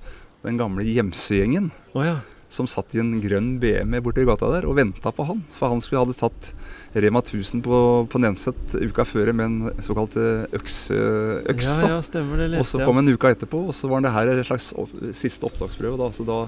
den 0.45 0.59
gamle 0.61 0.85
Gjemsø-gjengen. 0.85 1.71
Å 1.97 2.03
ja. 2.05 2.15
Som 2.51 2.67
satt 2.69 2.93
i 2.95 3.01
en 3.01 3.17
grønn 3.23 3.55
BMW 3.59 4.01
borti 4.05 4.25
gata 4.27 4.51
der 4.53 4.67
og 4.69 4.77
venta 4.77 5.11
på 5.11 5.25
han. 5.27 5.41
For 5.57 5.73
han 5.73 5.81
skulle 5.83 6.03
hadde 6.03 6.17
tatt 6.19 6.51
Rema 6.95 7.19
1000 7.19 7.63
på, 7.65 7.77
på 8.07 8.21
Nenset 8.23 8.75
uka 8.79 9.03
før 9.07 9.33
med 9.35 9.45
en 9.49 9.83
såkalt 9.83 10.15
eh, 10.21 10.45
øks, 10.55 10.77
eh, 10.95 11.41
øks 11.51 11.67
ja, 11.67 11.89
ja, 11.95 12.01
stemmer 12.05 12.39
det. 12.39 12.51
Og 12.55 12.63
så 12.63 12.79
Leste 12.79 12.87
kom 12.87 13.01
en 13.01 13.11
uke 13.11 13.33
etterpå, 13.35 13.65
og 13.67 13.75
så 13.75 13.91
var 13.91 14.05
det 14.05 14.13
her 14.15 14.31
en 14.31 14.47
slags 14.47 14.71
siste 15.17 15.49
opptaksprøve. 15.49 15.97
Da. 15.99 16.11
Så 16.15 16.23
da, 16.27 16.43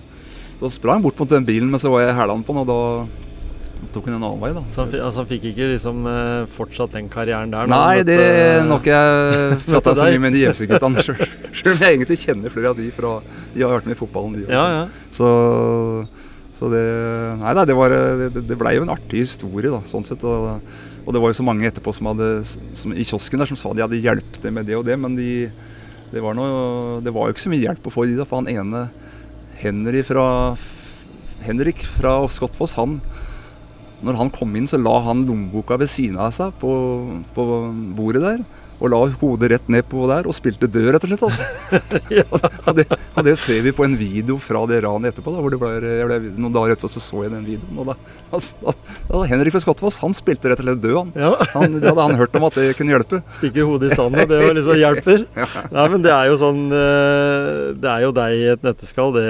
da 0.61 0.71
sprang 0.71 1.01
han 1.01 1.07
bort 1.07 1.19
mot 1.19 1.33
den 1.33 1.47
bilen, 1.47 1.71
men 1.73 1.83
så 1.83 1.91
var 1.91 2.05
jeg 2.05 2.15
hæla 2.15 2.37
på 2.39 2.55
den, 2.55 2.63
og 2.63 2.69
da 2.71 3.26
tok 3.93 4.07
han 4.07 4.17
en 4.17 4.23
annen 4.23 4.41
vei. 4.41 4.51
da. 4.55 4.63
Så 4.71 4.83
han, 4.83 4.93
altså, 4.95 5.21
han 5.21 5.29
fikk 5.29 5.47
ikke 5.51 5.69
liksom 5.73 6.05
eh, 6.09 6.43
fortsatt 6.53 6.93
den 6.95 7.09
karrieren 7.11 7.53
der? 7.53 7.69
Nei, 7.71 8.03
det 8.07 8.17
er 8.17 8.67
nok 8.67 8.87
jeg 8.89 9.59
prata 9.67 9.95
så 9.97 10.07
mye 10.09 10.21
med 10.25 10.35
de 10.35 10.43
Gjemsø-guttene 10.45 11.05
sjøl. 11.05 11.23
Om 11.73 11.81
jeg 11.83 11.97
egentlig 11.97 12.19
kjenner 12.21 12.53
flere 12.53 12.71
av 12.73 12.79
de 12.79 12.87
fra 12.93 13.17
De 13.53 13.63
har 13.63 13.73
vært 13.73 13.89
med 13.89 13.97
i 13.97 13.99
fotballen, 13.99 14.37
de 14.37 14.45
òg. 14.47 14.53
Ja, 14.53 14.65
ja. 14.73 14.83
Så, 15.15 15.29
så 16.59 16.69
det 16.73 16.83
Nei 17.41 17.55
da, 17.57 17.65
det, 17.69 17.77
var, 17.77 17.95
det, 18.23 18.43
det 18.49 18.59
blei 18.59 18.75
jo 18.77 18.85
en 18.85 18.93
artig 18.93 19.23
historie, 19.25 19.71
da, 19.73 19.81
sånn 19.89 20.05
sett. 20.07 20.25
Og, 20.27 20.49
og 21.05 21.15
det 21.15 21.23
var 21.23 21.31
jo 21.31 21.39
så 21.39 21.47
mange 21.47 21.69
etterpå 21.69 21.93
som 21.95 22.11
hadde 22.11 22.31
som, 22.47 22.93
i 22.93 23.05
kiosken 23.07 23.43
der 23.43 23.49
som 23.49 23.59
sa 23.59 23.73
de 23.73 23.85
hadde 23.85 24.01
hjulpet 24.03 24.49
med 24.53 24.67
det 24.67 24.75
og 24.79 24.87
det, 24.89 24.97
men 24.99 25.15
de, 25.17 25.47
det, 26.11 26.23
var 26.23 26.35
noe, 26.37 26.97
det 27.05 27.13
var 27.15 27.29
jo 27.29 27.37
ikke 27.37 27.45
så 27.45 27.53
mye 27.53 27.63
hjelp 27.63 27.87
å 27.87 27.93
få 27.93 28.07
i 28.07 28.11
de, 28.11 28.17
da. 28.19 28.27
For 28.27 28.41
han 28.41 28.51
ene 28.51 28.87
Henry 29.61 30.03
fra 30.05 30.27
Henrik 31.45 31.85
fra 31.95 32.19
Skottfoss, 32.29 32.75
han 32.77 32.99
Når 34.05 34.19
han 34.19 34.29
kom 34.33 34.53
inn, 34.57 34.67
så 34.69 34.77
la 34.77 34.99
han 35.07 35.25
lommeboka 35.25 35.77
ved 35.81 35.89
siden 35.89 36.19
av 36.21 36.33
seg 36.35 36.53
på, 36.61 36.71
på 37.33 37.45
bordet 37.97 38.23
der. 38.23 38.43
Og 38.77 38.91
la 38.93 38.99
hodet 39.21 39.49
rett 39.53 39.69
ned 39.73 39.85
på 39.89 40.05
der 40.09 40.27
og 40.29 40.35
spilte 40.37 40.69
død, 40.69 40.91
rett 40.93 41.05
og 41.05 41.11
slett. 41.11 41.23
Altså. 41.27 41.81
og, 42.33 42.43
og, 42.45 42.71
det, 42.77 42.85
og 43.17 43.25
det 43.25 43.33
ser 43.41 43.63
vi 43.65 43.73
på 43.73 43.85
en 43.87 43.95
video 43.97 44.37
fra 44.41 44.61
det 44.69 44.83
ranet 44.85 45.13
etterpå. 45.13 45.33
Da, 45.33 45.41
hvor 45.41 45.53
det 45.53 45.59
ble, 45.61 45.71
jeg 45.81 46.09
ble, 46.09 46.19
noen 46.37 46.53
dager 46.53 46.75
etterpå 46.75 46.91
så, 46.93 47.01
så 47.01 47.23
jeg 47.25 47.33
den 47.33 47.47
videoen. 47.47 47.81
Og 47.81 47.89
da, 47.89 47.95
da, 48.61 48.75
da 49.09 49.23
Henrik 49.31 49.55
fra 49.55 49.63
Skottfoss 49.63 49.97
han 50.03 50.13
spilte 50.17 50.51
rett 50.51 50.61
og 50.61 50.67
slett 50.67 50.83
død, 50.83 50.97
han. 50.99 51.13
ja. 51.17 51.33
han. 51.55 51.79
Det 51.81 51.89
hadde 51.89 52.05
han 52.05 52.21
hørt 52.21 52.37
om 52.37 52.47
at 52.49 52.59
det 52.59 52.67
kunne 52.77 52.93
hjelpe. 52.93 53.21
Stikke 53.39 53.65
hodet 53.67 53.91
i 53.91 53.97
sanden, 53.97 54.27
det 54.29 54.41
liksom 54.59 54.77
hjelper. 54.77 55.25
Nei, 55.75 55.87
men 55.93 56.05
det 56.05 56.13
er 56.13 56.29
jo 56.29 56.37
sånn 56.39 56.61
eh, 56.73 57.49
Det 57.77 57.89
er 57.91 58.05
jo 58.05 58.13
deg 58.15 58.37
i 58.37 58.45
et 58.53 58.65
nøtteskall, 58.65 59.15
det. 59.17 59.25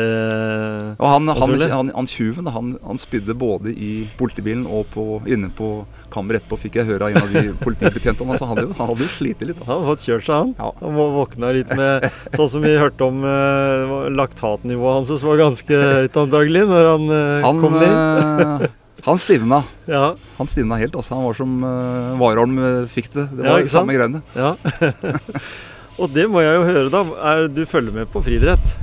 Og 0.97 1.07
han, 1.07 1.31
han, 1.39 1.93
han, 1.95 2.09
tjuven 2.09 2.51
han, 2.51 2.75
han 2.83 2.99
spydde 3.01 3.35
både 3.37 3.71
i 3.71 3.93
politibilen 4.19 4.65
og 4.67 4.87
på, 4.91 5.07
inne 5.29 5.49
på 5.55 5.71
kammeret 6.13 6.43
etterpå, 6.43 6.59
fikk 6.65 6.79
jeg 6.79 6.89
høre 6.89 7.07
av 7.07 7.15
en 7.15 7.23
av 7.23 7.33
de 7.33 7.55
politibetjentene. 7.63 8.33
Altså, 8.33 8.47
han 8.47 8.55
hadde 8.55 8.67
jo, 8.67 8.75
han 8.77 8.91
slitt 9.37 9.47
litt. 9.53 9.59
Han 9.67 9.83
har 9.83 9.87
fått 9.95 10.03
kjørt 10.07 10.25
seg, 10.25 10.33
han. 10.35 10.55
Ja. 10.57 10.71
Han 10.81 10.93
må- 10.97 11.07
våkna 11.17 11.53
litt 11.55 11.69
med 11.77 12.09
Sånn 12.35 12.49
som 12.49 12.61
vi 12.65 12.73
hørte 12.77 13.05
om 13.07 13.23
eh, 13.23 14.09
laktatnivået 14.17 14.97
hans 15.07 15.23
var 15.23 15.37
ganske 15.37 15.69
høyt 15.71 16.17
antagelig 16.17 16.65
når 16.67 16.89
han, 16.91 17.09
eh, 17.09 17.45
Han, 17.45 17.61
kom 17.61 17.77
dit. 17.79 17.87
eh, 17.87 18.67
han 19.07 19.17
stivna. 19.17 19.63
Ja, 19.87 20.15
Han 20.37 20.47
stivna 20.47 20.75
helt. 20.81 20.93
Altså. 20.95 21.15
Han 21.15 21.23
var 21.23 21.33
som 21.37 21.63
uh, 21.63 22.17
Warholm 22.19 22.57
eh, 22.59 22.87
fikk 22.91 23.11
det. 23.13 23.29
Det 23.37 23.45
Ja, 23.45 23.53
var 23.53 23.59
ikke 23.63 23.75
samme 23.77 23.95
greiene. 23.95 24.21
ja. 24.35 24.55
Og 25.97 26.11
det 26.13 26.27
må 26.29 26.43
jeg 26.43 26.53
jo 26.59 26.65
høre, 26.67 26.89
da. 26.93 26.99
Er, 27.25 27.47
du 27.49 27.63
følger 27.65 27.93
med 27.95 28.09
på 28.13 28.21
friidrett? 28.21 28.75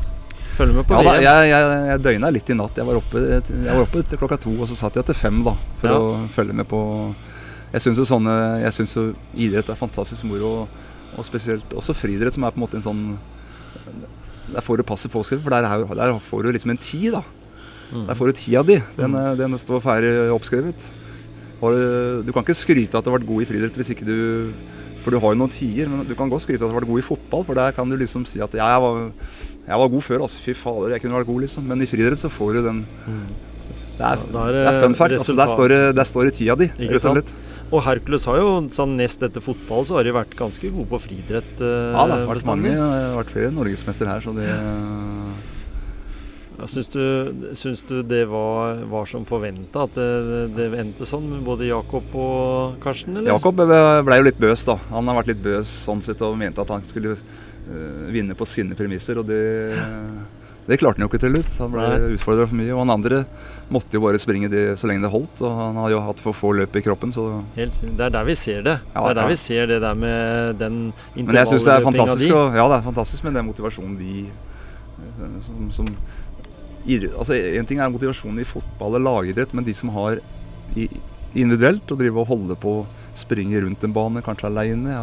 Følger 0.58 0.74
med 0.80 0.86
på 0.88 0.96
Ja, 0.98 1.02
da, 1.06 1.12
jeg, 1.22 1.50
jeg, 1.52 1.68
jeg 1.92 2.02
døgna 2.02 2.30
litt 2.34 2.50
i 2.50 2.56
natt. 2.58 2.74
Jeg 2.80 2.86
var, 2.88 2.98
oppe, 2.98 3.22
jeg 3.22 3.68
var 3.68 3.82
oppe 3.84 4.02
til 4.06 4.18
klokka 4.18 4.38
to, 4.42 4.50
og 4.58 4.66
så 4.70 4.74
satt 4.80 4.98
jeg 4.98 5.06
til 5.06 5.14
fem 5.14 5.38
da, 5.46 5.54
for 5.78 5.92
Ja. 5.92 5.98
å 6.00 6.28
følge 6.34 6.54
med 6.58 6.66
på 6.70 6.80
Jeg 7.74 7.82
syns 7.82 7.98
jo 7.98 8.04
sånne 8.06 8.34
Jeg 8.62 8.72
synes 8.76 8.92
jo 8.94 9.02
idrett 9.34 9.68
er 9.72 9.78
fantastisk 9.78 10.24
moro, 10.30 10.50
og, 10.64 10.82
og 11.18 11.26
spesielt 11.26 11.72
også 11.74 11.94
friidrett, 11.98 12.34
som 12.36 12.44
er 12.46 12.54
på 12.54 12.60
en 12.60 12.64
måte 12.66 12.78
en 12.78 12.84
sånn 12.86 13.00
Der 14.54 14.62
får 14.64 14.78
du 14.78 14.84
passet 14.86 15.10
påskrevet, 15.12 15.42
for 15.44 15.50
der, 15.54 15.64
er, 15.66 15.84
der 15.98 16.18
får 16.28 16.44
du 16.44 16.52
liksom 16.54 16.70
en 16.74 16.78
tid, 16.80 17.12
da. 17.16 17.22
Mm. 17.94 18.04
Der 18.08 18.14
får 18.18 18.30
du 18.30 18.32
tida 18.38 18.62
di. 18.66 18.76
Den, 18.98 19.14
er- 19.18 19.36
den 19.38 19.56
står 19.60 19.80
ferdig 19.84 20.12
oppskrevet. 20.34 20.90
Du, 21.64 22.22
du 22.26 22.30
kan 22.34 22.44
ikke 22.44 22.56
skryte 22.58 22.98
at 22.98 23.04
du 23.06 23.08
har 23.10 23.16
vært 23.18 23.26
god 23.28 23.40
i 23.40 23.46
friidrett 23.48 23.76
hvis 23.78 23.88
ikke 23.94 24.04
du 24.04 24.16
For 25.04 25.14
du 25.14 25.16
har 25.22 25.32
jo 25.32 25.38
noen 25.40 25.52
tider, 25.52 25.88
men 25.88 26.02
du 26.08 26.12
kan 26.16 26.28
godt 26.32 26.42
skryte 26.44 26.60
at 26.60 26.68
du 26.68 26.74
har 26.74 26.80
vært 26.82 26.88
god 26.90 27.00
i 27.00 27.04
fotball, 27.06 27.42
for 27.48 27.56
der 27.56 27.72
kan 27.76 27.88
du 27.88 27.96
liksom 28.00 28.24
si 28.28 28.40
at 28.44 28.52
ja, 28.56 28.66
jeg 28.74 28.82
var, 28.84 29.00
jeg 29.68 29.80
var 29.80 29.90
god 29.94 30.04
før, 30.04 30.22
altså. 30.26 30.40
Fy 30.44 30.54
fader, 30.56 30.92
jeg 30.94 31.02
kunne 31.04 31.16
vært 31.18 31.28
god, 31.28 31.40
liksom. 31.44 31.66
Men 31.68 31.82
i 31.84 31.88
friidrett 31.88 32.20
så 32.20 32.30
får 32.32 32.54
du 32.58 32.62
den 32.68 32.84
Mm. 33.08 33.24
Det 33.94 34.02
er, 34.02 34.22
Ja, 34.34 34.44
er 34.48 34.52
det 34.56 34.62
er 34.66 34.80
fun 34.82 34.94
fact. 34.98 35.12
Altså, 35.14 35.34
der, 35.38 35.46
står 35.54 35.68
det, 35.70 35.80
der 35.96 36.04
står 36.08 36.24
det 36.26 36.32
tida 36.34 36.54
di, 36.58 36.66
Ikke 36.82 36.96
rett 36.96 37.04
og 37.06 37.14
slett. 37.14 37.28
Og 37.72 37.80
Hercules 37.82 38.24
har 38.28 38.36
jo 38.38 38.50
sånn 38.70 38.92
nest 38.98 39.22
etter 39.24 39.42
fotball 39.42 39.86
så 39.88 39.96
har 39.98 40.04
de 40.06 40.12
vært 40.14 40.34
ganske 40.38 40.68
gode 40.70 40.86
på 40.92 41.00
friidrett. 41.02 41.56
eh, 41.60 41.92
Ja, 41.94 42.04
har 42.06 42.26
vært 42.28 42.42
bestandig. 42.42 42.70
mange, 42.70 42.76
det 42.76 43.02
har 43.08 43.18
vært 43.24 43.32
flere 43.34 43.50
norgesmester 43.56 44.06
her, 44.06 44.20
så 44.20 44.34
det 44.36 44.48
Ja, 46.54 46.66
Syns 46.70 46.86
du, 46.92 47.00
syns 47.58 47.82
du 47.82 47.96
det 48.06 48.28
var, 48.30 48.76
var 48.86 49.08
som 49.10 49.24
forventa, 49.26 49.88
at 49.88 49.96
det, 49.98 50.54
det 50.54 50.68
endte 50.78 51.04
sånn 51.08 51.26
med 51.32 51.40
både 51.42 51.66
Jakob 51.66 52.14
og 52.14 52.76
Karsten? 52.84 53.16
Eller? 53.18 53.32
Jakob 53.32 53.58
ble 53.58 54.20
jo 54.20 54.26
litt 54.28 54.38
bøs, 54.38 54.62
da. 54.68 54.76
Han 54.92 55.10
har 55.10 55.18
vært 55.18 55.32
litt 55.32 55.42
bøs 55.42 55.66
sånn 55.88 56.00
sett 56.06 56.22
og 56.22 56.38
mente 56.38 56.62
at 56.62 56.70
han 56.70 56.86
skulle 56.86 57.16
øh, 57.18 58.06
vinne 58.14 58.36
på 58.38 58.46
sine 58.46 58.78
premisser, 58.78 59.18
og 59.18 59.26
det, 59.26 59.42
det 60.66 60.78
klarte 60.80 60.96
han 60.96 61.04
jo 61.04 61.10
ikke 61.10 61.20
til 61.20 61.34
slutt. 61.34 61.52
Han 61.60 61.74
ble 61.74 62.14
utfordra 62.14 62.46
for 62.48 62.56
mye. 62.56 62.72
Og 62.72 62.80
han 62.80 62.92
andre 62.94 63.20
måtte 63.72 63.96
jo 63.96 64.02
bare 64.04 64.20
springe 64.20 64.48
det 64.52 64.64
så 64.80 64.88
lenge 64.88 65.04
det 65.04 65.12
holdt, 65.12 65.42
og 65.44 65.52
han 65.58 65.78
har 65.82 65.92
jo 65.92 66.00
hatt 66.06 66.20
for 66.24 66.36
få 66.36 66.52
løp 66.56 66.76
i 66.76 66.82
kroppen, 66.84 67.12
så 67.12 67.26
Helt, 67.56 67.76
Det 67.84 68.06
er 68.06 68.12
der 68.12 68.24
vi 68.24 68.36
ser 68.38 68.64
det. 68.64 68.78
Ja, 68.94 69.04
det 69.04 69.10
er 69.10 69.18
der 69.20 69.22
ja. 69.22 69.32
vi 69.32 69.38
ser 69.40 69.66
det 69.70 69.80
der 69.84 69.94
med 69.94 70.58
den 70.60 70.76
Men 71.14 71.40
jeg 71.40 71.52
syns 71.52 71.68
det 71.68 71.76
er 71.76 71.86
fantastisk, 71.86 72.34
og, 72.34 72.56
ja, 72.56 72.66
det 72.68 72.76
er 72.78 72.84
fantastisk 72.88 73.24
med 73.24 73.34
den 73.34 73.48
motivasjonen 73.48 73.96
de 73.98 74.26
eh, 74.28 75.40
som, 75.44 75.70
som 75.72 75.88
altså 77.16 77.34
En 77.34 77.66
ting 77.66 77.80
er 77.80 77.88
motivasjonen 77.88 78.40
i 78.40 78.48
fotball 78.48 78.98
og 78.98 79.04
lagidrett, 79.04 79.54
men 79.56 79.64
de 79.64 79.72
som 79.74 79.92
har 79.96 80.20
i, 80.76 80.88
individuelt 81.34 81.90
å 81.90 81.96
drive 81.96 82.20
og 82.20 82.28
holde 82.28 82.56
på 82.60 82.74
springe 83.16 83.60
rundt 83.62 83.84
en 83.84 83.94
bane, 83.94 84.22
kanskje 84.24 84.50
aleine. 84.50 84.96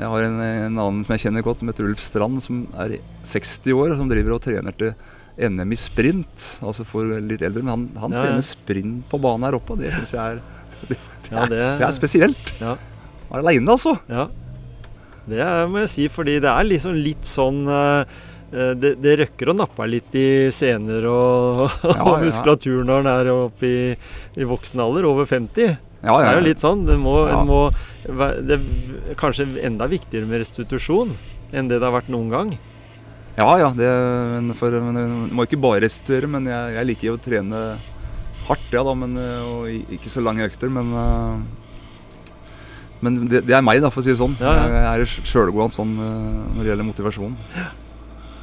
Jeg, 0.00 0.08
har 0.08 0.26
en, 0.26 0.38
en, 0.40 0.78
annen 0.80 1.00
som 1.04 1.14
jeg 1.14 1.26
kjenner 1.26 1.44
godt, 1.44 1.60
som 1.60 1.70
heter 1.70 1.88
Ulf 1.88 2.02
Strand, 2.04 2.40
som 2.44 2.62
er 2.80 2.96
60 3.28 3.74
år 3.76 3.96
som 3.98 4.08
driver 4.10 4.36
og 4.38 4.44
trener 4.44 4.76
til 4.80 4.94
NM 5.40 5.74
i 5.76 5.80
sprint. 5.80 6.48
Altså 6.64 6.86
for 6.88 7.20
litt 7.20 7.44
eldre, 7.44 7.64
men 7.66 7.74
han, 7.74 7.86
han 8.00 8.16
ja, 8.16 8.24
trener 8.24 8.46
sprint 8.46 9.04
på 9.12 9.20
banen 9.20 9.48
her 9.48 9.58
oppe, 9.60 9.76
og 9.76 9.84
det 9.84 9.92
syns 9.94 10.16
jeg 10.16 10.24
er 10.40 10.40
det, 10.88 10.96
det, 10.96 11.36
er, 11.36 11.52
det, 11.52 11.84
er 11.84 11.96
spesielt. 11.96 12.54
Ja. 12.62 12.74
Aleine, 13.36 13.76
altså. 13.76 13.98
Ja. 14.10 14.30
Det 15.30 15.46
må 15.70 15.84
jeg 15.84 15.92
si, 15.92 16.08
fordi 16.10 16.40
det 16.42 16.48
er 16.50 16.66
liksom 16.66 16.96
litt 16.96 17.28
sånn 17.28 17.62
uh, 17.68 18.08
Eh, 18.50 18.72
det, 18.74 18.96
det, 18.98 19.14
røkker 19.20 19.52
og 19.52 19.60
napper 19.60 19.90
litt 19.90 20.14
i 20.18 20.50
sener 20.54 21.04
og, 21.06 21.68
ja, 21.86 22.16
muskulaturen 22.18 22.88
når 22.90 23.04
en 23.04 23.10
er 23.12 23.30
oppe 23.32 23.68
i, 23.68 23.82
i, 24.34 24.46
voksen 24.48 24.82
alder, 24.82 25.06
over 25.06 25.28
50. 25.30 25.76
Ja, 26.00 26.16
det 26.16 26.28
er 26.30 26.38
jo 26.38 26.46
litt 26.46 26.62
sånn. 26.62 26.86
Det, 26.88 26.96
må, 27.00 27.14
må, 27.44 27.60
det 28.06 28.56
er 28.56 29.14
kanskje 29.20 29.46
enda 29.66 29.88
viktigere 29.90 30.28
med 30.28 30.40
restitusjon 30.42 31.12
enn 31.52 31.68
det 31.68 31.80
det 31.80 31.86
har 31.86 31.96
vært 31.98 32.10
noen 32.12 32.30
gang. 32.32 32.52
Ja, 33.36 33.50
ja. 33.60 33.70
Det, 33.76 33.88
for, 34.58 34.74
men, 34.86 35.30
må 35.34 35.46
ikke 35.46 35.60
bare 35.60 35.84
restituere, 35.84 36.30
men 36.30 36.48
jeg, 36.48 36.76
jeg 36.76 36.88
liker 36.92 37.14
å 37.14 37.22
trene 37.22 37.64
hardt, 38.48 38.70
ja 38.72 38.84
da. 38.86 38.94
Men, 38.96 39.18
og 39.44 39.92
ikke 39.96 40.12
så 40.12 40.24
lange 40.24 40.46
økter. 40.48 40.72
Men, 40.72 40.94
men 43.04 43.20
det, 43.26 43.44
det, 43.48 43.56
er 43.56 43.66
meg, 43.66 43.82
da, 43.84 43.92
for 43.92 44.02
å 44.02 44.06
si 44.06 44.14
det 44.14 44.20
sånn. 44.22 44.38
Ja, 44.40 44.56
ja. 44.56 44.82
Jeg 44.86 45.04
er 45.04 45.28
sjølgod 45.28 45.76
sånn 45.76 45.94
når 46.00 46.62
det 46.62 46.72
gjelder 46.72 46.90
motivasjon. 46.90 47.38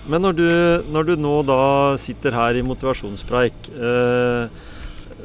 Men 0.08 0.24
når 0.24 0.38
du, 0.38 0.50
når 0.94 1.10
du, 1.10 1.14
nå 1.20 1.34
da 1.48 1.62
sitter 2.00 2.36
her 2.38 2.56
i 2.56 2.64
motivasjonspreik, 2.64 3.68
eh, 3.76 4.68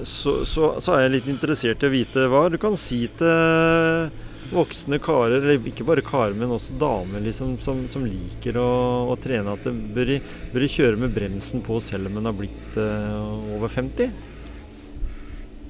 så, 0.09 0.43
så, 0.49 0.75
så, 0.83 0.97
er 0.97 1.07
jeg 1.07 1.17
litt 1.17 1.31
interessert 1.33 1.83
i 1.83 1.89
å 1.89 1.93
vite 1.93 2.29
hva 2.31 2.47
du 2.53 2.59
kan 2.61 2.77
si 2.79 3.05
til 3.19 4.11
voksne 4.53 4.99
karer, 5.03 5.41
eller 5.41 5.71
ikke 5.71 5.87
bare 5.87 6.05
karer, 6.05 6.35
men 6.37 6.53
også 6.53 6.77
damer 6.81 7.23
liksom, 7.25 7.55
som, 7.65 7.85
som, 7.89 8.05
liker 8.05 8.59
å, 8.61 8.69
å, 9.13 9.17
trene, 9.21 9.55
at 9.55 9.65
de 9.65 9.73
bør, 9.97 10.13
bør 10.53 10.67
kjøre 10.69 11.01
med 11.01 11.15
bremsen 11.15 11.63
på 11.65 11.79
selv 11.81 12.11
om 12.11 12.21
en 12.21 12.29
har 12.29 12.37
blitt 12.37 12.77
uh, 12.77 13.57
over 13.57 13.73
50? 13.73 14.13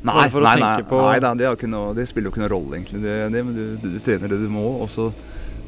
Nei, 0.02 0.14
nei, 0.18 0.40
nei, 0.42 0.56
nei, 0.58 1.34
det, 1.38 1.68
noe, 1.70 1.92
det, 1.94 2.08
spiller 2.10 2.26
jo 2.26 2.32
ikke 2.32 2.42
noen 2.42 2.50
rolle, 2.50 2.80
egentlig. 2.80 3.04
Det, 3.04 3.12
det, 3.30 3.42
du, 3.46 3.62
du, 3.78 3.86
du, 3.92 4.00
trener 4.02 4.32
det 4.32 4.40
du 4.40 4.48
må. 4.50 4.64
Også, 4.82 5.12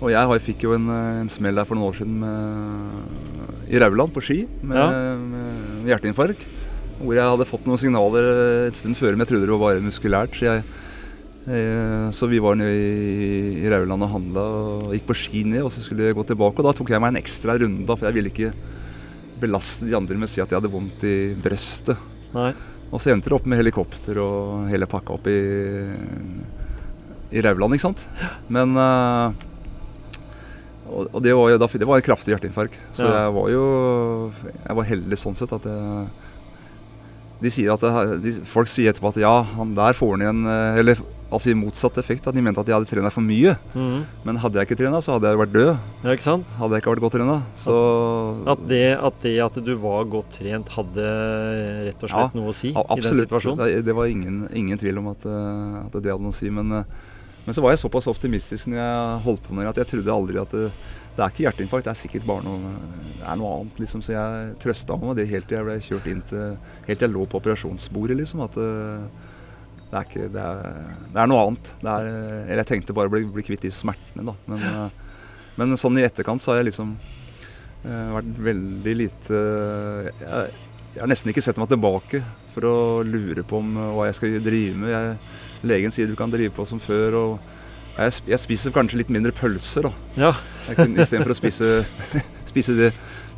og 0.00 0.10
jeg 0.10 0.30
har, 0.30 0.40
fikk 0.42 0.64
jo 0.66 0.74
en, 0.74 0.90
en, 0.90 1.30
smell 1.30 1.60
der 1.60 1.68
for 1.68 1.78
noen 1.78 1.92
år 1.92 2.00
siden 2.00 2.16
med, 2.18 3.60
i 3.70 3.78
Rauland, 3.78 4.10
på 4.16 4.24
ski, 4.26 4.40
med, 4.66 4.80
ja. 4.80 5.14
med, 5.22 5.86
hjerteinfarkt. 5.92 6.42
Hvor 7.00 7.16
jeg 7.16 7.30
hadde 7.34 7.46
fått 7.48 7.64
noen 7.68 7.80
signaler 7.80 8.28
et 8.68 8.78
stund 8.78 8.98
før, 8.98 9.14
men 9.14 9.24
jeg 9.24 9.32
trodde 9.32 9.48
det 9.48 9.54
var 9.54 9.64
bare 9.64 9.84
muskulært. 9.84 10.36
Så, 10.38 10.46
jeg, 10.46 10.64
eh, 11.48 12.06
så 12.14 12.28
vi 12.30 12.42
var 12.42 12.58
nede 12.60 12.74
i, 12.74 13.64
i 13.64 13.72
Rauland 13.72 14.06
og 14.06 14.12
handla 14.12 14.44
og 14.60 14.94
gikk 14.94 15.08
på 15.10 15.18
ski 15.24 15.44
ned, 15.48 15.64
og 15.66 15.72
så 15.74 15.82
skulle 15.84 16.06
jeg 16.06 16.18
gå 16.18 16.26
tilbake. 16.28 16.60
Og 16.60 16.68
da 16.68 16.74
tok 16.76 16.94
jeg 16.94 17.02
meg 17.02 17.14
en 17.14 17.22
ekstra 17.22 17.58
runde, 17.60 17.88
for 17.90 18.08
jeg 18.08 18.18
ville 18.18 18.32
ikke 18.32 18.52
belaste 19.42 19.88
de 19.88 19.96
andre 19.98 20.18
med 20.18 20.30
å 20.30 20.32
si 20.32 20.42
at 20.42 20.50
jeg 20.52 20.60
hadde 20.60 20.72
vondt 20.72 21.02
i 21.08 21.16
brøstet. 21.44 22.10
Nei. 22.34 22.52
Og 22.94 23.02
så 23.02 23.10
endte 23.10 23.30
det 23.30 23.36
opp 23.36 23.48
med 23.50 23.58
helikopter 23.58 24.20
og 24.22 24.68
hele 24.70 24.86
pakka 24.90 25.16
opp 25.16 25.26
i, 25.26 25.40
i 27.34 27.42
Rauland, 27.42 27.74
ikke 27.74 27.88
sant. 27.88 28.04
Men 28.52 28.78
eh, 28.78 29.44
og, 30.84 31.08
og 31.08 31.22
det, 31.24 31.32
var 31.34 31.50
jo, 31.50 31.58
det 31.58 31.88
var 31.88 31.98
en 31.98 32.06
kraftig 32.06 32.34
hjerteinfarkt. 32.34 32.76
Så 32.96 33.06
ja. 33.06 33.24
jeg 33.24 33.34
var 33.34 33.48
jo 33.52 33.64
jeg 34.44 34.78
var 34.78 34.88
heldig 34.88 35.18
sånn 35.20 35.38
sett 35.38 35.54
at 35.56 35.66
jeg 35.68 36.04
de 37.42 37.50
sier 37.52 37.72
at 37.74 37.82
det, 37.82 38.20
de, 38.24 38.32
Folk 38.48 38.70
sier 38.70 38.92
etterpå 38.92 39.10
at 39.10 39.20
ja, 39.22 39.34
han 39.56 39.74
der 39.76 39.96
får 39.96 40.14
han 40.14 40.24
igjen 40.24 40.48
eh, 40.48 40.80
Eller 40.82 41.02
altså 41.34 41.50
i 41.50 41.56
motsatt 41.58 41.96
effekt. 41.98 42.26
At 42.30 42.36
de 42.36 42.42
mente 42.44 42.62
at 42.62 42.68
jeg 42.70 42.76
hadde 42.76 42.86
trena 42.86 43.10
for 43.10 43.24
mye. 43.24 43.56
Mm. 43.74 44.04
Men 44.26 44.38
hadde 44.38 44.60
jeg 44.60 44.68
ikke 44.68 44.78
trena, 44.78 45.00
så 45.02 45.16
hadde 45.16 45.32
jeg 45.32 45.40
vært 45.40 45.54
død. 45.54 45.70
Ja, 46.04 46.12
ikke 46.14 46.26
sant? 46.28 46.52
Hadde 46.60 46.76
jeg 46.76 46.84
ikke 46.84 46.92
vært 46.92 47.02
godt 47.02 47.16
trena. 47.16 47.38
Så 47.58 47.74
at 48.52 48.62
det, 48.70 48.84
at 48.94 49.18
det, 49.24 49.34
at 49.42 49.58
du 49.66 49.72
var 49.82 50.06
godt 50.12 50.36
trent, 50.36 50.70
hadde 50.76 51.08
rett 51.88 52.06
og 52.06 52.12
slett 52.12 52.36
ja, 52.36 52.38
noe 52.38 52.52
å 52.52 52.54
si 52.54 52.70
absolutt. 52.70 53.00
i 53.00 53.08
den 53.08 53.24
situasjonen? 53.24 53.64
Det, 53.64 53.82
det 53.88 53.98
var 53.98 54.12
ingen, 54.12 54.44
ingen, 54.54 54.78
tvil 54.78 55.02
om 55.02 55.10
at, 55.10 55.26
eh, 55.26 55.82
at, 55.82 55.98
det 55.98 56.14
hadde 56.14 56.22
noe 56.22 56.36
å 56.36 56.38
si. 56.38 56.52
Men 56.54 56.70
uh, 56.84 57.10
men 57.44 57.56
så 57.56 57.60
var 57.60 57.74
jeg 57.74 57.82
såpass 57.82 58.08
optimistisk 58.08 58.70
når 58.72 58.78
jeg 58.78 59.16
holdt 59.26 59.42
på 59.44 59.54
med 59.56 59.66
det, 59.66 59.72
at 59.74 59.80
jeg 59.82 59.90
trodde 59.90 60.14
aldri 60.14 60.38
at 60.40 60.54
det, 60.54 60.68
det 61.14 61.22
er 61.22 61.30
ikke 61.30 61.44
hjerteinfarkt, 61.44 61.86
det 61.86 61.92
er 61.92 61.98
sikkert 62.00 62.24
bare 62.26 62.42
noe, 62.42 62.72
er 63.22 63.36
noe 63.38 63.52
annet. 63.60 63.76
liksom, 63.84 64.02
Så 64.02 64.16
jeg 64.16 64.56
trøsta 64.62 64.96
meg 64.98 65.12
med 65.12 65.20
det 65.20 65.28
helt 65.30 65.46
til 65.46 65.60
jeg 65.60 65.66
ble 65.68 65.76
kjørt 65.86 66.08
inn 66.10 66.24
til 66.26 66.42
Helt 66.88 66.98
til 66.98 67.06
jeg 67.06 67.14
lå 67.14 67.26
på 67.30 67.38
operasjonsbordet, 67.38 68.16
liksom. 68.18 68.42
At 68.42 68.58
det, 68.58 68.72
det 69.92 70.00
er 70.00 70.08
ikke 70.08 70.26
det 70.34 70.42
er, 70.42 70.74
det 71.14 71.22
er, 71.22 71.30
noe 71.30 71.46
annet. 71.46 71.72
Det 71.84 71.92
er, 71.92 72.10
eller 72.42 72.62
jeg 72.64 72.70
tenkte 72.72 72.98
bare 72.98 73.12
å 73.12 73.14
bli, 73.14 73.22
bli 73.36 73.46
kvitt 73.46 73.62
de 73.62 73.70
smertene, 73.74 74.26
da. 74.26 74.34
Men, 74.50 74.90
men, 75.60 75.78
sånn 75.78 76.02
i 76.02 76.06
etterkant 76.06 76.42
så 76.42 76.52
har 76.52 76.62
jeg 76.62 76.72
liksom 76.72 76.96
eh, 76.98 78.10
vært 78.16 78.34
veldig 78.50 78.98
lite 78.98 79.40
jeg, 80.18 80.52
jeg 80.94 81.02
har 81.02 81.10
nesten 81.10 81.30
ikke 81.30 81.42
sett 81.42 81.58
meg 81.58 81.70
tilbake 81.70 82.20
for 82.54 82.66
å 82.66 82.76
lure 83.06 83.42
på 83.46 83.58
om 83.58 83.70
hva 83.96 84.10
jeg 84.10 84.18
skal 84.18 84.38
drive 84.42 84.78
med. 84.82 84.90
Jeg, 84.90 85.16
legen 85.66 85.94
sier 85.94 86.10
du 86.10 86.18
kan 86.18 86.30
drive 86.30 86.54
på 86.54 86.66
som 86.66 86.82
før. 86.82 87.20
og 87.22 87.53
Jeg, 87.94 88.14
jeg 88.26 88.40
spiser 88.42 88.74
kanskje 88.74 88.98
litt 89.02 89.10
mindre 89.14 89.30
pølser, 89.36 89.86
da. 89.86 89.92
Ja. 90.18 90.32
Istedenfor 90.74 91.34
å 91.34 91.36
spise, 91.38 91.68
spise 92.50 92.74
det 92.78 92.88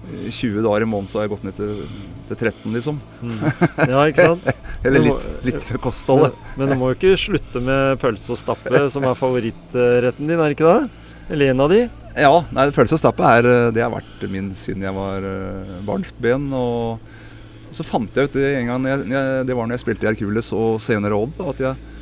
20 0.06 0.62
dager 0.64 0.84
i 0.84 0.88
måneden, 0.88 1.10
så 1.10 1.18
har 1.18 1.26
jeg 1.26 1.32
gått 1.34 1.44
ned 1.46 1.56
til, 1.58 1.82
til 2.28 2.38
13, 2.38 2.76
liksom. 2.76 3.00
Mm. 3.20 3.42
Ja, 3.90 4.04
ikke 4.06 4.28
sant? 4.30 4.48
Eller 4.86 5.02
litt, 5.02 5.28
litt 5.48 5.60
for 5.66 5.82
kostholdet. 5.88 6.36
Men, 6.56 6.70
du 6.70 6.78
må 6.78 6.92
jo 6.92 6.98
ikke 6.98 7.18
slutte 7.20 7.62
med 7.64 8.00
pølse 8.02 8.32
og 8.36 8.40
stappe, 8.40 8.86
som 8.92 9.06
er 9.08 9.18
favorittretten 9.18 10.30
din, 10.30 10.38
er 10.38 10.52
det 10.52 10.58
ikke 10.58 10.72
det? 10.72 11.06
Eller 11.34 11.52
en 11.52 11.64
av 11.64 11.72
de? 11.72 11.80
Ja. 12.16 12.32
nei, 12.54 12.68
Pølse 12.72 12.96
og 12.96 13.02
stappe 13.02 13.28
er, 13.28 13.48
det 13.74 13.82
har 13.82 13.92
vært 13.92 14.22
min 14.32 14.52
siden 14.56 14.86
jeg 14.86 14.94
var 14.96 15.26
uh, 15.26 15.76
barnsben. 15.84 16.46
Og 16.54 17.74
så 17.76 17.84
fant 17.84 18.14
jeg 18.14 18.30
ut 18.30 18.38
det 18.38 18.54
en 18.60 18.70
gang, 18.70 18.86
jeg, 18.88 19.26
det 19.48 19.56
var 19.56 19.66
når 19.66 19.76
jeg 19.76 19.84
spilte 19.84 20.06
i 20.06 20.10
Hercules 20.12 20.48
og 20.56 20.78
senere 20.80 21.18
Odd, 21.18 21.36
at 21.50 21.60
jeg 21.60 21.95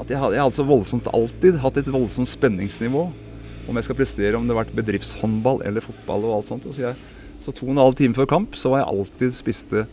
at 0.00 0.10
jeg 0.10 0.18
hadde, 0.20 0.36
jeg 0.36 0.42
hadde 0.42 0.58
så 0.58 0.66
voldsomt 0.66 1.10
alltid 1.14 1.58
hatt 1.62 1.78
et 1.80 1.90
voldsomt 1.92 2.30
spenningsnivå. 2.30 3.04
Om 3.64 3.78
jeg 3.78 3.86
skal 3.86 3.98
prestere, 3.98 4.36
om 4.36 4.44
det 4.44 4.52
har 4.54 4.64
vært 4.64 4.76
bedriftshåndball 4.76 5.62
eller 5.64 5.84
fotball 5.84 6.26
og 6.28 6.38
alt 6.38 6.50
sånt. 6.50 6.66
Så, 6.68 6.82
jeg, 6.82 6.98
så 7.44 7.54
to 7.54 7.68
og 7.68 7.74
en 7.74 7.82
halv 7.84 7.96
time 7.98 8.16
før 8.16 8.28
kamp 8.28 8.58
så 8.60 8.72
var 8.72 8.82
jeg 8.82 8.90
alltid 8.92 9.36
spiste 9.36 9.84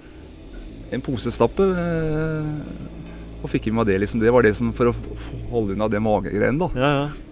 en 0.91 1.03
posestappe. 1.05 1.67
Eh, 1.71 2.97
og 3.41 3.49
fikk 3.49 3.69
i 3.69 3.73
meg 3.73 3.87
det, 3.89 3.97
liksom. 4.03 4.21
Det 4.21 4.33
var 4.33 4.45
det 4.45 4.53
som 4.57 4.73
for 4.75 4.91
å 4.91 4.95
holde 5.53 5.77
unna 5.77 5.87
det 5.89 6.01
magegreiene, 6.03 6.59
da. 6.61 6.69
Ja, 6.77 6.91
ja. 6.99 7.30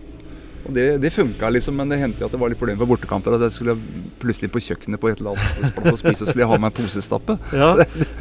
Og 0.69 0.75
det, 0.75 0.85
det 1.01 1.09
funka, 1.09 1.49
liksom, 1.55 1.79
men 1.79 1.89
det 1.89 1.97
hendte 1.97 2.25
at 2.27 2.33
det 2.33 2.39
var 2.39 2.51
litt 2.51 2.59
problemer 2.59 2.83
på 2.83 2.91
bortekamper. 2.91 3.33
At 3.39 3.47
jeg 3.47 3.55
skulle 3.55 3.75
plutselig 4.21 4.51
på 4.53 4.61
kjøkkenet 4.61 5.01
på 5.01 5.09
et 5.09 5.21
eller 5.21 5.33
annet 5.33 5.73
plass 5.79 5.95
og 5.95 6.01
spise, 6.01 6.19
så 6.21 6.29
skulle 6.29 6.43
jeg 6.45 6.51
ha 6.51 6.59
meg 6.61 6.69
en 6.69 6.77
posestappe. 6.77 7.37
Ja, 7.59 7.73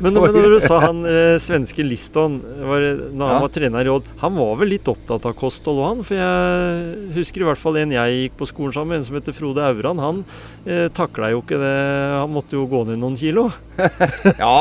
men, 0.02 0.16
men 0.16 0.34
når 0.34 0.54
du 0.54 0.56
sa 0.62 0.78
han 0.82 1.02
eh, 1.06 1.36
svenske 1.42 1.84
Liston, 1.84 2.38
var, 2.42 2.82
når 3.12 3.28
han 3.28 3.36
ja. 3.36 3.42
var 3.44 3.52
trener 3.54 3.86
i 3.86 3.92
Odd, 3.92 4.08
han 4.22 4.34
var 4.38 4.56
vel 4.62 4.72
litt 4.72 4.88
opptatt 4.90 5.28
av 5.28 5.36
kosthold 5.38 5.82
òg, 5.82 5.86
han? 5.90 6.00
For 6.08 6.18
jeg 6.18 7.12
husker 7.18 7.44
i 7.44 7.48
hvert 7.50 7.60
fall 7.60 7.78
en 7.82 7.94
jeg 7.94 8.16
gikk 8.22 8.38
på 8.40 8.48
skolen 8.48 8.74
sammen 8.74 8.94
med, 8.94 9.02
en 9.02 9.06
som 9.06 9.18
heter 9.18 9.36
Frode 9.36 9.68
Auran. 9.68 10.02
Han 10.02 10.24
eh, 10.64 10.88
takla 10.96 11.30
jo 11.34 11.44
ikke 11.44 11.60
det, 11.60 11.76
han 12.16 12.34
måtte 12.34 12.58
jo 12.58 12.66
gå 12.70 12.82
ned 12.88 12.98
noen 13.02 13.18
kilo. 13.20 13.50
ja, 14.42 14.54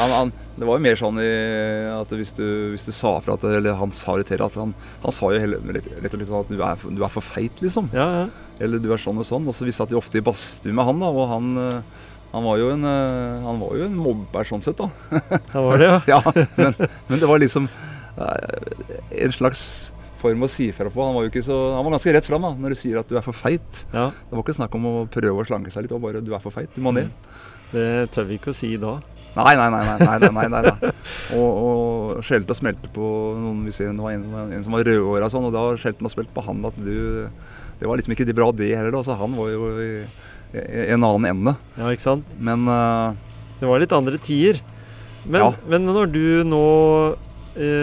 han, 0.00 0.16
han 0.16 0.34
det 0.56 0.64
var 0.64 0.78
jo 0.78 0.84
mer 0.86 0.96
sånn 0.96 1.20
at 1.20 2.12
hvis 2.16 2.32
du, 2.36 2.46
hvis 2.72 2.86
du 2.88 2.92
sa 2.96 3.16
fra 3.20 3.34
at 3.36 3.44
Eller 3.44 3.76
han 3.76 3.92
sa 3.92 4.14
det 4.16 4.28
til 4.30 4.40
at 4.40 4.54
han, 4.56 4.72
han 5.02 5.14
sa 5.14 5.28
jo 5.34 5.40
rett 5.42 5.58
og 5.60 6.16
slett 6.16 6.30
sånn 6.30 6.44
at 6.46 6.52
du 6.52 6.62
er, 6.64 6.84
du 6.96 7.02
er 7.04 7.12
for 7.12 7.24
feit, 7.24 7.60
liksom. 7.60 7.90
Ja, 7.96 8.06
ja. 8.22 8.26
Eller 8.64 8.80
du 8.80 8.88
er 8.92 9.00
sånn 9.00 9.20
og 9.20 9.28
sånn. 9.28 9.44
Og 9.44 9.56
så 9.56 9.66
vi 9.68 9.74
at 9.76 9.92
de 9.92 9.98
ofte 9.98 10.16
i 10.16 10.24
badstue 10.24 10.72
med 10.72 10.88
han, 10.88 11.02
da, 11.02 11.10
og 11.12 11.28
han, 11.28 11.50
han 12.32 12.46
var 12.46 12.62
jo 12.62 12.70
en, 12.72 12.86
han 13.44 13.60
var 13.60 13.76
jo 13.76 13.88
en 13.88 13.98
mobber 14.00 14.48
sånn 14.48 14.64
sett, 14.64 14.80
da. 14.80 14.88
Han 15.54 15.68
var 15.68 15.82
det, 15.82 15.90
ja. 15.90 15.98
ja 16.16 16.46
men, 16.56 16.74
men, 17.08 17.20
det 17.20 17.28
var 17.28 17.40
liksom 17.40 17.68
eh, 17.68 18.72
en 19.26 19.36
slags 19.36 19.66
form 20.20 20.46
å 20.46 20.50
si 20.50 20.70
fra 20.74 20.90
på. 20.92 21.02
Han 21.04 21.16
var 21.16 21.26
jo 21.26 21.32
ikke 21.32 21.44
så, 21.46 21.56
han 21.76 21.84
var 21.86 21.96
ganske 21.96 22.14
rett 22.16 22.28
fram 22.28 22.46
da, 22.48 22.54
når 22.60 22.74
du 22.74 22.80
sier 22.80 23.00
at 23.00 23.10
du 23.10 23.18
er 23.18 23.24
for 23.24 23.36
feit. 23.36 23.84
Ja. 23.92 24.08
Det 24.08 24.32
var 24.32 24.44
ikke 24.44 24.56
snakk 24.56 24.78
om 24.78 24.88
å 24.88 24.94
prøve 25.12 25.44
å 25.44 25.48
slanke 25.48 25.72
seg 25.72 25.84
litt, 25.84 25.92
det 25.92 25.98
var 25.98 26.08
bare 26.08 26.24
du 26.24 26.32
er 26.34 26.42
for 26.42 26.54
feit, 26.54 26.72
du 26.74 26.82
må 26.84 26.94
ned. 26.96 27.12
Mm. 27.12 27.44
Det 27.72 27.86
tør 28.14 28.28
vi 28.28 28.40
ikke 28.40 28.52
å 28.52 28.56
si 28.56 28.72
da. 28.80 28.96
Nei, 29.36 29.52
nei, 29.58 29.68
nei. 29.68 29.82
nei, 30.00 30.18
nei, 30.32 30.48
nei, 30.48 30.62
nei. 30.64 30.92
Og, 31.36 31.48
og 31.66 32.22
skjelte 32.24 32.54
og 32.54 32.58
smelte 32.58 32.88
på 32.94 33.08
noen 33.36 33.64
hvis 33.66 33.82
det 33.82 33.90
var 34.00 34.14
en, 34.16 34.24
en 34.56 34.62
som 34.64 34.72
var 34.72 34.86
rødhåra 34.88 35.28
sånn, 35.32 35.44
og 35.50 35.52
da 35.52 35.64
skjelte 35.76 36.00
han 36.00 36.08
og 36.08 36.14
spilte 36.14 36.32
på 36.36 36.44
han 36.46 36.64
at 36.64 36.78
du 36.80 37.28
Det 37.76 37.84
var 37.90 37.98
liksom 38.00 38.14
ikke 38.16 38.32
bra, 38.32 38.48
det 38.56 38.70
heller. 38.72 38.94
da, 38.96 39.02
så 39.04 39.18
Han 39.20 39.36
var 39.36 39.50
jo 39.52 39.68
i, 39.84 39.90
en 40.88 41.04
annen 41.04 41.26
ende. 41.28 41.52
Ja, 41.76 41.90
ikke 41.92 42.06
sant? 42.06 42.24
Men 42.40 42.64
uh, 42.70 43.12
Det 43.60 43.68
var 43.68 43.82
litt 43.82 43.92
andre 43.92 44.16
tider. 44.16 44.62
Men, 45.26 45.42
Ja. 45.42 45.50
men 45.68 45.84
når 45.84 46.06
du 46.14 46.24
nå 46.48 46.64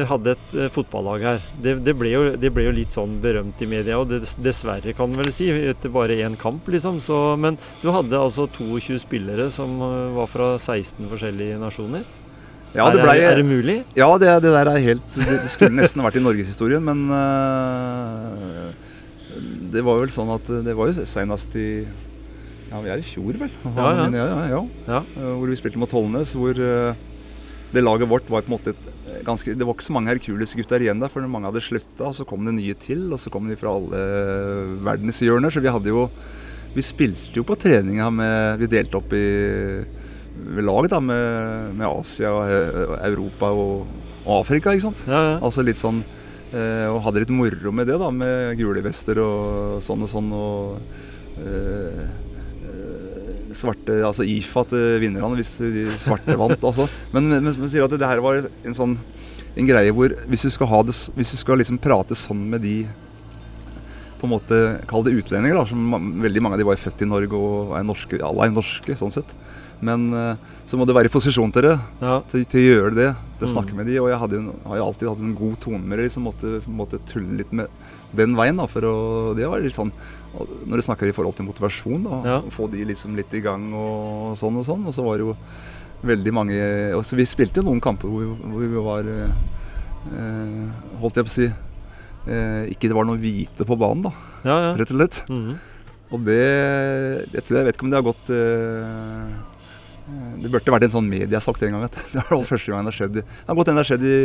hadde 0.09 0.35
et 0.35 0.55
eh, 0.55 0.69
fotballag 0.73 1.23
her, 1.25 1.45
det, 1.61 1.75
det, 1.85 1.95
ble 1.97 2.11
jo, 2.11 2.21
det 2.37 2.51
ble 2.53 2.67
jo 2.67 2.73
litt 2.75 2.93
sånn 2.93 3.15
berømt 3.23 3.61
i 3.63 3.67
media, 3.69 3.97
og 3.97 4.11
det, 4.11 4.21
dessverre 4.43 4.93
kan 4.93 5.09
man 5.09 5.23
vel 5.23 5.31
si, 5.33 5.47
etter 5.49 5.93
bare 5.93 6.19
én 6.21 6.35
kamp, 6.39 6.67
liksom. 6.69 6.99
Så, 7.01 7.17
men 7.41 7.57
du 7.81 7.89
hadde 7.93 8.19
altså 8.19 8.45
22 8.53 8.99
spillere 9.01 9.49
som 9.53 9.79
eh, 9.81 10.11
var 10.17 10.29
fra 10.29 10.53
16 10.59 11.09
forskjellige 11.09 11.57
nasjoner. 11.61 12.05
ja, 12.75 12.85
er, 12.85 12.97
det 12.97 13.01
ble, 13.01 13.15
er 13.17 13.41
det 13.41 13.45
mulig? 13.47 13.77
Ja, 13.97 14.09
det, 14.21 14.29
der 14.45 14.69
er 14.71 14.81
helt 14.81 15.17
Det, 15.17 15.39
skulle 15.53 15.77
nesten 15.77 16.05
vært 16.05 16.17
i 16.17 16.23
norgeshistorien, 16.23 16.83
men 16.85 17.05
uh, 17.09 18.69
det 19.73 19.81
var 19.85 20.01
vel 20.03 20.13
sånn 20.13 20.31
at 20.33 20.49
det 20.65 20.75
var 20.77 20.91
jo 20.91 21.05
senest 21.09 21.55
i 21.57 21.69
Ja, 22.69 22.81
vi 22.81 22.93
er 22.93 23.01
i 23.01 23.05
fjor, 23.05 23.37
vel? 23.41 23.49
Ja, 23.65 23.89
ja. 23.97 24.05
ja, 24.17 24.27
ja, 24.53 24.61
ja. 24.87 25.01
Eh, 25.01 25.33
Hvor 25.33 25.49
vi 25.49 25.57
spilte 25.57 25.81
mot 25.81 25.89
Tollnes. 25.89 26.33
Hvor 26.37 26.57
uh, 26.57 26.93
det 27.73 27.81
laget 27.81 28.09
vårt 28.09 28.29
var 28.29 28.45
på 28.45 28.51
en 28.51 28.55
måte 28.55 28.73
et 28.73 28.87
eh, 28.87 28.92
ganske 29.25 29.55
Det 29.57 29.65
var 29.65 29.75
ikke 29.75 29.85
så 29.85 29.95
mange 29.95 30.13
Hercules-gutter 30.13 30.85
igjen 30.85 31.01
der, 31.01 31.11
for 31.11 31.25
mange 31.29 31.49
hadde 31.49 31.63
slutta. 31.63 32.09
Og 32.09 32.15
så 32.17 32.25
kom 32.27 32.45
det 32.47 32.55
nye 32.57 32.77
til, 32.79 33.05
og 33.13 33.21
så 33.21 33.31
kom 33.33 33.49
de 33.49 33.59
fra 33.59 33.75
alle 33.77 34.03
verdenshjørner. 34.85 35.53
Så 35.53 35.63
vi 35.63 35.73
hadde 35.73 35.93
jo 35.93 36.07
Vi 36.73 36.81
spilte 36.81 37.37
jo 37.37 37.45
på 37.45 37.57
treninga 37.59 38.09
med 38.09 38.59
Vi 38.63 38.71
delte 38.71 38.97
opp 38.97 39.13
i 39.13 39.25
lag 40.65 40.89
da, 40.89 40.99
med, 40.99 41.75
med 41.77 41.87
Asia, 41.87 42.31
og 42.33 42.49
eh, 42.49 42.93
Europa 43.11 43.51
og, 43.53 43.87
og 44.25 44.39
Afrika, 44.39 44.73
ikke 44.73 44.87
sant. 44.87 45.05
Ja, 45.07 45.21
ja. 45.27 45.35
Altså 45.45 45.61
litt 45.65 45.77
sånn 45.77 46.01
eh, 46.51 46.87
Og 46.89 47.03
hadde 47.05 47.21
litt 47.23 47.33
moro 47.33 47.73
med 47.75 47.89
det, 47.89 47.99
da, 48.01 48.09
med 48.09 48.57
gule 48.57 48.81
vester 48.85 49.21
og 49.21 49.83
sånn 49.85 50.05
og 50.05 50.11
sånn. 50.11 50.31
Og 50.33 51.43
eh, 51.43 52.03
svarte 53.57 53.99
Altså 54.05 54.25
IFA 54.27 54.63
til 54.71 54.99
vinnerne 55.03 55.37
hvis 55.39 55.53
de 55.61 55.85
svarte 56.01 56.37
vant, 56.39 56.57
altså. 56.63 56.87
Men, 57.13 57.29
men 57.43 57.69
sier 57.69 57.85
at 57.85 57.95
det 57.95 58.09
her 58.09 58.23
var 58.23 58.43
en 58.47 58.77
sånn 58.77 58.97
en 59.53 59.67
greie 59.69 59.93
hvor 59.93 60.15
hvis 60.25 60.47
du 60.47 60.49
skal, 60.49 60.69
ha 60.71 60.79
det, 60.87 60.95
hvis 61.13 61.33
du 61.35 61.37
skal 61.37 61.59
liksom 61.61 61.77
prate 61.81 62.17
sånn 62.17 62.41
med 62.49 62.63
de 62.65 62.77
på 64.17 64.25
en 64.25 64.31
måte, 64.31 64.57
Kall 64.87 65.03
det 65.03 65.17
utlendinger, 65.19 65.57
da. 65.59 65.65
Som 65.67 66.13
veldig 66.23 66.41
mange 66.41 66.55
av 66.55 66.61
de 66.61 66.67
var 66.69 66.79
født 66.79 67.03
i 67.03 67.09
Norge 67.09 67.35
og 67.35 67.73
er 67.75 67.83
norske. 67.83 68.21
Alle 68.23 68.47
er 68.47 68.53
norske, 68.55 68.95
sånn 68.95 69.11
sett. 69.11 69.33
Men 69.83 70.05
eh, 70.15 70.53
så 70.69 70.79
må 70.79 70.87
du 70.87 70.93
være 70.95 71.09
i 71.09 71.13
posisjon 71.13 71.51
til 71.51 71.67
det 71.67 71.73
ja. 71.75 72.21
til, 72.31 72.45
til 72.47 72.61
å 72.61 72.69
gjøre 72.77 72.95
det, 72.95 73.09
til 73.35 73.45
å 73.45 73.49
Mm. 73.49 73.53
snakke 73.57 73.75
med 73.75 73.89
de, 73.91 73.97
og 73.99 74.07
jeg 74.07 74.19
hadde 74.21 74.37
har 74.63 74.77
jo 74.79 74.85
alltid 74.87 75.09
hatt 75.09 75.23
en 75.25 75.35
god 75.35 75.57
tone 75.59 75.81
med 75.83 75.99
det, 75.99 76.05
liksom 76.07 76.23
måtte, 76.23 76.51
måtte 76.71 77.01
tulle 77.09 77.35
litt 77.41 77.51
med 77.51 77.67
den 78.15 78.37
veien, 78.39 78.55
da, 78.55 78.67
for 78.71 78.87
å, 78.87 78.93
det 79.35 79.49
var 79.51 79.59
litt 79.59 79.75
sånn, 79.75 79.91
når 80.33 80.77
du 80.77 80.81
snakker 80.87 81.07
i 81.07 81.13
forhold 81.13 81.35
til 81.37 81.45
motivasjon, 81.45 82.03
da, 82.03 82.21
Ja. 82.25 82.41
få 82.49 82.69
de 82.71 82.83
liksom 82.85 83.15
litt 83.15 83.33
i 83.33 83.39
gang 83.41 83.71
og 83.73 84.35
sånn 84.37 84.57
og 84.57 84.65
sånn, 84.65 84.85
og 84.87 84.93
så 84.93 85.03
var 85.05 85.17
det 85.17 85.27
jo 85.27 85.35
veldig 86.03 86.33
mange, 86.33 86.57
og 86.97 87.03
så 87.05 87.15
vi 87.15 87.23
spilte 87.25 87.61
jo 87.61 87.67
noen 87.69 87.79
kamper 87.81 88.07
hvor, 88.09 88.19
vi- 88.19 88.49
hvor 88.49 88.59
vi 88.59 88.81
var, 88.89 89.03
eh, 90.17 90.65
holdt 90.99 91.15
jeg 91.15 91.25
på 91.25 91.31
å 91.31 91.37
si, 91.37 91.45
eh, 92.27 92.63
ikke 92.73 92.89
det 92.89 92.95
var 92.97 93.05
noe 93.05 93.17
hvite 93.17 93.63
på 93.65 93.77
banen 93.77 94.03
da, 94.03 94.11
ja, 94.43 94.57
ja. 94.69 94.73
rett 94.75 94.91
og 94.91 94.97
slett. 94.99 95.23
Mhm. 95.29 95.59
Og 96.13 96.25
det 96.25 97.31
jeg, 97.33 97.43
tror, 97.43 97.57
jeg 97.57 97.65
vet 97.65 97.75
ikke 97.77 97.83
om 97.83 97.89
det 97.89 97.97
har 98.03 98.13
gått 98.13 98.29
eh, 98.29 99.52
Det 100.43 100.49
burde 100.51 100.73
vært 100.75 100.83
en 100.89 100.91
sånn 100.97 101.07
mediesak 101.07 101.59
den 101.61 101.71
gangen. 101.75 101.89
Det 102.13 102.19
er 102.19 102.27
det 102.33 102.47
første 102.49 102.71
gang 102.73 102.83
det 102.83 102.91
har 102.91 102.97
skjedd. 102.99 103.13
Det 103.21 103.23
har 103.47 103.55
gått 103.55 103.69
en 103.71 103.77
det 103.77 103.83
har 103.85 103.89
skjedd 103.93 104.03
i, 104.03 104.17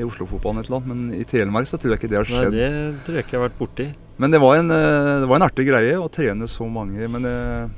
i 0.00 0.02
Oslo-fotballen 0.06 0.58
et 0.62 0.66
eller 0.70 0.80
annet, 0.80 0.90
men 0.90 1.20
i 1.20 1.24
Telemark 1.28 1.70
så 1.70 1.78
tror 1.78 1.94
jeg 1.94 2.02
ikke 2.02 2.10
det 2.10 2.18
har 2.20 2.32
Nei, 2.34 2.50
det 2.56 2.68
tror 3.06 3.18
jeg 3.20 3.26
ikke 3.28 3.36
jeg 3.36 3.40
har 3.40 3.48
vært 3.48 3.58
borti. 3.60 3.86
Men 4.18 4.30
det 4.34 4.40
var, 4.42 4.58
en, 4.60 4.70
eh, 4.74 5.14
det 5.22 5.28
var 5.30 5.40
en 5.40 5.46
artig 5.48 5.66
greie 5.70 5.94
å 5.98 6.10
trene 6.12 6.46
så 6.50 6.66
mange. 6.70 7.08
Men 7.10 7.24
eh, 7.30 7.72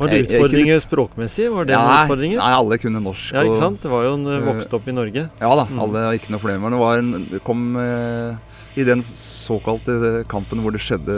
Var 0.00 0.12
det 0.12 0.20
utfordringer 0.26 0.76
kunne... 0.78 0.84
språkmessig? 0.86 1.48
Var 1.54 1.66
det 1.70 1.74
noen 1.78 1.96
utfordringer? 2.04 2.38
nei, 2.42 2.52
alle 2.58 2.78
kunne 2.82 3.02
norsk. 3.06 3.32
Ja, 3.34 3.42
ikke 3.46 3.58
sant? 3.62 3.82
Det 3.82 3.90
var 3.90 4.06
jo 4.06 4.12
en 4.18 4.26
eh, 4.30 4.38
Eh, 4.40 4.46
vokst 4.50 4.76
opp 4.78 4.86
i 4.90 4.94
Norge. 4.94 5.26
Ja 5.40 5.50
da, 5.58 5.66
Mm. 5.70 5.80
alle 5.86 6.04
har 6.06 6.18
ikke 6.18 6.30
noe 6.34 6.42
problem. 6.42 6.62
Men 6.66 6.74
det, 6.76 6.80
var 6.82 6.98
en, 7.02 7.10
det 7.30 7.42
kom 7.46 7.64
eh, 7.78 8.34
i 8.78 8.86
den 8.86 9.02
såkalte 9.02 10.24
kampen 10.30 10.62
hvor 10.62 10.70
det 10.74 10.82
skjedde 10.84 11.14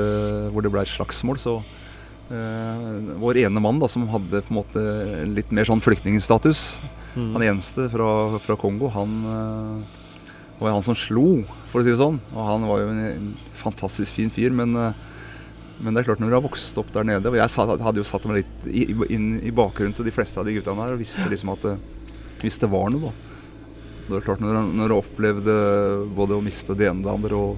Hvor 0.55 0.65
det 0.65 0.73
ble 0.73 0.85
et 0.87 0.93
slagsmål, 0.93 1.37
så 1.41 1.59
eh, 1.61 1.79
Vår 3.23 3.37
ene 3.45 3.61
mann 3.61 3.79
da, 3.83 3.89
som 3.91 4.07
hadde 4.13 4.41
på 4.47 4.53
en 4.55 4.59
måte 4.61 4.83
litt 5.37 5.51
mer 5.53 5.69
sånn 5.69 5.83
flyktningstatus, 5.85 6.79
Mm. 7.13 7.33
han 7.35 7.43
eneste 7.45 7.91
fra, 7.93 8.39
fra 8.41 8.55
Kongo, 8.57 8.89
han 8.89 9.11
eh, 9.29 9.99
var 10.63 10.71
han 10.73 10.83
som 10.87 10.95
slo, 10.97 11.43
for 11.69 11.83
å 11.83 11.85
si 11.85 11.91
det 11.93 11.99
sånn. 12.01 12.17
Og 12.33 12.47
han 12.49 12.63
var 12.65 12.79
jo 12.81 12.87
en, 12.89 13.27
fantastisk 13.61 14.15
fin 14.17 14.31
fyr, 14.33 14.49
men 14.57 14.73
eh, 14.81 14.95
men 15.83 15.93
det 15.97 16.01
er 16.03 16.07
klart 16.09 16.21
når 16.23 16.31
du 16.31 16.35
har 16.39 16.45
vokst 16.45 16.77
opp 16.79 16.93
der 16.95 17.03
nede 17.05 17.27
Og 17.27 17.35
jeg 17.35 17.49
hadde 17.83 17.99
jo 17.99 18.05
satt 18.07 18.25
meg 18.31 18.37
litt 18.45 18.67
i, 18.71 18.85
i- 18.93 19.07
inn 19.17 19.41
i 19.43 19.51
bakgrunnen 19.51 19.95
til 19.97 20.05
de 20.07 20.13
fleste 20.15 20.39
av 20.39 20.45
de 20.47 20.53
guttene 20.55 20.79
her 20.85 20.93
og 20.95 21.01
visste 21.01 21.25
liksom 21.29 21.51
at 21.57 21.63
det, 21.65 21.73
hvis 22.41 22.59
det 22.63 22.69
var 22.71 22.89
noe, 22.93 23.11
da 23.11 23.13
det 24.09 24.17
er 24.21 24.27
klart 24.29 24.41
Når, 24.45 24.61
når 24.79 24.89
du 24.89 24.95
opplevde 24.95 25.57
både 26.15 26.37
å 26.39 26.45
miste 26.45 26.77
det 26.79 26.87
ene 26.89 27.01
og 27.01 27.05
det 27.09 27.13
andre 27.17 27.35
og 27.35 27.57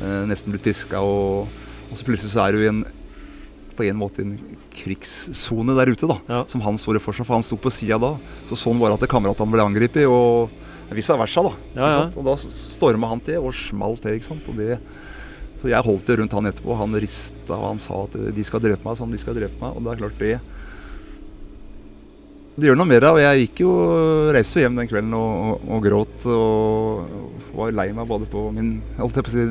eh, 0.00 0.22
nesten 0.30 0.54
blitt 0.54 0.64
piska, 0.66 0.98
og, 1.04 1.46
og 1.90 1.94
så 2.00 2.06
plutselig 2.08 2.32
så 2.32 2.46
er 2.46 2.56
du 2.56 2.62
i 2.64 2.70
en 2.72 2.80
på 3.76 3.86
en 3.86 3.98
måte 4.00 4.24
en 4.24 4.36
krigssone 4.74 5.76
der 5.76 5.92
ute, 5.92 6.08
da. 6.10 6.18
Ja. 6.28 6.44
Som 6.50 6.64
han 6.64 6.78
står 6.80 7.00
for 7.04 7.16
seg, 7.16 7.28
for 7.28 7.38
han 7.38 7.46
sto 7.46 7.58
på 7.60 7.72
sida 7.74 7.98
da. 8.02 8.14
Så 8.50 8.58
sånn 8.60 8.80
var 8.80 8.92
det 8.92 9.02
at 9.02 9.12
kameratene 9.12 9.52
ble 9.52 9.66
angrepet, 9.66 10.08
og 10.10 10.94
vice 10.96 11.16
versa, 11.18 11.44
da. 11.46 11.52
Ja, 11.76 11.90
ja. 11.92 12.06
Og 12.14 12.26
da 12.26 12.36
storma 12.40 13.10
han 13.10 13.22
til 13.26 13.42
og 13.42 13.54
smalt 13.56 14.04
til, 14.04 14.18
ikke 14.18 14.30
sant. 14.32 14.48
Og 14.50 14.58
det 14.60 14.80
så 15.56 15.70
jeg 15.72 15.86
holdt 15.86 16.06
det 16.06 16.18
rundt 16.20 16.34
han 16.36 16.48
etterpå, 16.50 16.76
han 16.76 16.98
rista 17.00 17.56
og 17.56 17.64
han 17.70 17.80
sa 17.82 18.02
at 18.04 18.16
de 18.36 18.44
skal 18.44 18.62
drepe 18.62 18.84
meg. 18.84 18.98
sånn, 18.98 19.14
de 19.14 19.20
skal 19.20 19.36
drepe 19.38 19.56
meg, 19.58 19.72
Og 19.72 19.82
det 19.82 19.92
er 19.92 20.02
klart 20.02 20.20
det 20.20 20.36
Det 22.56 22.68
gjør 22.68 22.78
noe 22.78 22.88
med 22.88 23.02
deg. 23.02 23.10
Og 23.10 23.20
jeg 23.20 23.40
gikk 23.40 23.62
jo, 23.64 23.72
reiste 24.36 24.60
jo 24.60 24.66
hjem 24.66 24.78
den 24.80 24.90
kvelden 24.90 25.16
og, 25.16 25.32
og, 25.48 25.66
og 25.76 25.88
gråt 25.88 26.28
og 26.32 27.56
var 27.56 27.72
lei 27.72 27.88
meg 27.96 28.08
både 28.08 28.28
på 28.28 28.50
min 28.52 28.76
holdt 28.98 29.16
jeg 29.16 29.26
på 29.26 29.32
å 29.32 29.34
si, 29.34 29.44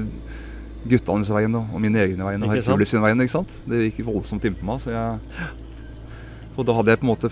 guttenes 0.89 1.31
vegne 1.33 1.61
og, 1.61 1.75
og 1.75 1.81
mine 1.83 2.01
egne 2.03 2.25
vegne 2.27 2.45
og 2.45 2.51
sant? 2.51 2.65
Hercules 2.67 2.95
vegne. 3.07 3.25
ikke 3.25 3.35
sant? 3.35 3.53
Det 3.65 3.83
gikk 3.87 4.03
voldsomt 4.07 4.45
innpå 4.49 4.67
meg. 4.67 4.83
så 4.83 4.93
jeg 4.93 5.53
Og 6.55 6.65
da 6.67 6.75
hadde 6.77 6.93
jeg 6.93 7.01
på 7.01 7.07
en 7.07 7.13
måte 7.13 7.31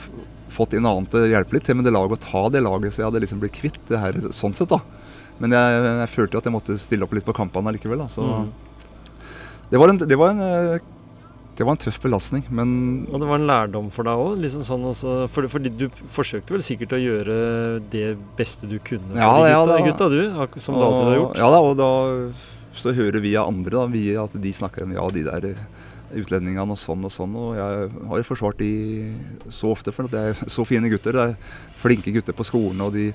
fått 0.53 0.75
en 0.77 0.85
annen 0.85 1.07
til 1.09 1.25
å 1.25 1.29
hjelpe 1.31 1.55
litt 1.57 1.65
til 1.65 1.77
med 1.79 1.87
det 1.87 1.93
laget, 1.95 2.17
og 2.17 2.21
ta 2.21 2.43
det 2.53 2.61
laget, 2.61 2.93
så 2.93 3.01
jeg 3.01 3.09
hadde 3.09 3.21
liksom 3.23 3.39
blitt 3.41 3.55
kvitt 3.57 3.79
det 3.89 4.01
her 4.01 4.19
sånn 4.35 4.53
sett. 4.57 4.69
da. 4.69 4.81
Men 5.41 5.55
jeg, 5.55 5.79
jeg 6.03 6.09
følte 6.13 6.37
jo 6.37 6.41
at 6.43 6.49
jeg 6.49 6.53
måtte 6.53 6.75
stille 6.81 7.07
opp 7.07 7.15
litt 7.17 7.25
på 7.25 7.33
kampene 7.35 7.73
likevel. 7.73 8.03
da, 8.05 8.09
så... 8.11 8.21
mm. 8.21 8.51
Det 9.71 9.79
var 9.81 9.89
en, 9.89 9.97
det 9.97 10.17
var 10.19 10.35
en, 10.35 10.81
det 11.57 11.65
var 11.65 11.73
en 11.73 11.79
tøff 11.81 11.95
belastning, 12.03 12.43
men 12.53 13.07
Og 13.09 13.21
det 13.21 13.29
var 13.29 13.39
en 13.39 13.47
lærdom 13.49 13.87
for 13.93 14.05
deg 14.05 14.21
òg? 14.21 14.35
Liksom 14.43 14.61
sånn 14.67 14.83
også, 14.91 15.15
for, 15.33 15.47
fordi 15.49 15.71
du 15.73 15.87
forsøkte 16.13 16.53
vel 16.53 16.65
sikkert 16.65 16.93
å 16.93 16.99
gjøre 17.01 17.37
det 17.93 18.11
beste 18.37 18.69
du 18.69 18.75
kunne 18.85 19.09
for 19.09 19.17
Ja, 19.23 19.31
de 19.41 19.49
ja, 19.49 19.63
gutta, 19.63 19.77
da. 19.79 19.87
gutta 19.87 20.09
du, 20.13 20.19
Som 20.59 20.67
som 20.67 20.77
du 20.77 20.83
alltid 20.85 21.07
har 21.07 21.17
gjort? 21.17 21.41
Ja 21.41 21.49
da, 21.55 21.61
og 21.65 21.73
da 21.79 21.89
så 22.77 22.93
hører 22.95 23.21
vi 23.23 23.35
av 23.39 23.51
andre 23.51 23.75
da, 23.75 23.85
vi, 23.91 24.05
at 24.19 24.35
de 24.39 24.53
snakker 24.53 24.85
om 24.85 24.95
ja, 24.95 25.05
de 25.13 25.23
der 25.27 25.47
eh, 25.51 25.61
utlendingene 26.19 26.75
og 26.75 26.79
sånn 26.79 27.05
og 27.05 27.13
sånn. 27.13 27.35
Og 27.37 27.53
jeg 27.57 27.91
har 28.09 28.21
jo 28.21 28.27
forsvart 28.27 28.59
de 28.61 28.71
så 29.53 29.73
ofte, 29.73 29.93
for 29.95 30.09
det 30.11 30.25
er 30.31 30.43
så 30.51 30.65
fine 30.67 30.89
gutter. 30.91 31.17
Det 31.17 31.27
er 31.31 31.79
flinke 31.81 32.13
gutter 32.15 32.35
på 32.37 32.47
skolen, 32.47 32.81
og 32.85 32.97
de 32.97 33.11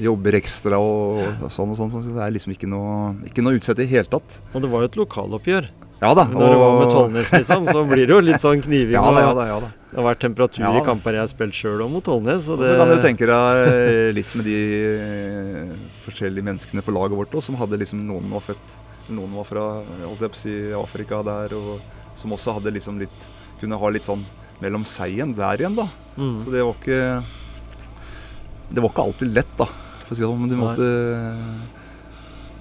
jobber 0.00 0.38
ekstra 0.38 0.80
og, 0.80 1.20
og 1.42 1.52
sånn 1.52 1.74
og 1.74 1.78
sånn. 1.80 1.92
Så 1.92 2.02
det 2.08 2.24
er 2.24 2.34
liksom 2.34 2.56
ikke 2.56 2.70
noe, 2.70 3.14
ikke 3.28 3.44
noe 3.44 3.60
utsett 3.60 3.78
i 3.78 3.84
det 3.84 3.92
hele 3.92 4.08
tatt. 4.12 4.40
Og 4.52 4.64
det 4.64 4.72
var 4.72 4.84
jo 4.84 4.92
et 4.92 5.00
lokaloppgjør. 5.00 5.70
Ja 6.02 6.10
da. 6.18 6.24
Når 6.26 6.40
det 6.42 6.58
var 6.58 6.72
med 6.80 6.88
Tollnes, 6.90 7.28
liksom, 7.30 7.68
så 7.70 7.84
blir 7.86 8.08
det 8.10 8.14
jo 8.16 8.22
litt 8.24 8.42
sånn 8.42 8.62
kniving. 8.64 8.96
Ja 8.96 9.04
da, 9.06 9.20
ja 9.22 9.34
da. 9.38 9.44
ja 9.46 9.58
da. 9.62 9.68
Det 9.92 10.00
har 10.00 10.06
vært 10.08 10.22
temperatur 10.24 10.64
Ja 10.64 10.70
i 10.80 10.80
kamper 10.86 11.14
jeg 11.14 11.20
har 11.20 11.28
spilt 11.30 11.54
sjøl 11.54 11.82
og 11.84 11.92
mot 11.92 12.02
Tollnes. 12.02 12.48
Og 12.48 12.56
Og 12.56 12.64
det, 12.64 12.72
så 12.72 12.80
kan 12.80 12.90
du 12.90 13.04
tenke 13.04 13.28
deg 13.28 14.16
litt 14.16 14.32
med 14.38 14.48
de 14.48 14.56
eh, 14.96 15.76
forskjellige 16.06 16.48
menneskene 16.48 16.82
på 16.82 16.94
laget 16.96 17.20
vårt 17.20 17.36
òg, 17.36 17.44
som 17.44 17.60
hadde 17.60 17.78
liksom 17.78 18.02
Noen 18.08 18.32
var 18.32 18.42
født 18.48 18.80
Noen 19.10 19.34
var 19.34 19.48
fra 19.48 19.64
si, 20.38 20.52
Afrika 20.76 21.22
der, 21.26 21.54
og 21.58 21.80
som 22.18 22.34
også 22.36 22.58
hadde 22.58 22.74
liksom 22.74 23.00
litt 23.02 23.28
Kunne 23.60 23.78
ha 23.78 23.90
litt 23.94 24.06
sånn 24.06 24.24
mellom 24.62 24.84
seg 24.86 25.16
igjen 25.16 25.34
der 25.34 25.58
igjen, 25.58 25.74
da. 25.78 25.88
mm. 26.16 26.36
Så 26.44 26.54
det 26.54 26.62
var 26.62 26.76
ikke 26.78 27.00
Det 28.70 28.82
var 28.84 28.92
ikke 28.92 29.06
alltid 29.06 29.34
lett, 29.34 29.54
da. 29.58 29.66
For 30.06 30.14
å 30.14 30.16
si 30.16 30.22
det 30.22 30.28
sånn, 30.28 30.42
men 30.42 30.52
Nei. 30.52 30.60
måtte 30.62 30.88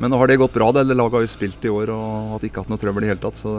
Men 0.01 0.13
nå 0.13 0.17
har 0.17 0.31
det 0.31 0.41
gått 0.41 0.53
bra. 0.57 0.71
det 0.73 0.87
det 0.89 0.97
Laget 0.97 1.19
har 1.19 1.25
jo 1.27 1.31
spilt 1.35 1.65
i 1.65 1.73
år 1.73 1.93
og 1.93 2.35
hadde 2.35 2.49
ikke 2.49 2.63
hatt 2.63 2.71
noe 2.71 2.81
trøbbel 2.81 3.05
i 3.05 3.11
hele 3.11 3.21
tatt. 3.21 3.37
Så 3.37 3.53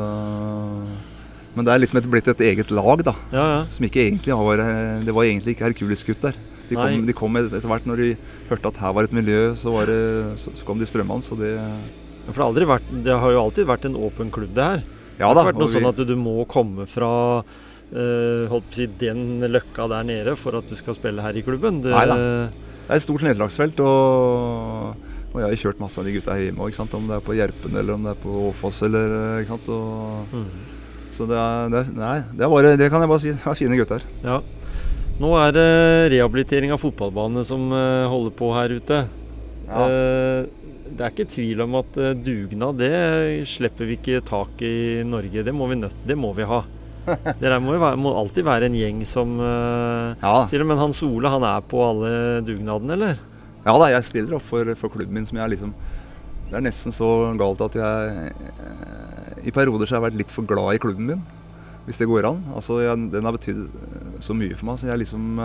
men 1.53 1.67
det 1.67 1.73
er 1.75 1.83
liksom 1.83 1.99
et, 2.01 2.07
blitt 2.09 2.29
et 2.33 2.43
eget 2.49 2.71
lag, 2.73 3.03
da. 3.05 3.13
Ja, 3.33 3.45
ja. 3.51 3.61
Som 3.69 3.85
ikke 3.85 4.01
egentlig 4.01 4.33
har 4.33 4.63
Det 5.05 5.13
var 5.13 5.27
egentlig 5.29 5.53
ikke 5.55 5.67
Hercules-gutter. 5.69 6.39
De 6.71 6.79
kom, 6.79 7.03
de 7.05 7.13
kom 7.13 7.37
etter 7.37 7.69
hvert 7.69 7.85
når 7.89 8.01
de 8.01 8.07
hørte 8.49 8.71
at 8.71 8.79
her 8.81 8.95
var 8.97 9.05
et 9.05 9.13
miljø, 9.13 9.53
så, 9.61 9.73
var 9.75 9.91
det, 9.91 9.99
så, 10.41 10.55
så 10.57 10.65
kom 10.65 10.81
de 10.81 10.89
strømmende. 10.89 11.27
Så 11.27 11.37
det 11.37 11.53
For 12.27 12.33
det 12.33 12.43
har, 12.43 12.49
aldri 12.49 12.69
vært, 12.71 12.91
det 13.05 13.21
har 13.25 13.35
jo 13.35 13.43
alltid 13.43 13.69
vært 13.69 13.87
en 13.89 13.99
åpen 13.99 14.33
klubb, 14.35 14.55
det 14.57 14.67
her. 14.69 14.83
Ja 15.19 15.29
da, 15.29 15.35
Det 15.35 15.43
har 15.43 15.49
vært 15.53 15.61
noe 15.61 15.69
vi- 15.69 15.77
sånn 15.77 15.89
at 15.91 16.01
du, 16.01 16.05
du 16.09 16.17
må 16.17 16.35
komme 16.51 16.87
fra 16.91 17.13
uh, 17.43 18.45
holdt 18.51 18.69
på 18.69 18.75
å 18.75 18.79
si, 18.79 18.87
den 19.01 19.43
løkka 19.53 19.89
der 19.93 20.07
nede 20.09 20.37
for 20.41 20.57
at 20.59 20.69
du 20.69 20.77
skal 20.79 20.97
spille 20.99 21.23
her 21.25 21.37
i 21.37 21.45
klubben. 21.45 21.83
Det, 21.85 21.93
Neida. 21.93 22.17
Det 22.83 22.91
er 22.91 22.99
et 22.99 23.05
stort 23.05 23.23
nedslagsfelt, 23.27 23.79
og, 23.81 24.97
og 25.33 25.37
jeg 25.41 25.47
har 25.47 25.61
kjørt 25.63 25.83
masse 25.83 26.01
av 26.01 26.09
de 26.09 26.15
gutta 26.17 26.37
hjemme 26.39 26.67
òg. 26.67 26.79
Om 26.83 27.11
det 27.11 27.19
er 27.19 27.27
på 27.27 27.37
Gjerpen 27.39 27.77
eller 27.79 27.95
om 27.95 28.09
det 28.09 28.15
er 28.15 28.23
på 28.23 28.39
Åfoss 28.51 28.83
eller 28.89 29.15
eh, 29.19 29.43
ikke 29.45 29.55
sant. 29.55 29.71
Og, 29.73 30.35
mm. 30.35 30.49
så 31.15 31.29
det 31.31 31.39
er, 31.39 31.71
det, 31.73 31.85
nei, 31.97 32.17
det, 32.33 32.43
er 32.45 32.53
bare, 32.53 32.75
det 32.81 32.91
kan 32.93 33.05
jeg 33.05 33.13
bare 33.13 33.23
si. 33.23 33.33
Det 33.37 33.47
er 33.47 33.61
fine 33.63 33.79
gutter. 33.79 34.05
Ja. 34.25 34.41
Nå 35.23 35.31
er 35.39 35.55
det 35.55 35.69
rehabilitering 36.17 36.73
av 36.75 36.83
fotballbane 36.83 37.45
som 37.47 37.69
eh, 37.71 38.11
holder 38.11 38.35
på 38.37 38.51
her 38.57 38.75
ute. 38.81 39.05
Eh, 39.73 40.51
det 40.97 41.05
er 41.05 41.13
ikke 41.15 41.29
tvil 41.33 41.63
om 41.65 41.75
at 41.81 41.97
eh, 42.01 42.15
dugnad, 42.19 42.79
det 42.81 42.93
slipper 43.49 43.89
vi 43.89 43.97
ikke 43.99 44.23
tak 44.29 44.63
i 44.67 45.03
Norge. 45.09 45.45
Det 45.47 45.55
må 45.57 45.69
vi, 45.71 45.79
nødt, 45.81 45.97
det 46.09 46.17
må 46.19 46.33
vi 46.37 46.47
ha. 46.49 46.63
Det 47.41 47.43
der 47.43 47.59
må, 47.59 47.75
være, 47.81 47.99
må 47.99 48.13
alltid 48.15 48.47
være 48.47 48.69
en 48.69 48.77
gjeng 48.79 49.01
som 49.09 49.35
eh, 49.43 50.21
Ja, 50.23 50.35
det. 50.47 50.63
Men 50.69 50.79
Hans 50.79 51.03
Ole, 51.03 51.33
han 51.33 51.47
er 51.49 51.65
på 51.67 51.81
alle 51.83 52.13
dugnadene, 52.47 52.99
eller? 52.99 53.29
ja 53.63 53.73
da, 53.79 53.89
jeg 53.93 54.07
stiller 54.09 54.35
opp 54.39 54.47
for, 54.47 54.67
for 54.75 54.91
klubben 54.91 55.15
min 55.15 55.27
som 55.29 55.37
jeg 55.39 55.53
liksom 55.53 55.71
Det 56.49 56.57
er 56.59 56.65
nesten 56.67 56.91
så 56.95 57.07
galt 57.39 57.61
at 57.63 57.77
jeg 57.79 58.33
eh, 58.33 59.45
I 59.47 59.55
perioder 59.55 59.87
så 59.87 59.95
har 59.95 60.01
jeg 60.01 60.07
vært 60.09 60.21
litt 60.23 60.35
for 60.35 60.47
glad 60.47 60.77
i 60.77 60.83
klubben 60.83 61.11
min. 61.11 61.23
Hvis 61.87 61.99
det 61.99 62.07
går 62.07 62.27
an. 62.29 62.43
Altså, 62.55 62.79
jeg, 62.85 63.11
Den 63.11 63.27
har 63.27 63.35
betydd 63.35 63.65
så 64.23 64.35
mye 64.39 64.55
for 64.55 64.69
meg. 64.69 64.79
Så 64.79 64.87
jeg 64.87 65.03
liksom 65.03 65.41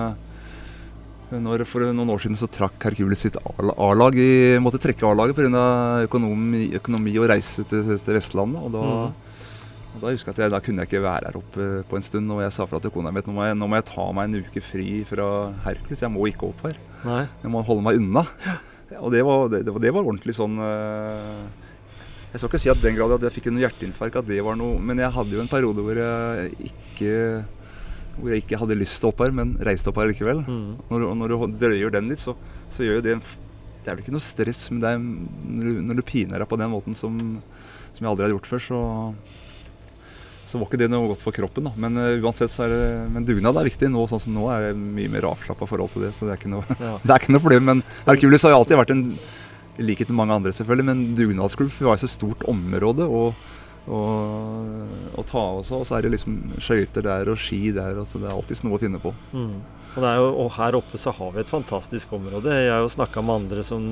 når, 1.32 1.66
For 1.68 1.84
noen 1.92 2.10
år 2.14 2.22
siden 2.24 2.38
så 2.40 2.48
trakk 2.48 2.80
Hercules 2.88 3.20
sitt 3.26 3.36
A-lag. 3.44 4.16
i- 4.16 4.58
Måtte 4.64 4.80
trekke 4.80 5.04
A-laget 5.10 5.36
pga. 5.36 6.06
Økonomi, 6.08 6.72
økonomi 6.80 7.18
og 7.20 7.30
reise 7.30 7.66
til, 7.68 7.84
til 8.00 8.14
Vestlandet. 8.16 8.62
Og 8.64 8.72
da, 8.72 8.80
mm. 8.80 9.14
og 9.96 10.02
da 10.02 10.14
husker 10.14 10.32
jeg 10.32 10.38
at 10.38 10.42
jeg, 10.46 10.52
da 10.56 10.60
kunne 10.64 10.80
jeg 10.86 10.88
ikke 10.92 11.04
være 11.04 11.28
her 11.28 11.38
oppe 11.42 11.68
på 11.90 11.96
en 12.00 12.04
stund. 12.08 12.32
Og 12.32 12.42
jeg 12.46 12.52
sa 12.56 12.66
fra 12.66 12.80
til 12.80 12.92
kona 12.96 13.12
mi 13.12 13.20
at 13.20 13.28
nå 13.28 13.34
må, 13.36 13.44
jeg, 13.44 13.58
nå 13.60 13.68
må 13.68 13.76
jeg 13.82 13.90
ta 13.92 14.08
meg 14.16 14.30
en 14.32 14.40
uke 14.48 14.64
fri 14.64 15.04
fra 15.10 15.28
Hercules. 15.68 16.00
Jeg 16.06 16.12
må 16.16 16.28
ikke 16.32 16.48
opp 16.48 16.64
her. 16.70 16.78
Nei. 17.04 17.24
Jeg 17.44 17.52
må 17.52 17.62
holde 17.68 17.84
meg 17.84 18.00
unna. 18.00 18.24
Og 19.02 19.12
det 19.12 19.20
var, 19.28 19.50
det, 19.52 19.66
det 19.68 19.74
var- 19.76 19.84
det 19.84 19.92
var 19.94 20.04
ordentlig 20.08 20.34
sånn 20.38 20.56
eh, 20.64 21.44
Jeg 22.32 22.40
skal 22.40 22.50
ikke 22.50 22.60
si 22.64 22.70
at 22.72 22.80
den 22.82 22.96
grad 22.96 23.12
at 23.18 23.22
jeg 23.28 23.34
fikk 23.36 23.48
en 23.52 23.60
hjerteinfarkt, 23.60 24.16
at 24.16 24.28
det 24.28 24.40
var 24.44 24.56
noe 24.56 24.80
Men 24.80 24.98
jeg 25.04 25.12
hadde 25.12 25.36
jo 25.36 25.42
en 25.44 25.50
periode 25.52 25.84
hvor 25.84 26.00
jeg 26.00 26.54
ikke 26.72 27.12
hvor 28.20 28.34
jeg 28.34 28.44
ikke 28.44 28.58
hadde 28.62 28.78
lyst 28.80 29.00
til 29.02 29.10
å 29.10 29.14
opp 29.14 29.22
her, 29.26 29.32
men 29.32 29.56
reiste 29.64 29.90
opp 29.92 30.00
her 30.02 30.10
likevel. 30.12 30.44
Mm. 30.48 30.70
Når, 30.90 31.00
du- 31.06 31.16
når 31.22 31.34
du 31.34 31.58
drøyer 31.62 31.92
den 31.94 32.10
litt, 32.12 32.20
så, 32.24 32.36
så 32.74 32.84
gjør 32.86 33.00
jo 33.00 33.06
det 33.10 33.18
Det 33.22 33.92
er 33.92 33.96
vel 33.96 34.04
ikke 34.04 34.12
noe 34.18 34.26
stress, 34.26 34.66
men 34.72 34.82
er 34.90 34.98
når 35.00 35.64
du, 35.64 35.82
når 35.88 35.96
du 35.96 36.04
piner 36.04 36.40
deg 36.44 36.50
på 36.52 36.58
den 36.60 36.72
måten 36.74 36.96
som, 36.98 37.14
som 37.96 38.02
jeg 38.04 38.10
aldri 38.12 38.26
har 38.28 38.34
gjort 38.36 38.50
før, 38.52 38.60
så 38.66 38.80
så 40.48 40.56
var 40.62 40.70
ikke 40.70 40.78
det 40.80 40.88
noe 40.88 41.10
godt 41.12 41.20
for 41.26 41.36
kroppen. 41.36 41.66
da. 41.68 41.74
Men 41.76 41.98
uh, 42.00 42.14
uansett 42.24 42.52
så 42.54 42.64
er 42.64 42.72
det, 42.72 42.84
men 43.12 43.26
dugnad 43.28 43.58
er 43.60 43.68
viktig. 43.68 43.90
Nå, 43.92 44.06
sånn 44.08 44.22
som 44.24 44.32
nå 44.36 44.46
er 44.54 44.70
jeg 44.70 44.78
mye 44.80 45.10
mer 45.12 45.26
avslappa 45.28 45.68
forhold 45.68 45.92
til 45.92 46.06
det. 46.06 46.14
Så 46.16 46.24
det 46.24 46.38
er 46.38 46.40
ikke 46.40 46.52
noe, 46.54 46.64
Ja. 46.80 46.94
det 47.04 47.12
er 47.12 47.20
ikke 47.20 47.34
noe 47.36 47.44
problem. 47.44 47.66
Men 47.68 47.82
Hercules 48.08 48.46
har 48.48 48.54
jo 48.56 48.62
alltid 48.62 48.80
vært 48.80 48.94
en 48.96 49.02
i 49.78 49.84
likhet 49.86 50.08
med 50.10 50.18
mange 50.22 50.38
andre, 50.40 50.54
selvfølgelig, 50.58 50.86
men 50.88 51.02
dugnadsklubb 51.20 51.74
var 51.86 52.00
jo 52.00 52.02
så 52.06 52.10
stort 52.10 52.46
område 52.50 53.06
å, 53.06 53.20
å, 53.88 54.02
å 55.18 55.26
ta 55.28 55.44
også. 55.62 55.82
Og 55.82 55.88
så 55.88 55.98
er 55.98 56.06
det 56.06 56.14
liksom 56.18 56.38
skøyter 56.64 57.06
der 57.06 57.32
og 57.32 57.40
ski 57.42 57.72
der, 57.76 58.00
og 58.02 58.08
så 58.10 58.22
det 58.22 58.30
er 58.30 58.36
alltid 58.36 58.64
noe 58.68 58.78
å 58.78 58.82
finne 58.82 59.02
på. 59.02 59.14
Mm. 59.32 59.58
Og, 59.98 60.04
det 60.04 60.10
er 60.12 60.20
jo, 60.20 60.28
og 60.44 60.50
her 60.58 60.78
oppe 60.78 61.00
så 61.02 61.14
har 61.16 61.32
vi 61.34 61.42
et 61.42 61.50
fantastisk 61.50 62.12
område. 62.14 62.54
Jeg 62.54 62.70
har 62.70 62.84
jo 62.84 62.92
snakka 62.94 63.24
med 63.26 63.42
andre 63.42 63.64
som, 63.66 63.86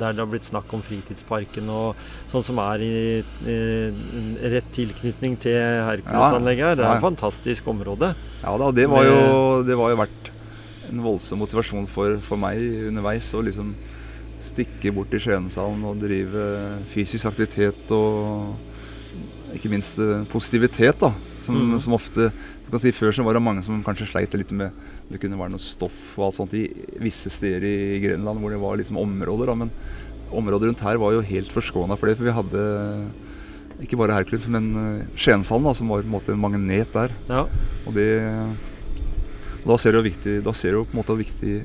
der 0.00 0.14
det 0.14 0.22
har 0.22 0.30
blitt 0.30 0.48
snakk 0.48 0.72
om 0.72 0.84
fritidsparken 0.86 1.68
og 1.72 2.00
sånn 2.30 2.46
som 2.46 2.60
er 2.62 2.84
i, 2.86 2.94
i 3.44 3.58
rett 4.54 4.70
tilknytning 4.72 5.36
til 5.42 5.58
Hercules-anlegget 5.58 6.70
her. 6.70 6.80
Det 6.80 6.86
er 6.88 6.96
et 6.96 7.04
fantastisk 7.04 7.68
område. 7.74 8.14
Ja 8.40 8.56
da, 8.62 8.70
det 8.72 8.88
var 8.88 9.08
jo, 9.08 9.20
det 9.68 9.76
var 9.78 9.92
jo 9.92 10.00
vært 10.00 10.32
en 10.88 11.04
voldsom 11.04 11.42
motivasjon 11.42 11.86
for, 11.90 12.16
for 12.24 12.40
meg 12.40 12.62
underveis 12.88 13.28
å 13.36 13.44
liksom 13.44 13.74
stikke 14.42 14.90
bort 14.96 15.12
til 15.12 15.22
Skienshallen 15.22 15.84
og 15.86 16.00
drive 16.02 16.48
fysisk 16.92 17.28
aktivitet 17.30 17.92
og 17.94 18.71
ikke 19.56 19.70
minst 19.72 19.98
eh, 20.00 20.24
positivitet, 20.32 20.98
da. 21.00 21.12
Som, 21.42 21.58
mm. 21.58 21.78
som 21.82 21.96
ofte 21.96 22.28
du 22.32 22.68
kan 22.70 22.80
si 22.82 22.92
Før 22.94 23.12
så 23.16 23.24
var 23.26 23.34
det 23.34 23.42
mange 23.42 23.64
som 23.66 23.80
kanskje 23.82 24.06
sleit 24.06 24.34
litt 24.38 24.52
med 24.54 24.70
Det 25.10 25.18
kunne 25.20 25.36
være 25.40 25.52
noe 25.56 25.62
stoff 25.62 26.12
og 26.14 26.28
alt 26.28 26.38
sånt 26.38 26.54
i 26.54 26.62
visse 27.02 27.32
steder 27.34 27.66
i 27.66 27.98
Grenland 28.04 28.38
hvor 28.40 28.54
det 28.54 28.60
var 28.62 28.78
liksom 28.80 29.00
områder, 29.02 29.50
da. 29.50 29.56
Men 29.64 29.72
området 30.32 30.70
rundt 30.70 30.84
her 30.86 31.00
var 31.02 31.16
jo 31.16 31.26
helt 31.26 31.52
forskåna 31.52 31.98
for 31.98 32.08
det, 32.08 32.16
for 32.16 32.28
vi 32.28 32.36
hadde 32.36 32.62
ikke 33.82 33.98
bare 33.98 34.14
Herklubb, 34.14 34.46
men 34.52 34.68
eh, 34.78 35.06
Skienshallen, 35.18 35.74
som 35.76 35.90
var 35.90 36.04
på 36.04 36.08
en 36.08 36.14
måte 36.14 36.34
en 36.34 36.42
magnet 36.42 36.92
der. 36.94 37.14
Ja. 37.28 37.46
Og 37.86 37.96
det 37.96 38.10
Da 39.62 39.76
ser 39.78 39.92
du 39.92 40.00
jo 40.00 40.08
viktig, 40.08 40.40
da 40.42 40.52
ser 40.56 40.74
du 40.74 40.82
på 40.82 40.96
en 40.96 41.00
måte 41.02 41.14
hvor 41.14 41.22
viktig 41.22 41.60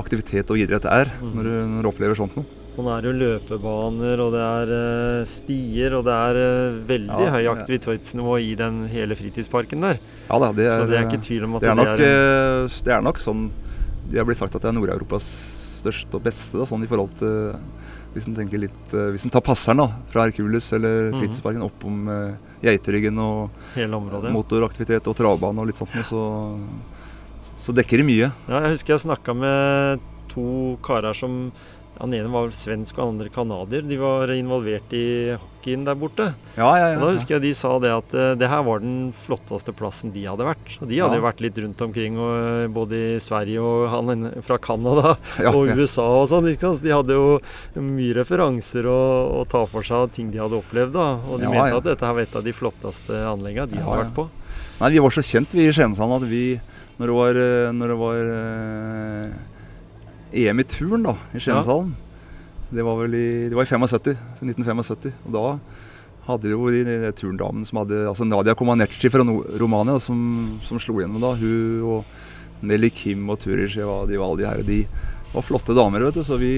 aktivitet 0.00 0.50
og 0.50 0.58
idrett 0.60 0.84
er 0.88 1.12
Mm. 1.20 1.32
når, 1.36 1.42
du, 1.44 1.54
når 1.76 1.82
du 1.82 1.88
opplever 1.88 2.16
sånt 2.18 2.36
noe. 2.36 2.61
Og 2.72 2.86
nå 2.86 2.88
er 2.94 3.02
det 3.04 3.10
jo 3.10 3.18
løpebaner, 3.20 4.20
og 4.24 4.30
det 4.32 4.42
er 4.42 4.70
uh, 4.72 5.24
stier, 5.28 5.92
og 5.98 6.06
det 6.06 6.14
er 6.16 6.38
uh, 6.40 6.76
veldig 6.88 7.24
Ja, 7.26 7.32
høy 7.34 7.48
aktivitetsnivå 7.52 8.38
i 8.40 8.54
den 8.56 8.78
hele 8.88 9.16
fritidsparken 9.18 9.84
der. 9.84 9.98
Ja 10.30 10.38
da, 10.40 10.48
det 10.56 10.64
er, 10.70 10.78
Så 10.80 10.86
det 10.88 10.96
er 10.96 11.04
ikke 11.10 11.20
tvil 11.26 11.44
om 11.44 11.58
at 11.58 11.66
det 11.66 11.68
er, 11.68 11.76
nok, 11.76 11.90
det 12.00 12.08
er 12.08 12.64
eh, 12.64 12.78
det 12.86 12.94
er 12.96 13.04
nok 13.04 13.20
sånn 13.20 13.42
Det 14.08 14.20
har 14.22 14.28
blitt 14.28 14.40
sagt 14.40 14.56
at 14.56 14.64
det 14.64 14.70
er 14.70 14.76
Nord-Europas 14.78 15.26
største 15.82 16.16
og 16.16 16.24
beste, 16.24 16.56
da, 16.56 16.64
sånn 16.70 16.86
i 16.86 16.88
forhold 16.88 17.12
til 17.20 17.52
Hvis 18.14 18.28
en 18.30 18.38
litt 18.62 18.94
Hvis 18.94 19.26
en 19.28 19.34
tar 19.34 19.44
passeren 19.44 19.82
da, 19.82 19.88
fra 20.12 20.24
Hercules 20.28 20.70
eller 20.72 21.10
Mhm. 21.10 21.18
fritidsparken 21.20 21.66
opp 21.66 21.84
om 21.84 22.08
Geiteryggen 22.62 23.18
og 23.18 23.50
motoraktivitet 24.32 25.08
og 25.10 25.16
travbane 25.18 25.60
og 25.60 25.68
litt 25.68 25.80
sånt 25.80 25.92
så, 26.06 26.22
så 27.58 27.74
dekker 27.74 27.98
det 28.00 28.06
mye. 28.06 28.28
Ja, 28.46 28.60
jeg 28.62 28.76
husker 28.76 28.94
jeg 28.94 29.02
snakka 29.04 29.34
med 29.34 30.00
to 30.30 30.78
karer 30.86 31.16
som 31.18 31.50
Han 32.02 32.14
ene 32.18 32.30
var 32.32 32.50
svensk 32.58 32.96
og 32.98 33.04
han 33.04 33.12
andre 33.14 33.30
canadier. 33.30 33.84
De 33.86 33.96
var 34.00 34.30
involvert 34.34 34.90
i 34.90 35.36
hockeyen 35.38 35.84
der 35.86 35.94
borte. 35.94 36.24
Ja, 36.56 36.70
ja, 36.74 36.88
ja. 36.90 36.96
Og 36.96 37.04
da 37.04 37.10
husker 37.14 37.36
jeg 37.36 37.44
de 37.44 37.52
sa 37.54 37.76
det 37.78 37.92
at 37.94 38.16
eh, 38.18 38.32
det 38.40 38.48
her 38.50 38.64
var 38.66 38.82
den 38.82 39.12
flotteste 39.22 39.70
plassen 39.78 40.10
de 40.10 40.24
hadde 40.26 40.48
vært. 40.48 40.74
Og 40.82 40.90
de 40.90 40.98
hadde 40.98 41.20
jo 41.20 41.24
vært 41.28 41.42
litt 41.44 41.60
rundt 41.62 41.84
omkring, 41.86 42.18
og, 42.18 42.32
eh, 42.40 42.66
både 42.74 42.98
i 42.98 43.20
Sverige 43.22 43.62
og 43.62 43.86
han 43.92 44.26
fra 44.42 44.58
Canada 44.58 45.14
og. 45.52 45.70
USA 45.78 46.08
og 46.24 46.26
sånn. 46.32 46.50
Så 46.58 46.72
de 46.82 46.90
hadde 46.90 47.14
jo 47.14 47.38
mye 47.78 48.18
referanser 48.18 48.90
å, 48.90 48.98
å 49.38 49.46
ta 49.46 49.62
for 49.70 49.86
seg 49.86 50.08
av 50.08 50.12
ting 50.18 50.34
de 50.34 50.42
hadde 50.42 50.58
opplevd. 50.58 50.96
da. 50.98 51.08
Og 51.30 51.38
de 51.38 51.54
mente 51.54 51.78
at 51.78 51.86
dette 51.86 52.08
her 52.08 52.18
var 52.18 52.26
et 52.26 52.36
av 52.42 52.42
de 52.42 52.56
flotteste 52.56 53.22
anleggene 53.30 53.70
de 53.76 53.86
har 53.86 54.02
vært 54.02 54.14
på. 54.18 54.26
Nei, 54.82 54.90
vi 54.96 55.06
var 55.06 55.14
så 55.14 55.22
kjent 55.22 55.54
vi 55.54 55.68
i 55.68 55.72
Skienshallen 55.72 56.18
at 56.18 56.26
vi 56.26 56.44
Når 56.98 57.08
det 57.08 57.14
var, 57.16 57.38
eh, 57.38 57.70
når 57.72 57.88
det 57.94 58.00
var 58.02 58.26
EM 60.32 60.62
i 60.62 60.64
turn 60.64 61.04
da, 61.04 61.16
i 61.34 61.40
Skienshallen 61.40 61.92
Det 62.72 62.84
var 62.86 63.00
vel 63.02 63.14
i, 63.18 63.28
det 63.52 63.56
var 63.56 63.66
i 63.66 63.68
75, 63.68 64.16
1975. 64.40 65.12
Og 65.26 65.34
da 65.34 65.46
hadde 66.28 66.52
jo 66.52 66.70
de, 66.72 66.84
de 66.86 67.10
turndamene 67.18 67.68
som 67.68 67.82
hadde 67.82 68.04
altså 68.08 68.24
Nadia 68.24 68.54
Comaneci 68.56 69.10
fra 69.12 69.26
no 69.26 69.42
Romania, 69.60 69.98
som, 70.00 70.58
som 70.64 70.80
slo 70.80 71.00
gjennom 71.02 71.20
da. 71.22 71.34
Hun 71.36 71.82
og 71.98 72.62
Nelly 72.62 72.92
Kim 72.94 73.26
og 73.32 73.40
Turi 73.42 73.66
Sheva, 73.68 74.04
de 74.08 74.20
var 74.20 74.30
alle 74.30 74.40
de 74.40 74.48
her. 74.48 74.64
De 74.64 74.80
var 75.32 75.44
flotte 75.46 75.74
damer, 75.76 76.04
vet 76.08 76.18
du. 76.18 76.22
Så 76.26 76.36
vi, 76.40 76.50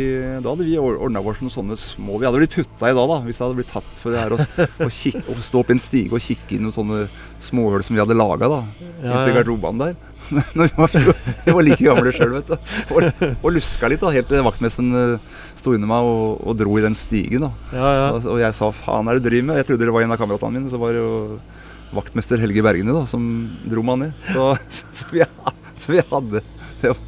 da 0.42 0.50
hadde 0.54 0.66
vi 0.66 0.74
ordna 0.80 1.22
oss 1.22 1.40
noen 1.42 1.52
sånne 1.52 1.76
små 1.78 2.18
Vi 2.18 2.26
hadde 2.26 2.40
blitt 2.42 2.56
putta 2.56 2.90
i 2.90 2.96
da, 2.96 3.04
da, 3.10 3.20
hvis 3.26 3.38
det 3.38 3.44
hadde 3.46 3.58
blitt 3.60 3.70
tatt 3.70 3.92
for 4.00 4.14
det 4.14 4.22
her 4.24 4.34
å, 4.34 5.38
stå 5.44 5.60
opp 5.62 5.70
i 5.70 5.76
en 5.76 5.82
stige 5.82 6.16
og 6.16 6.24
kikke 6.24 6.56
inn 6.56 6.66
noen 6.66 6.74
sånne 6.74 7.04
småhull 7.44 7.84
som 7.86 7.94
vi 7.94 8.02
hadde 8.02 8.16
laga, 8.18 8.50
da 8.50 8.60
Ja, 9.04 9.20
inntil 9.20 9.38
garderobene 9.38 9.88
der. 9.92 10.10
Når 10.56 10.70
vi 10.70 10.78
var, 10.80 10.94
vi 11.44 11.52
var 11.52 11.66
like 11.66 11.84
gamle 11.84 12.12
sjøl, 12.16 12.30
vet 12.38 12.48
du. 12.48 12.54
Og, 12.96 13.24
og 13.44 13.50
luska 13.52 13.90
litt, 13.92 14.00
da, 14.00 14.12
helt 14.14 14.30
til 14.30 14.40
vaktmesteren 14.46 14.96
eh, 14.96 15.42
sto 15.58 15.74
under 15.76 15.90
meg 15.90 16.08
og, 16.08 16.38
og 16.48 16.56
dro 16.56 16.78
i 16.80 16.84
den 16.84 16.96
stigen. 16.96 17.44
da. 17.44 17.50
Ja, 17.76 17.90
ja. 17.98 18.06
Og, 18.16 18.24
og 18.32 18.40
jeg 18.40 18.56
sa 18.56 18.70
'faen 18.72 19.10
er 19.10 19.18
det 19.18 19.24
du 19.24 19.28
driver 19.28 19.50
med?' 19.50 19.60
Jeg 19.60 19.68
trodde 19.68 19.84
det 19.84 19.92
var 19.92 20.06
en 20.06 20.16
av 20.16 20.20
kameratene 20.22 20.56
mine. 20.56 20.72
Så 20.72 20.80
var 20.80 20.96
det 20.96 21.02
jo 21.04 21.36
vaktmester 21.94 22.40
Helge 22.40 22.64
Bergene 22.64 22.96
da, 22.96 23.04
som 23.06 23.22
dro 23.68 23.84
meg 23.84 24.00
ned. 24.00 24.16
Så, 24.32 24.48
så, 24.72 24.88
så, 25.02 25.10
vi, 25.12 25.28
så 25.76 25.92
vi 25.92 26.02
hadde 26.10 26.40
det. 26.40 26.88
var- 26.88 27.04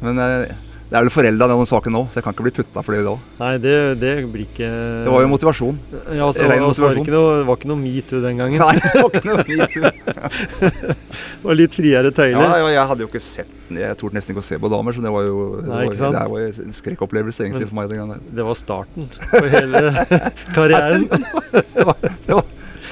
Men 0.00 0.18
eh, 0.24 0.56
det 0.90 0.96
er 0.98 1.04
vel 1.06 1.12
forelda 1.14 1.46
den 1.46 1.60
saken 1.70 1.94
nå, 1.94 2.00
så 2.10 2.18
jeg 2.18 2.24
kan 2.26 2.34
ikke 2.34 2.44
bli 2.48 2.52
putta 2.56 2.82
for 2.82 2.96
det 2.96 3.04
da. 3.06 3.12
Nei, 3.38 3.50
det, 3.62 3.74
det 4.02 4.12
blir 4.32 4.42
ikke 4.48 4.66
Det 5.06 5.12
var 5.14 5.22
jo 5.22 5.28
motivasjon. 5.30 5.76
Ja, 6.10 6.24
altså, 6.26 6.42
ren 6.50 6.64
altså, 6.66 6.82
var 6.82 6.96
det, 6.96 7.02
motivasjon. 7.04 7.06
noe, 7.14 7.36
det 7.38 7.46
var 7.46 7.60
ikke 7.60 7.70
noe 7.70 7.80
metoo 7.84 8.22
den 8.24 8.40
gangen. 8.42 8.58
Nei, 8.58 8.74
det 8.82 9.04
var 9.04 9.10
ikke 9.14 9.30
noe 9.30 9.44
metoo. 9.46 9.90
Det 11.40 11.46
var 11.48 11.56
litt 11.56 11.72
friere 11.78 12.10
tøyler. 12.12 12.42
Ja, 12.42 12.56
ja, 12.60 12.66
jeg 12.74 12.88
hadde 12.90 13.04
jo 13.04 13.08
ikke 13.08 13.20
sett 13.24 13.48
Jeg 13.72 13.96
torde 14.00 14.16
nesten 14.18 14.34
ikke 14.34 14.42
å 14.42 14.44
se 14.44 14.58
på 14.60 14.68
damer, 14.72 14.92
så 14.96 15.00
det 15.04 15.12
var 15.14 15.24
jo 15.24 15.36
det 15.62 15.70
Nei, 15.70 15.84
var, 15.88 16.12
det 16.18 16.24
var 16.34 16.42
en 16.66 16.74
skrekkopplevelse 16.76 17.46
egentlig 17.46 17.64
Men- 17.64 17.70
for 17.70 17.78
meg. 17.80 17.88
den 17.94 18.02
gangen. 18.02 18.24
Det 18.36 18.44
var 18.50 18.58
starten 18.58 19.06
på 19.30 19.44
hele 19.54 19.82
karrieren. 20.56 21.06
Det 21.08 21.86
var, 21.86 21.96
det 22.02 22.34
var, 22.36 22.44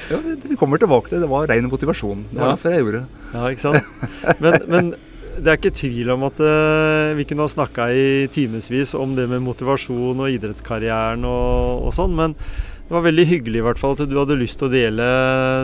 ja, 0.09 0.17
vi 0.49 0.57
kommer 0.57 0.81
tilbake 0.81 1.11
til 1.11 1.19
det. 1.19 1.27
Det 1.27 1.31
var 1.35 1.45
ren 1.51 1.69
motivasjon. 1.69 2.23
Det 2.31 2.39
var 2.41 2.47
Ja. 2.47 2.55
derfor 2.55 2.73
jeg 2.73 2.81
gjorde 2.87 3.03
det. 3.03 3.07
Ja, 3.35 3.43
ikke 3.53 3.65
sant? 3.67 4.41
Men, 4.41 4.59
men 4.73 4.91
det 5.39 5.51
er 5.51 5.59
ikke 5.59 5.75
tvil 5.75 6.11
om 6.13 6.25
at 6.27 6.41
eh, 6.43 7.13
vi 7.17 7.25
kunne 7.27 7.45
ha 7.45 7.51
snakka 7.51 7.87
i 7.95 8.09
timevis 8.33 8.95
om 8.97 9.15
det 9.17 9.27
med 9.31 9.43
motivasjon 9.45 10.19
og 10.19 10.35
idrettskarrieren 10.35 11.23
og, 11.27 11.87
og 11.87 11.95
sånn, 11.95 12.15
men 12.17 12.35
Det 12.89 12.95
var 12.95 13.05
veldig 13.05 13.25
hyggelig 13.29 13.59
i 13.59 13.65
hvert 13.67 13.77
fall 13.77 13.93
at 13.93 14.09
du 14.09 14.15
hadde 14.17 14.39
lyst 14.39 14.57
til 14.57 14.65
å 14.65 14.73
dele 14.73 15.07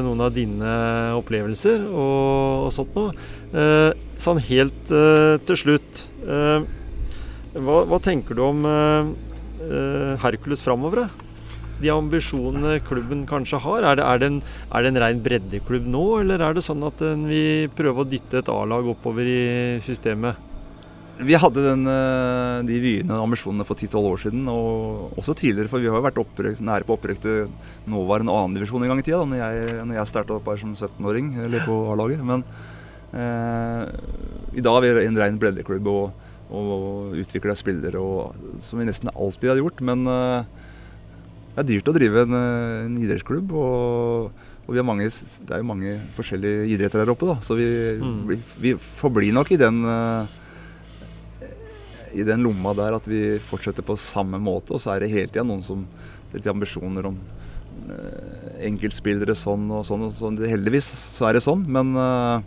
noen 0.05 0.19
av 0.21 0.33
dine 0.35 0.73
opplevelser 1.17 1.81
og, 1.89 2.67
og 2.67 2.73
sånt 2.75 2.93
noe. 2.93 3.15
Eh, 3.49 3.91
sånn 4.21 4.41
helt 4.45 4.93
eh, 4.93 5.41
til 5.49 5.57
slutt 5.57 6.03
eh, 6.21 6.67
hva, 7.55 7.81
hva, 7.89 7.99
tenker 8.03 8.37
du 8.37 8.43
om 8.45 8.61
eh, 8.69 9.09
eh, 9.65 10.11
Hercules 10.21 10.61
framover? 10.61 11.07
De 11.81 11.91
ambisjonene 11.91 12.79
klubben 12.87 13.25
kanskje 13.27 13.59
har? 13.59 13.83
Er 13.83 13.99
det, 13.99 14.07
er 14.07 14.21
det, 14.21 14.31
en, 14.31 14.41
er 14.71 14.83
det 14.85 14.91
en 14.93 15.01
rein 15.03 15.21
breddeklubb 15.23 15.87
nå, 15.91 16.03
eller 16.23 16.43
er 16.45 16.55
det 16.55 16.63
sånn 16.63 16.85
at 16.87 17.01
vi 17.27 17.67
prøver 17.75 18.05
å 18.05 18.09
dytte 18.09 18.39
et 18.39 18.51
A-lag 18.51 18.87
oppover 18.95 19.27
i 19.27 19.41
systemet? 19.83 20.39
Vi 21.15 21.35
hadde 21.39 21.61
den, 21.63 21.85
eh, 21.87 22.61
de 22.67 22.77
vyene 22.83 23.15
og 23.15 23.29
ambisjonene 23.29 23.63
for 23.63 23.79
10-12 23.79 24.07
år 24.09 24.19
siden, 24.19 24.47
og 24.51 25.13
også 25.15 25.35
tidligere. 25.39 25.71
For 25.71 25.79
vi 25.79 25.87
har 25.87 26.01
jo 26.01 26.03
vært 26.03 26.19
opprøkt, 26.19 26.59
nære 26.59 26.83
på 26.83 26.97
opprykk 26.97 27.21
til 27.23 27.45
nåværende 27.87 28.35
annendivisjon 28.35 28.83
en 28.83 28.91
gang 28.91 28.99
i 28.99 29.05
tida, 29.05 29.21
da 29.23 29.29
når 29.31 29.39
jeg, 29.39 29.85
når 29.87 29.95
jeg 29.95 30.11
starta 30.11 30.35
opp 30.35 30.49
her 30.51 30.59
som 30.59 30.75
17-åring 30.75 31.31
eller 31.45 31.63
på 31.63 31.77
A-laget. 31.93 32.19
Men 32.19 32.43
eh, 33.15 33.95
i 34.59 34.65
dag 34.65 34.83
er 34.83 34.99
vi 34.99 35.07
en 35.07 35.21
ren 35.21 35.39
breddeklubb 35.39 35.87
og, 35.87 36.27
og 36.51 37.15
utvikla 37.23 37.55
spillere, 37.55 37.95
og, 38.01 38.35
som 38.59 38.83
vi 38.83 38.89
nesten 38.89 39.13
alltid 39.15 39.53
har 39.53 39.63
gjort. 39.63 39.79
Men 39.87 40.03
eh, 40.11 40.65
det 41.55 41.63
er 41.63 41.69
dyrt 41.69 41.89
å 41.89 41.95
drive 41.95 42.25
en, 42.25 42.35
eh, 42.35 42.85
en 42.89 42.99
idrettsklubb. 42.99 43.55
og 43.55 44.43
og 44.65 44.73
vi 44.73 44.79
har 44.81 44.85
mange, 44.87 45.05
det 45.05 45.53
er 45.53 45.61
jo 45.61 45.67
mange 45.69 45.91
forskjellige 46.15 46.63
idretter 46.73 47.03
her 47.03 47.11
oppe, 47.13 47.27
da, 47.29 47.35
så 47.45 47.53
vi, 47.53 47.67
mm. 48.01 48.15
vi, 48.31 48.37
vi 48.63 48.71
forblir 48.97 49.35
nok 49.35 49.51
i 49.53 49.59
den 49.61 49.83
uh, 49.85 50.25
i 52.15 52.23
den 52.25 52.41
lomma 52.41 52.73
der 52.73 52.95
at 52.97 53.05
vi 53.05 53.37
fortsetter 53.45 53.85
på 53.85 53.97
samme 53.99 54.39
måte. 54.41 54.73
Og 54.73 54.81
så 54.81 54.93
er 54.93 55.03
det 55.03 55.11
hele 55.11 55.29
tida 55.29 55.45
noen 55.45 55.61
som 55.65 55.83
litt 56.33 56.47
ambisjoner 56.49 57.11
om 57.11 57.19
uh, 57.91 58.55
enkeltspillere 58.65 59.35
sånn 59.37 59.67
og 59.69 59.85
sånn. 59.85 60.07
og 60.07 60.15
sånn. 60.17 60.39
Heldigvis 60.41 60.89
så 61.13 61.29
er 61.29 61.37
det 61.37 61.45
sånn, 61.45 61.65
men 61.69 61.93
uh, 61.99 62.39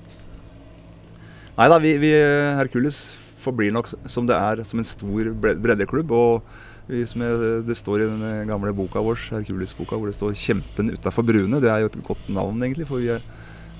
Nei 1.58 1.66
da, 1.66 1.74
vi, 1.82 1.96
vi, 1.98 2.12
Hercules 2.54 3.00
forblir 3.42 3.72
nok 3.74 3.88
som 4.06 4.26
det 4.28 4.36
er, 4.38 4.60
som 4.66 4.78
en 4.78 4.86
stor 4.86 5.32
breddeklubb. 5.34 6.12
og 6.14 6.58
Det 6.88 7.76
står 7.76 8.00
i 8.00 8.08
den 8.08 8.48
gamle 8.48 8.72
boka 8.72 9.02
vår, 9.04 9.20
Hercules-boka, 9.34 9.96
hvor 9.96 10.08
det 10.08 10.16
står 10.16 10.32
'Kjempen 10.32 10.88
utafor 10.96 11.22
bruene'. 11.22 11.60
Det 11.60 11.68
er 11.68 11.84
jo 11.84 11.90
et 11.92 12.02
godt 12.02 12.28
navn, 12.32 12.62
egentlig, 12.62 12.88
for 12.88 12.96
vi 12.96 13.12
er 13.12 13.20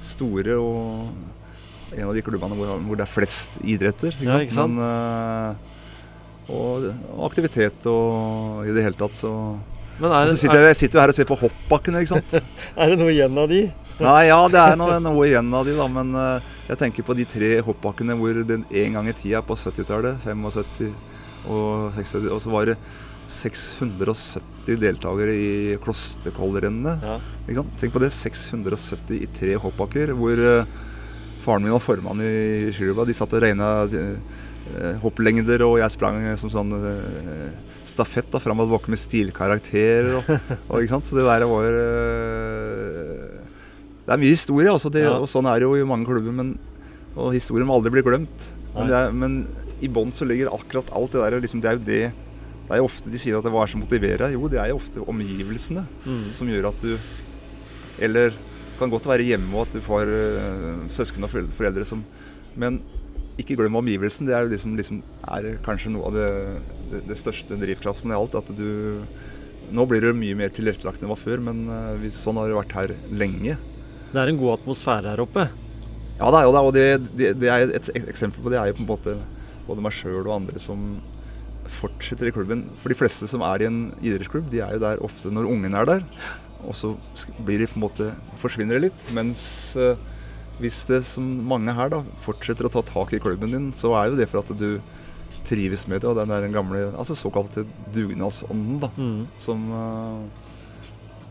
store 0.05 0.59
og 0.61 1.09
en 1.97 2.09
av 2.09 2.15
de 2.15 2.23
klubbene 2.25 2.57
hvor, 2.59 2.97
det 2.99 3.05
er 3.07 3.11
flest 3.11 3.57
idretter. 3.65 4.13
Ikke 4.13 4.29
ja, 4.29 4.39
ikke 4.45 4.57
sant? 4.57 4.77
Men, 4.77 4.85
uh, 4.85 6.53
og, 6.53 6.89
aktivitet 7.29 7.89
og 7.89 8.69
i 8.69 8.73
det 8.77 8.85
hele 8.85 8.97
tatt 8.97 9.17
så 9.17 9.33
Men 9.99 10.13
er 10.13 10.29
det, 10.29 10.37
så 10.37 10.45
sitter 10.45 10.61
jeg, 10.61 10.69
jeg 10.73 10.81
sitter 10.83 10.99
jo 10.99 11.03
her 11.03 11.13
og 11.13 11.17
ser 11.17 11.29
på 11.29 11.41
hoppbakkene, 11.43 12.05
ikke 12.05 12.19
sant. 12.19 12.37
er 12.81 12.93
det 12.93 13.01
noe 13.01 13.13
igjen 13.13 13.41
av 13.41 13.49
de? 13.51 13.65
Nei, 13.99 14.29
ja, 14.29 14.39
det 14.53 14.61
er 14.63 14.77
noe, 14.79 15.01
noe 15.03 15.27
igjen 15.27 15.49
av 15.55 15.67
de, 15.67 15.75
da. 15.81 15.89
Men 15.91 16.13
uh, 16.15 16.57
jeg 16.69 16.81
tenker 16.85 17.09
på 17.09 17.17
de 17.19 17.27
tre 17.29 17.53
hoppbakkene 17.67 18.17
hvor 18.21 18.45
den 18.47 18.69
en 18.69 18.99
gang 18.99 19.11
i 19.11 19.17
tida 19.17 19.43
på 19.45 19.57
70-tallet, 19.59 20.21
75 20.29 20.93
og 21.49 21.99
og 21.99 22.43
så 22.45 22.53
var 22.53 22.71
det 22.71 22.77
670 23.29 24.79
deltakere 24.81 25.35
i 25.37 25.77
Klosterkollrennet. 25.85 27.05
Ja. 27.05 27.65
Tenk 27.81 27.93
på 27.93 28.01
det. 28.01 28.13
670 28.17 29.19
i 29.19 29.29
tre 29.37 29.57
hoppbakker. 29.61 30.15
Hvor 30.17 30.41
uh, 30.41 30.79
faren 31.45 31.67
min 31.67 31.75
var 31.75 31.85
formann 31.85 32.25
i 32.25 32.71
Skiruba, 32.73 33.05
De 33.09 33.17
satt 33.17 33.37
og 33.37 33.45
regna 33.45 33.89
Eh, 34.69 34.97
hopplengder, 35.01 35.63
og 35.65 35.79
jeg 35.81 35.95
sprang 35.95 36.21
som 36.37 36.51
sånn 36.53 36.75
uh, 36.77 37.49
stafett 37.89 38.29
da, 38.29 38.41
fram 38.43 38.61
og 38.61 38.69
tilbake 38.69 38.93
med 38.93 39.01
stilkarakterer. 39.01 40.11
Og, 40.19 40.29
og, 40.69 40.83
ikke 40.83 40.93
sant? 40.93 41.09
Så 41.09 41.17
det 41.17 41.25
der 41.25 41.47
var 41.49 41.69
Det 44.05 44.13
er 44.13 44.21
mye 44.21 44.35
historie, 44.35 44.69
altså 44.73 44.93
det, 44.93 45.07
ja. 45.07 45.17
og 45.17 45.29
sånn 45.31 45.49
er 45.49 45.61
det 45.61 45.69
jo 45.69 45.79
i 45.79 45.89
mange 45.89 46.09
klubber. 46.09 46.37
Men, 46.37 46.57
og 47.17 47.33
historien 47.37 47.69
må 47.69 47.79
aldri 47.79 47.95
bli 47.97 48.05
glemt. 48.05 48.51
Men, 48.79 48.95
er, 48.95 49.15
men 49.15 49.39
i 49.85 49.91
bånn 49.91 50.13
så 50.15 50.27
ligger 50.29 50.53
akkurat 50.55 50.91
alt 50.97 51.15
det 51.15 51.23
der. 51.23 51.39
Liksom, 51.45 51.63
det 51.63 51.71
er 51.71 51.79
jo 51.79 51.85
det 51.87 52.03
Det 52.69 52.77
er 52.77 52.83
jo 52.83 52.89
ofte 52.91 53.09
de 53.09 53.19
sier 53.21 53.39
at 53.39 53.47
det 53.47 53.55
var 53.55 53.71
som 53.71 53.81
motiverer. 53.81 54.35
Jo, 54.35 54.49
det 54.51 54.61
er 54.61 54.73
jo 54.73 54.81
ofte 54.81 55.05
omgivelsene 55.09 55.87
mm. 56.05 56.29
som 56.39 56.51
gjør 56.51 56.71
at 56.73 56.85
du 56.85 56.99
Eller 57.99 58.37
det 58.37 58.85
kan 58.85 58.93
godt 58.93 59.09
være 59.11 59.27
hjemme 59.27 59.57
og 59.57 59.65
at 59.67 59.73
du 59.75 59.81
får 59.83 60.07
uh, 60.07 60.85
søsken 60.95 61.27
og 61.27 61.33
foreldre 61.33 61.83
som 61.89 62.05
Men 62.55 62.79
ikke 63.39 63.57
glem 63.59 63.79
omgivelsen. 63.79 64.27
Det 64.27 64.35
er 64.35 64.45
jo 64.47 64.53
liksom, 64.53 64.77
liksom 64.79 65.01
er 65.31 65.57
kanskje 65.65 65.93
noe 65.95 66.11
av 66.11 66.15
det, 66.15 66.29
det, 66.91 67.03
det, 67.07 67.19
største 67.19 67.59
drivkraften 67.59 68.11
i 68.11 68.19
alt. 68.19 68.39
At 68.39 68.51
du 68.55 69.03
Nå 69.69 69.85
blir 69.85 70.01
det 70.01 70.15
mye 70.17 70.33
mer 70.33 70.49
tilrettelagt 70.49 71.03
enn 71.03 71.05
det 71.05 71.11
var 71.11 71.21
før, 71.21 71.43
men 71.45 71.67
uh, 71.69 72.07
sånn 72.15 72.39
har 72.41 72.49
det 72.49 72.57
vært 72.57 72.77
her 72.77 72.95
lenge. 73.13 73.59
Det 74.09 74.17
er 74.17 74.31
en 74.31 74.39
god 74.41 74.55
atmosfære 74.63 75.13
her 75.13 75.21
oppe? 75.21 75.45
Ja, 76.19 76.33
det 76.35 76.41
er 76.41 76.49
jo 76.49 76.55
det. 76.55 76.65
Og 76.67 76.75
det, 76.75 76.87
det, 77.19 77.31
det 77.39 77.53
er 77.53 77.71
et 77.79 77.93
eksempel 78.09 78.43
på 78.43 78.53
det 78.53 78.59
er 78.61 78.71
jo 78.71 78.81
på 78.81 78.85
en 78.85 78.91
måte 78.91 79.15
både 79.69 79.85
meg 79.85 79.95
sjøl 79.95 80.25
og 80.25 80.35
andre 80.41 80.61
som 80.63 80.99
fortsetter 81.79 82.31
i 82.31 82.35
klubben. 82.35 82.67
For 82.83 82.91
de 82.91 82.99
fleste 82.99 83.29
som 83.31 83.45
er 83.47 83.63
i 83.63 83.69
en 83.69 83.81
idrettsklubb, 84.01 84.49
de 84.53 84.63
er 84.65 84.77
jo 84.77 84.85
der 84.85 85.03
ofte 85.05 85.33
når 85.33 85.51
ungen 85.53 85.77
er 85.77 85.89
der. 85.89 86.07
Og 86.67 86.75
så 86.77 86.95
blir 87.45 87.61
de 87.61 87.69
på 87.71 87.79
en 87.79 87.87
måte 87.87 88.11
forsvinner 88.43 88.79
det 88.79 88.89
litt. 88.89 89.11
Mens 89.15 89.43
uh, 89.79 89.95
hvis 90.59 90.81
det 90.89 91.05
som 91.07 91.27
mange 91.49 91.75
her 91.77 91.93
da 91.93 92.03
fortsetter 92.25 92.67
å 92.67 92.73
ta 92.73 92.83
tak 92.87 93.15
i 93.15 93.23
klubben 93.23 93.53
din, 93.55 93.69
så 93.79 93.93
er 94.01 94.11
jo 94.11 94.19
det 94.19 94.27
for 94.31 94.43
at 94.43 94.51
du 94.59 94.81
trives 95.47 95.87
med 95.87 96.03
det. 96.03 96.11
Og 96.11 96.19
den 96.19 96.33
der 96.33 96.49
gamle 96.55 96.89
altså 96.95 97.17
såkalte 97.19 97.67
dugnadsånden 97.95 98.83
da, 98.83 98.91
mm. 98.97 99.21
som, 99.45 99.69
uh, 99.71 100.48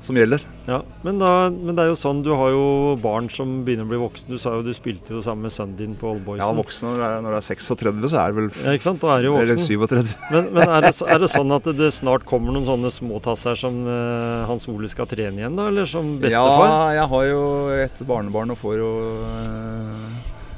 som 0.08 0.18
gjelder. 0.18 0.44
Ja, 0.68 0.82
men, 1.06 1.20
da, 1.22 1.48
men, 1.52 1.76
det 1.78 1.86
er 1.86 1.92
jo 1.94 1.98
sånn, 2.00 2.20
du 2.26 2.34
har 2.36 2.52
jo 2.52 2.96
barn 3.00 3.30
som 3.32 3.62
begynner 3.68 3.88
å 3.88 3.92
bli 3.92 4.00
voksne. 4.02 4.36
Du 4.36 4.42
sa 4.42 4.56
jo 4.58 4.66
du 4.66 4.74
spilte 4.76 5.16
jo 5.16 5.22
sammen 5.24 5.48
med 5.48 5.54
sønnen 5.56 5.78
din 5.80 5.94
på 6.00 6.10
Oldboysen. 6.12 6.44
Ja, 6.44 6.50
voksen 6.58 6.90
når 6.90 7.00
det 7.00 7.08
er, 7.08 7.38
er 7.40 7.48
36, 7.48 8.10
så 8.12 8.20
er 8.20 8.34
det 8.34 8.40
vel 8.42 8.50
ja, 8.52 8.76
ikke 8.76 8.88
sant? 8.90 9.02
Da 9.04 9.14
er 9.14 9.24
det 9.24 9.30
jo 9.30 9.38
voksen. 9.38 9.64
Eller 9.64 9.88
37. 9.88 10.14
Men, 10.34 10.52
men 10.58 10.64
er, 10.66 10.88
det, 10.88 10.94
er, 11.08 11.24
det, 11.24 11.32
sånn 11.32 11.56
at 11.56 11.72
det 11.80 11.90
snart 11.96 12.28
kommer 12.28 12.56
noen 12.56 12.68
sånne 12.68 12.92
småtasser 12.94 13.60
som 13.60 13.80
uh, 13.88 14.48
Hans 14.50 14.68
Ole 14.72 14.92
skal 14.92 15.08
trene 15.12 15.44
igjen, 15.44 15.56
da? 15.60 15.70
Eller 15.72 15.88
som 15.88 16.18
bestefar? 16.24 16.68
Ja, 16.68 17.02
jeg 17.02 17.12
har 17.16 17.28
jo 17.32 17.44
et 17.78 18.04
barnebarn 18.08 18.56
og 18.56 18.60
får 18.64 18.80
jo 18.82 18.92
uh, 19.24 20.17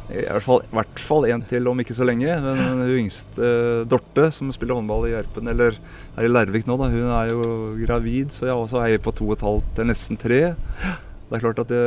i 0.10 0.24
hvert 0.26 0.46
fall, 0.46 0.64
i 0.66 0.74
hvert 0.74 1.02
fall 1.06 1.28
en 1.30 1.44
til 1.46 1.68
om 1.70 1.82
ikke 1.82 1.96
så 1.98 2.06
lenge. 2.08 2.38
Men 2.44 2.62
hun 2.66 2.86
yngste, 2.96 3.36
uh, 3.38 3.82
Dorte, 3.90 4.30
som 4.34 4.50
spiller 4.54 4.80
håndball 4.80 5.06
i 5.10 5.14
Gjerpen, 5.14 5.52
eller 5.52 5.78
er 6.18 6.26
i 6.26 6.32
Lærvik 6.32 6.66
nå, 6.70 6.80
da, 6.82 6.90
hun 6.90 7.12
er 7.14 7.30
jo 7.34 7.44
gravid. 7.84 8.34
Så 8.34 8.50
jeg 8.50 8.58
også 8.58 8.82
heier 8.82 9.04
på 9.04 9.14
to 9.16 9.30
og 9.30 9.38
et 9.38 9.46
halvt 9.46 9.70
til 9.78 9.90
nesten 9.92 10.20
tre. 10.20 10.42
Det 10.50 11.38
er 11.38 11.46
klart 11.46 11.62
at 11.62 11.70
det, 11.70 11.86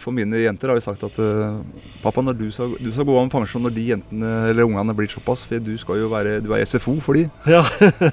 For 0.00 0.14
mine 0.14 0.38
jenter 0.40 0.70
har 0.70 0.78
vi 0.78 0.82
sagt 0.82 1.02
at 1.06 1.16
uh, 1.22 1.62
pappa, 2.02 2.22
når 2.24 2.38
du 2.38 2.46
skal, 2.54 2.74
du 2.80 2.90
skal 2.90 3.06
gå 3.06 3.16
av 3.18 3.26
med 3.26 3.34
pensjon 3.34 3.62
når 3.66 3.74
de 3.76 3.88
jentene 3.92 4.30
eller 4.50 4.66
ungene 4.66 4.94
blir 4.96 5.10
såpass, 5.10 5.42
for 5.46 5.62
du 5.62 5.74
skal 5.78 6.00
jo 6.00 6.10
være 6.10 6.40
du 6.42 6.50
er 6.54 6.66
SFO 6.66 6.96
for 7.02 7.18
de. 7.18 7.28
Ja. 7.46 7.62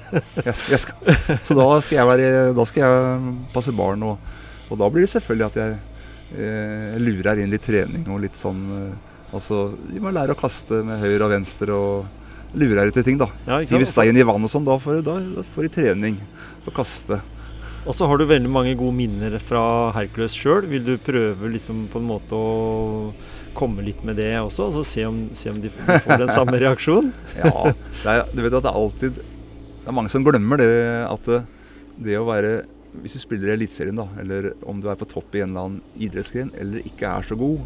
jeg, 0.46 0.54
jeg 0.54 0.82
skal, 0.82 1.14
så 1.42 1.56
da 1.58 1.68
skal 1.82 2.02
jeg, 2.02 2.08
være, 2.10 2.50
da 2.58 2.66
skal 2.68 2.84
jeg 2.84 3.36
passe 3.54 3.74
barn, 3.74 4.02
og, 4.02 4.34
og 4.68 4.82
da 4.82 4.90
blir 4.90 5.06
det 5.06 5.14
selvfølgelig 5.14 5.48
at 5.48 5.62
jeg 5.62 5.78
eh, 5.78 5.89
lurer 7.00 7.42
inn 7.42 7.50
litt 7.50 7.64
trening 7.66 8.06
og 8.10 8.20
litt 8.22 8.38
sånn 8.38 8.66
eh, 8.76 8.98
Altså, 9.30 9.76
de 9.86 10.00
må 10.02 10.10
lære 10.10 10.34
å 10.34 10.38
kaste 10.38 10.80
med 10.82 10.98
høyre 10.98 11.22
og 11.22 11.30
venstre 11.30 11.70
og 11.70 12.56
lurer 12.58 12.88
etter 12.90 13.04
ting, 13.06 13.14
da. 13.20 13.28
Ja, 13.46 13.60
Hive 13.62 13.86
stein 13.86 14.16
i 14.18 14.24
vann 14.26 14.42
og 14.42 14.50
sånn. 14.50 14.64
Da, 14.66 14.74
da, 15.06 15.14
da 15.36 15.44
får 15.52 15.68
de 15.68 15.70
trening 15.76 16.16
på 16.64 16.72
å 16.72 16.74
kaste. 16.80 17.20
Og 17.86 17.94
så 17.94 18.08
har 18.10 18.18
du 18.18 18.26
veldig 18.28 18.50
mange 18.50 18.72
gode 18.74 18.96
minner 18.98 19.36
fra 19.38 19.62
Hercules 19.94 20.34
sjøl. 20.34 20.66
Vil 20.72 20.82
du 20.82 20.96
prøve 20.98 21.52
liksom 21.54 21.86
på 21.92 22.02
en 22.02 22.08
måte 22.10 22.34
å 22.34 23.12
komme 23.56 23.86
litt 23.86 24.02
med 24.06 24.18
det 24.20 24.32
også, 24.40 24.66
og 24.68 24.76
så 24.78 24.84
se 24.86 25.06
om, 25.06 25.22
se 25.38 25.50
om 25.50 25.62
de 25.62 25.70
får 25.72 26.20
den 26.24 26.34
samme 26.34 26.58
reaksjonen? 26.60 27.14
ja, 27.40 27.70
er, 28.02 28.26
du 28.34 28.42
vet 28.42 28.58
at 28.58 28.66
det 28.66 28.70
er 28.70 28.82
alltid 28.82 29.22
Det 29.22 29.88
er 29.88 29.96
mange 29.96 30.12
som 30.12 30.26
glemmer 30.26 30.60
det 30.60 30.68
at 31.06 31.26
det, 31.26 31.40
det 32.10 32.18
å 32.20 32.26
være 32.28 32.52
hvis 33.02 33.14
du 33.16 33.22
spiller 33.22 33.52
i 33.52 33.54
Eliteserien, 33.54 33.98
da, 33.98 34.08
eller 34.20 34.50
om 34.68 34.80
du 34.82 34.88
er 34.90 34.98
på 34.98 35.08
topp 35.08 35.36
i 35.36 35.44
en 35.44 35.52
eller 35.52 35.68
annen 35.68 36.00
idrettsgren, 36.02 36.50
eller 36.58 36.86
ikke 36.86 37.06
er 37.08 37.26
så 37.26 37.38
god, 37.38 37.60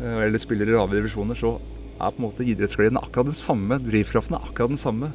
eh, 0.00 0.20
eller 0.26 0.42
spiller 0.42 0.70
i 0.70 0.74
lave 0.74 0.96
divisjoner, 0.96 1.38
så 1.38 1.56
er 1.94 2.10
på 2.10 2.18
en 2.18 2.26
måte 2.26 2.46
idrettsgleden 2.46 2.98
akkurat 3.00 3.30
den 3.30 3.38
samme. 3.38 3.78
Drivkraften 3.82 4.36
er 4.36 4.46
akkurat 4.48 4.74
den 4.74 4.80
samme. 4.80 5.12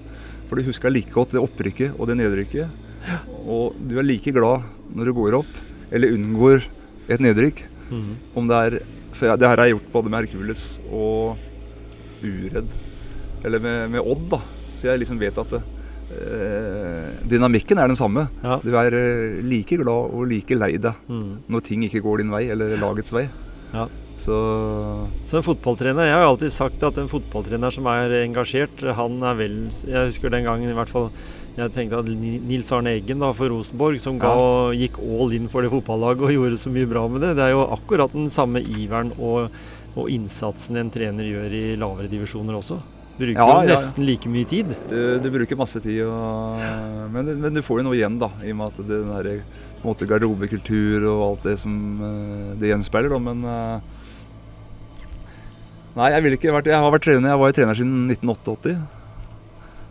For 0.47 0.57
du 0.57 0.65
husker 0.65 0.93
like 0.93 1.11
godt 1.13 1.35
det 1.35 1.43
opprykket 1.43 1.97
og 1.99 2.07
det 2.09 2.17
nedrykket. 2.17 2.71
Og 3.45 3.75
du 3.77 3.97
er 3.99 4.07
like 4.07 4.31
glad 4.35 4.65
når 4.95 5.09
du 5.09 5.15
går 5.17 5.37
opp, 5.41 5.51
eller 5.91 6.15
unngår 6.15 6.63
et 7.11 7.21
nedrykk. 7.21 7.61
Mm. 7.89 8.15
Om 8.37 8.49
det 8.49 8.63
er 8.65 8.79
For 9.19 9.35
det 9.35 9.47
her 9.49 9.57
har 9.59 9.67
jeg 9.67 9.73
gjort 9.75 9.91
både 9.91 10.09
med 10.09 10.21
Hercules 10.23 10.79
og 10.95 11.35
Uredd, 12.23 12.69
eller 13.43 13.59
med, 13.59 13.89
med 13.91 13.99
Odd, 13.99 14.29
da. 14.31 14.39
Så 14.77 14.87
jeg 14.87 15.01
liksom 15.01 15.19
vet 15.19 15.35
at 15.41 15.49
det, 15.51 15.59
dynamikken 17.29 17.79
er 17.79 17.91
den 17.91 17.99
samme. 17.99 18.27
Ja. 18.43 18.59
Du 18.63 18.73
er 18.75 18.95
eh, 18.97 19.39
like 19.45 19.79
glad 19.79 20.13
og 20.13 20.27
like 20.29 20.57
lei 20.57 20.75
deg 20.81 21.09
mm. 21.09 21.49
når 21.49 21.65
ting 21.65 21.85
ikke 21.87 22.03
går 22.05 22.23
din 22.23 22.33
vei, 22.33 22.45
eller 22.53 22.77
lagets 22.81 23.13
vei. 23.15 23.27
Ja. 23.73 23.87
Så 24.19 24.35
Så 25.23 25.37
en 25.39 25.45
fotballtrener 25.45 26.09
Jeg 26.09 26.15
har 26.17 26.25
jo 26.25 26.31
alltid 26.33 26.51
sagt 26.51 26.81
at 26.83 26.97
en 26.99 27.07
fotballtrener 27.07 27.71
som 27.71 27.85
er 27.87 28.11
engasjert, 28.25 28.81
han 28.97 29.21
er 29.23 29.37
vel 29.39 29.53
Jeg 29.87 30.09
husker 30.09 30.33
den 30.33 30.43
gangen 30.43 30.67
i 30.67 30.75
hvert 30.75 30.91
fall 30.91 31.07
jeg 31.59 31.73
tenkte 31.75 31.97
at 31.99 32.07
Nils 32.07 32.69
Arne 32.71 32.93
Eggen 32.95 33.19
da 33.19 33.33
for 33.35 33.51
Rosenborg, 33.51 33.97
som 33.99 34.19
ga, 34.21 34.31
gikk 34.77 34.99
all 35.01 35.33
in 35.35 35.49
for 35.51 35.65
det 35.65 35.71
fotballaget 35.73 36.23
og 36.23 36.31
gjorde 36.31 36.59
så 36.61 36.71
mye 36.71 36.87
bra 36.87 37.01
med 37.11 37.25
det, 37.25 37.33
det 37.35 37.47
er 37.47 37.51
jo 37.51 37.65
akkurat 37.75 38.13
den 38.15 38.29
samme 38.31 38.61
iveren 38.63 39.11
og, 39.17 39.49
og 39.97 40.13
innsatsen 40.13 40.79
en 40.79 40.93
trener 40.93 41.27
gjør 41.27 41.57
i 41.59 41.65
lavere 41.81 42.07
divisjoner 42.11 42.55
også. 42.61 42.79
Bruker 43.19 43.35
Ja, 43.35 43.47
jo 43.65 43.67
nesten 43.73 44.05
like 44.07 44.29
mye 44.31 44.47
tid. 44.47 44.69
du, 44.89 44.99
du 45.19 45.29
bruker 45.33 45.57
masse 45.59 45.81
tid, 45.83 46.01
og, 46.07 46.61
men, 47.11 47.33
men 47.41 47.53
du 47.57 47.59
får 47.65 47.81
jo 47.81 47.87
noe 47.89 47.97
igjen, 47.97 48.15
da. 48.21 48.29
I 48.47 48.53
og 48.53 48.59
med 48.61 48.69
at 48.71 48.77
det 48.79 48.99
den 49.03 49.09
der, 49.11 49.41
på 49.79 49.83
en 49.83 49.89
måte 49.91 50.07
garderobekultur 50.07 51.03
og 51.11 51.23
alt 51.25 51.47
det 51.49 51.57
som 51.59 51.73
eh, 52.03 52.53
det 52.61 52.71
gjenspeiler. 52.71 53.11
Da, 53.11 53.19
men 53.27 53.43
eh, 53.43 53.97
Nei, 55.99 56.11
jeg, 56.13 56.23
vært, 56.53 56.69
jeg 56.69 56.79
har 56.79 56.91
vært 56.93 57.03
trener. 57.03 57.31
Jeg 57.33 57.39
var 57.41 57.49
jo 57.51 57.55
trener 57.57 57.75
siden 57.79 57.95
1988. 58.13 58.75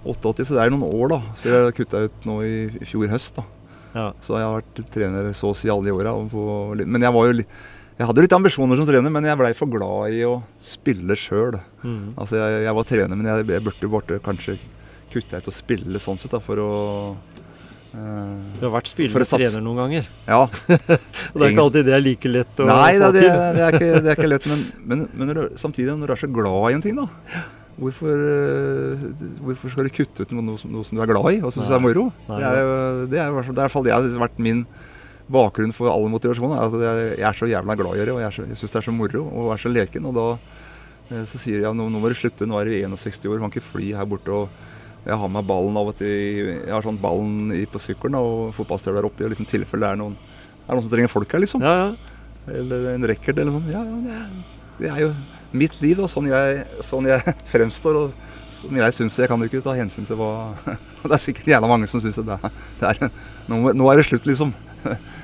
88, 0.08 0.44
så 0.48 0.54
det 0.56 0.62
er 0.64 0.72
noen 0.72 0.86
år, 0.88 1.08
da. 1.12 1.18
Så 1.40 1.50
jeg 1.52 1.74
kutta 1.76 2.04
ut 2.06 2.28
nå 2.28 2.36
i, 2.46 2.52
i 2.80 2.86
fjor 2.88 3.10
høst. 3.12 3.36
da. 3.36 3.44
Ja. 3.98 4.04
Så 4.24 4.38
jeg 4.38 4.46
har 4.46 4.60
vært 4.62 4.80
trener 4.94 5.28
så 5.36 5.50
å 5.52 5.56
si 5.58 5.68
alle 5.72 5.90
de 5.90 5.96
åra. 5.96 6.14
Men 6.86 7.04
jeg 7.04 7.12
var 7.16 7.28
jo 7.28 7.36
li- 7.40 7.48
Jeg 7.98 8.06
hadde 8.06 8.22
litt 8.22 8.34
ambisjoner 8.36 8.78
som 8.78 8.86
trener, 8.86 9.10
men 9.10 9.24
jeg 9.26 9.38
blei 9.40 9.50
for 9.58 9.70
glad 9.72 10.14
i 10.14 10.20
å 10.22 10.36
spille 10.62 11.16
sjøl. 11.18 11.56
Mm. 11.82 12.12
Altså, 12.14 12.36
jeg, 12.38 12.60
jeg 12.68 12.74
var 12.78 12.84
trener, 12.86 13.18
men 13.18 13.26
jeg, 13.26 13.46
jeg 13.50 13.64
burde 13.66 13.88
jo 14.14 14.20
kanskje 14.22 14.54
kutte 15.10 15.40
ut 15.40 15.48
å 15.50 15.54
spille 15.54 15.98
sånn 16.02 16.20
sett, 16.20 16.30
da, 16.30 16.38
for 16.44 16.60
å 16.62 16.68
eh, 17.90 18.36
Du 18.60 18.62
har 18.68 18.74
vært 18.76 18.90
spillende 18.92 19.26
trener 19.32 19.64
noen 19.64 19.80
ganger. 19.82 20.06
Ja. 20.28 20.44
Og 21.32 21.40
det 21.40 21.48
er 21.48 21.50
ikke 21.50 21.64
alltid 21.64 21.88
det 21.88 21.96
er 21.96 22.04
like 22.04 22.30
lett 22.30 22.62
å 22.62 22.68
Nei, 22.68 22.92
få 23.00 23.08
det, 23.16 23.24
til. 23.24 23.30
det, 23.56 23.64
er 23.64 23.78
ikke, 23.80 23.88
det 24.04 24.12
er 24.12 24.20
ikke 24.20 24.30
lett, 24.30 24.46
men, 24.52 24.62
men, 24.92 25.02
men 25.10 25.32
når 25.32 25.40
du, 25.40 25.56
samtidig, 25.64 25.96
når 25.98 26.12
du 26.12 26.14
er 26.14 26.22
så 26.22 26.28
glad 26.38 26.68
i 26.68 26.76
en 26.78 26.84
ting, 26.84 27.00
da 27.02 27.08
Hvorfor, 27.78 28.10
eh, 28.10 29.02
hvorfor 29.38 29.70
skal 29.70 29.86
du 29.86 29.92
kutte 29.94 30.24
ut 30.26 30.32
noe, 30.34 30.54
som, 30.58 30.70
noe 30.74 30.86
som 30.86 30.98
du 30.98 31.02
er 31.02 31.10
glad 31.10 31.28
i 31.34 31.42
og 31.46 31.52
syns 31.54 31.70
er 31.70 31.82
moro? 31.82 32.08
Nei, 32.26 32.38
Det 32.42 32.46
er 32.46 32.56
det 32.58 32.62
er 32.62 33.02
det 33.10 33.20
er 33.22 33.28
i 33.30 33.36
hvert 33.38 33.74
fall 33.74 33.86
det 33.86 33.94
har 33.94 34.08
vært 34.22 34.40
min 34.42 34.64
bakgrunn 35.30 35.74
for 35.76 35.90
all 35.92 36.08
motivasjon. 36.08 36.54
er 36.56 36.64
At 36.66 36.72
jeg, 36.80 37.18
er 37.20 37.36
så 37.36 37.48
jævla 37.50 37.76
glad 37.76 37.96
i 37.98 38.04
det, 38.04 38.14
og 38.14 38.20
jeg, 38.22 38.28
er 38.28 38.36
så- 38.38 38.46
syns 38.56 38.72
det 38.72 38.80
er 38.80 38.86
så 38.88 38.94
moro 38.96 39.22
og 39.28 39.52
er 39.52 39.60
så 39.62 39.68
leken. 39.72 40.06
Og 40.08 40.14
da 40.14 40.26
eh, 41.14 41.24
så 41.28 41.38
sier 41.38 41.60
jeg 41.62 41.74
nå, 41.76 41.88
nå 41.90 42.00
må 42.00 42.08
du 42.08 42.14
slutte, 42.18 42.46
nå 42.48 42.58
er 42.60 42.64
du 42.64 42.72
61 42.96 43.28
år, 43.28 43.38
kan 43.42 43.50
ikke 43.52 43.64
fly 43.72 43.92
her 43.96 44.06
borte. 44.08 44.28
og 44.32 44.48
jeg 45.06 45.16
har 45.16 45.28
med 45.30 45.46
ballen 45.46 45.76
av 45.78 45.86
og 45.88 45.96
til 45.96 46.08
Jeg 46.66 46.68
har 46.74 46.82
sånn 46.82 46.98
ballen 47.00 47.52
i, 47.54 47.64
på 47.70 47.78
sykkelen 47.80 48.16
og 48.18 48.52
fotballstøvler 48.56 49.04
oppi, 49.06 49.24
og 49.24 49.30
liksom 49.32 49.46
tilfelle 49.48 49.86
det 49.86 49.92
er 49.94 50.00
noen, 50.00 50.16
er 50.68 50.74
noen 50.74 50.82
som 50.84 50.90
trenger 50.92 51.08
folk 51.12 51.32
her, 51.32 51.40
liksom. 51.40 51.62
Ja, 51.64 51.74
ja. 51.86 51.94
Eller 52.48 52.94
en 52.94 53.04
racket 53.08 53.38
eller 53.38 53.52
sånt. 53.52 53.68
Ja, 53.72 53.84
ja, 53.84 53.96
det 54.04 54.16
er, 54.16 54.28
det 54.80 54.90
er 54.90 55.00
jo 55.06 55.12
mitt 55.52 55.80
liv, 55.80 55.96
da. 56.02 56.08
sånn 56.08 56.26
jeg, 56.28 56.64
sånn 56.84 57.06
jeg 57.08 57.20
fremstår. 57.52 57.96
og 58.04 58.12
som 58.58 58.74
jeg 58.74 58.92
syns 58.96 59.16
Jeg 59.20 59.28
kan 59.30 59.38
jo 59.38 59.46
ikke 59.46 59.60
ta 59.62 59.74
hensyn 59.76 60.06
til 60.08 60.16
hva 60.18 60.56
Det 61.04 61.12
er 61.14 61.20
sikkert 61.22 61.46
jævla 61.52 61.68
mange 61.70 61.86
som 61.86 62.00
syns 62.02 62.16
det 62.18 62.26
er, 62.26 62.50
det 62.80 62.88
er 62.88 63.10
nå, 63.46 63.72
nå 63.76 63.90
er 63.92 64.00
det 64.00 64.06
slutt, 64.08 64.26
liksom. 64.26 64.50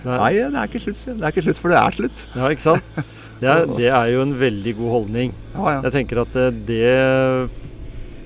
Nei, 0.05 0.33
det 0.37 0.49
er 0.53 0.69
ikke 0.69 0.83
slutt, 0.83 1.01
sier 1.01 1.13
jeg. 1.13 1.21
Det 1.21 1.27
er 1.27 1.35
ikke 1.35 1.45
slutt, 1.49 1.61
for 1.63 1.73
det 1.73 1.81
er 1.81 1.99
slutt. 1.99 2.25
Ja, 2.35 2.49
ikke 2.53 2.65
sant? 2.65 2.97
Det 3.41 3.51
er, 3.51 3.69
det 3.81 3.91
er 3.91 4.09
jo 4.13 4.25
en 4.25 4.35
veldig 4.41 4.75
god 4.81 4.95
holdning. 4.99 5.37
Ja, 5.55 5.69
ja. 5.77 5.85
Jeg 5.87 5.97
tenker 5.99 6.23
at 6.25 6.41
eh, 6.41 6.51
det 6.69 6.91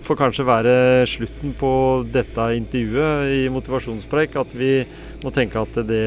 får 0.08 0.16
kanskje 0.16 0.46
være 0.48 0.74
slutten 1.10 1.52
på 1.58 1.70
dette 2.12 2.46
intervjuet 2.56 3.34
i 3.34 3.42
motivasjonspreik. 3.52 4.38
At 4.40 4.54
vi 4.56 4.72
må 5.24 5.32
tenke 5.34 5.60
at 5.60 5.76
det 5.88 6.04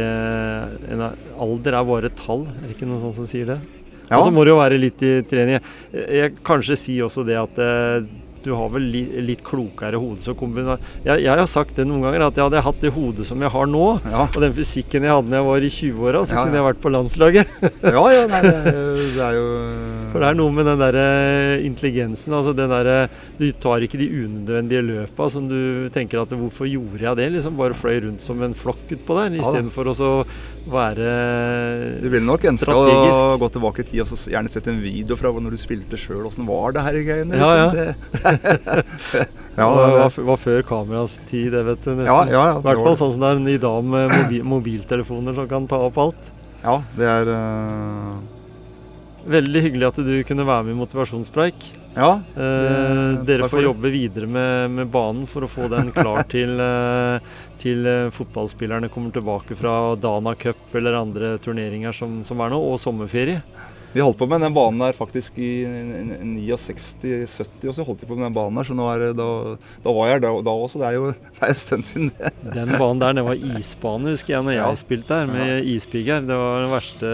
en 0.92 1.06
alder 1.06 1.78
er 1.78 1.88
bare 1.92 2.12
tall. 2.18 2.48
Er 2.50 2.66
det 2.66 2.76
ikke 2.78 2.90
noen 2.90 3.04
sånn 3.04 3.16
som 3.22 3.30
sier 3.30 3.54
det? 3.54 3.62
Ja. 4.10 4.18
Og 4.18 4.26
så 4.26 4.34
må 4.34 4.44
det 4.44 4.52
jo 4.52 4.60
være 4.60 4.80
litt 4.82 5.00
i 5.08 5.14
trening. 5.30 5.62
Jeg, 5.94 6.08
jeg 6.18 6.36
kanskje 6.44 6.80
si 6.80 6.98
også 7.04 7.24
det 7.28 7.38
at 7.40 7.62
eh, 7.64 8.10
du 8.46 8.52
har 8.58 8.70
vel 8.74 8.88
li, 8.94 9.04
litt 9.26 9.44
klokere 9.46 10.00
hode. 10.02 10.22
Jeg, 11.06 11.24
jeg 11.24 11.30
har 11.30 11.46
sagt 11.50 11.76
det 11.78 11.86
noen 11.88 12.04
ganger, 12.06 12.28
at 12.28 12.38
jeg 12.40 12.48
hadde 12.48 12.64
hatt 12.66 12.82
det 12.82 12.94
hodet 12.96 13.28
som 13.30 13.42
jeg 13.42 13.52
har 13.54 13.70
nå, 13.70 13.86
Ja, 14.10 14.28
og 14.28 14.40
den 14.44 14.54
fysikken 14.58 15.06
jeg 15.08 15.14
hadde 15.14 15.32
da 15.32 15.40
jeg 15.42 15.48
var 15.48 15.68
i 15.68 15.72
20-åra, 15.72 16.24
så 16.26 16.36
Ja, 16.38 16.44
kunne 16.46 16.60
jeg 16.60 16.68
vært 16.70 16.82
på 16.84 16.94
landslaget. 16.94 17.48
ja, 17.84 18.06
ja 18.16 18.26
nei, 18.32 18.42
det, 18.48 18.76
det 19.16 19.26
er 19.28 19.38
jo 19.38 19.48
For 20.12 20.20
det 20.22 20.28
er 20.30 20.38
noe 20.38 20.52
med 20.52 20.68
den 20.68 20.80
der 20.82 20.98
eh, 21.00 21.66
intelligensen. 21.66 22.34
altså 22.36 22.54
den 22.56 22.70
der, 22.70 22.90
eh, 22.92 23.08
Du 23.40 23.46
tar 23.64 23.82
ikke 23.86 23.98
de 24.00 24.10
unødvendige 24.12 24.84
løpa 24.84 25.30
som 25.32 25.48
du 25.50 25.90
tenker 25.94 26.22
at 26.22 26.30
hvorfor 26.36 26.68
gjorde 26.70 27.02
jeg 27.06 27.16
det? 27.18 27.30
liksom 27.38 27.58
Bare 27.58 27.74
fløy 27.78 28.02
rundt 28.06 28.22
som 28.22 28.42
en 28.44 28.54
flokk 28.58 28.92
utpå 28.92 29.18
der, 29.18 29.36
Ja 29.38 29.42
istedenfor 29.46 29.92
å 29.92 29.96
så 29.96 30.12
være 30.72 32.02
Du 32.04 32.10
vil 32.12 32.26
nok 32.28 32.44
ønske 32.52 32.68
strategisk. 32.68 33.22
å 33.24 33.40
gå 33.42 33.52
tilbake 33.56 33.86
i 33.86 33.90
tid 33.92 34.04
og 34.04 34.12
så 34.12 34.20
gjerne 34.32 34.52
sett 34.52 34.68
en 34.68 34.82
video 34.84 35.16
fra 35.20 35.32
når 35.32 35.56
du 35.56 35.62
spilte 35.62 35.98
sjøl. 36.00 36.26
Åssen 36.28 36.46
var 36.46 36.76
det 36.76 36.84
her 36.86 37.00
i 37.00 37.06
greiene? 37.08 37.40
Ja, 37.40 37.52
ja. 37.56 39.26
Ja, 39.52 39.68
ja, 39.68 39.88
det 39.88 39.96
var, 40.00 40.14
var 40.32 40.38
før 40.40 40.62
kameras 40.64 41.18
tid, 41.28 41.52
det, 41.52 41.64
vet 41.68 41.82
du. 41.84 41.90
nesten. 41.92 42.08
ja, 42.08 42.20
ja, 42.32 42.44
ja, 42.54 42.60
I 42.60 42.64
hvert 42.64 42.84
fall 42.86 42.96
sånn 42.96 43.12
som 43.18 43.24
det 43.24 43.32
er 43.36 43.42
i 43.52 43.60
dag 43.62 43.84
med 43.84 44.14
mobi 44.16 44.40
mobiltelefoner 44.48 45.36
som 45.36 45.50
kan 45.52 45.66
ta 45.68 45.82
opp 45.90 45.98
alt. 46.00 46.30
Ja, 46.64 46.78
det 46.96 47.10
er 47.10 47.32
eh, 47.34 48.14
Veldig 49.28 49.62
hyggelig 49.68 49.88
at 49.92 50.00
du 50.02 50.12
kunne 50.26 50.46
være 50.48 50.64
med 50.66 50.74
i 50.74 50.80
Motivasjonspreik. 50.80 51.68
Ja. 51.94 52.22
Eh, 52.36 52.42
Det- 53.22 53.26
dere 53.28 53.50
får 53.50 53.64
jobbe 53.64 53.92
videre 53.92 54.26
med, 54.28 54.72
med 54.72 54.88
banen 54.92 55.28
for 55.28 55.42
å 55.44 55.50
få 55.50 55.70
den 55.70 55.92
klar 55.92 56.24
til, 56.28 56.60
eh, 56.60 57.20
til 57.60 57.86
eh, 57.86 58.10
fotballspillerne 58.10 58.90
kommer 58.90 59.12
tilbake 59.12 59.56
fra 59.60 59.96
Dana 59.96 60.34
Cup 60.36 60.74
eller 60.74 60.94
andre 60.94 61.38
turneringer 61.38 61.92
som, 61.94 62.24
som 62.24 62.40
er 62.42 62.50
nå, 62.50 62.58
og 62.72 62.80
sommerferie. 62.80 63.44
Vi 63.94 64.00
holdt 64.00 64.18
på 64.22 64.28
med 64.32 64.40
den 64.40 64.54
banen 64.56 64.80
der 64.80 64.96
faktisk 64.96 65.36
i 65.44 65.50
69-70, 65.68 67.66
og 67.68 67.74
så 67.76 67.84
holdt 67.84 68.04
de 68.04 68.08
på 68.08 68.16
med 68.16 68.24
den 68.30 68.38
banen 68.38 68.56
der, 68.60 68.70
så 68.70 68.88
er 68.94 69.04
det, 69.04 69.10
da, 69.20 69.28
da 69.84 69.96
var 69.98 70.08
jeg 70.08 70.16
her 70.16 70.24
da 70.46 70.54
også. 70.54 70.80
Det 70.80 70.88
er 70.88 70.96
jo 70.98 71.10
det 71.12 71.44
er 71.44 71.52
en 71.54 71.60
stund 71.60 71.88
siden 71.90 72.08
det. 72.16 72.32
Den 72.56 72.72
banen 72.78 73.04
der, 73.04 73.18
det 73.20 73.26
var 73.28 73.44
isbane, 73.60 74.14
husker 74.16 74.38
jeg 74.38 74.48
når 74.48 74.56
jeg 74.56 74.64
Ja. 74.64 74.72
spilte 74.80 75.20
der 75.20 75.34
med 75.34 75.68
ispigger. 75.76 76.24
Det 76.24 76.40
var 76.40 76.64
det 76.66 76.72
verste 76.78 77.14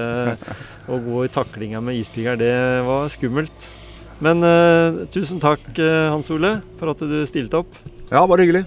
å 0.88 1.02
gå 1.04 1.26
i 1.26 1.34
taklinga 1.34 1.82
med 1.84 1.98
ispigger. 2.00 2.38
Det 2.40 2.54
var 2.88 3.10
skummelt. 3.12 3.70
Men 4.24 4.40
uh, 4.42 5.04
tusen 5.14 5.38
takk, 5.42 5.62
eh, 5.78 6.08
Hans 6.10 6.32
Ole, 6.34 6.56
for 6.80 6.90
at 6.90 7.04
du 7.06 7.20
stilte 7.30 7.60
opp. 7.60 7.76
Ja, 8.10 8.24
bare 8.26 8.48
hyggelig. 8.48 8.64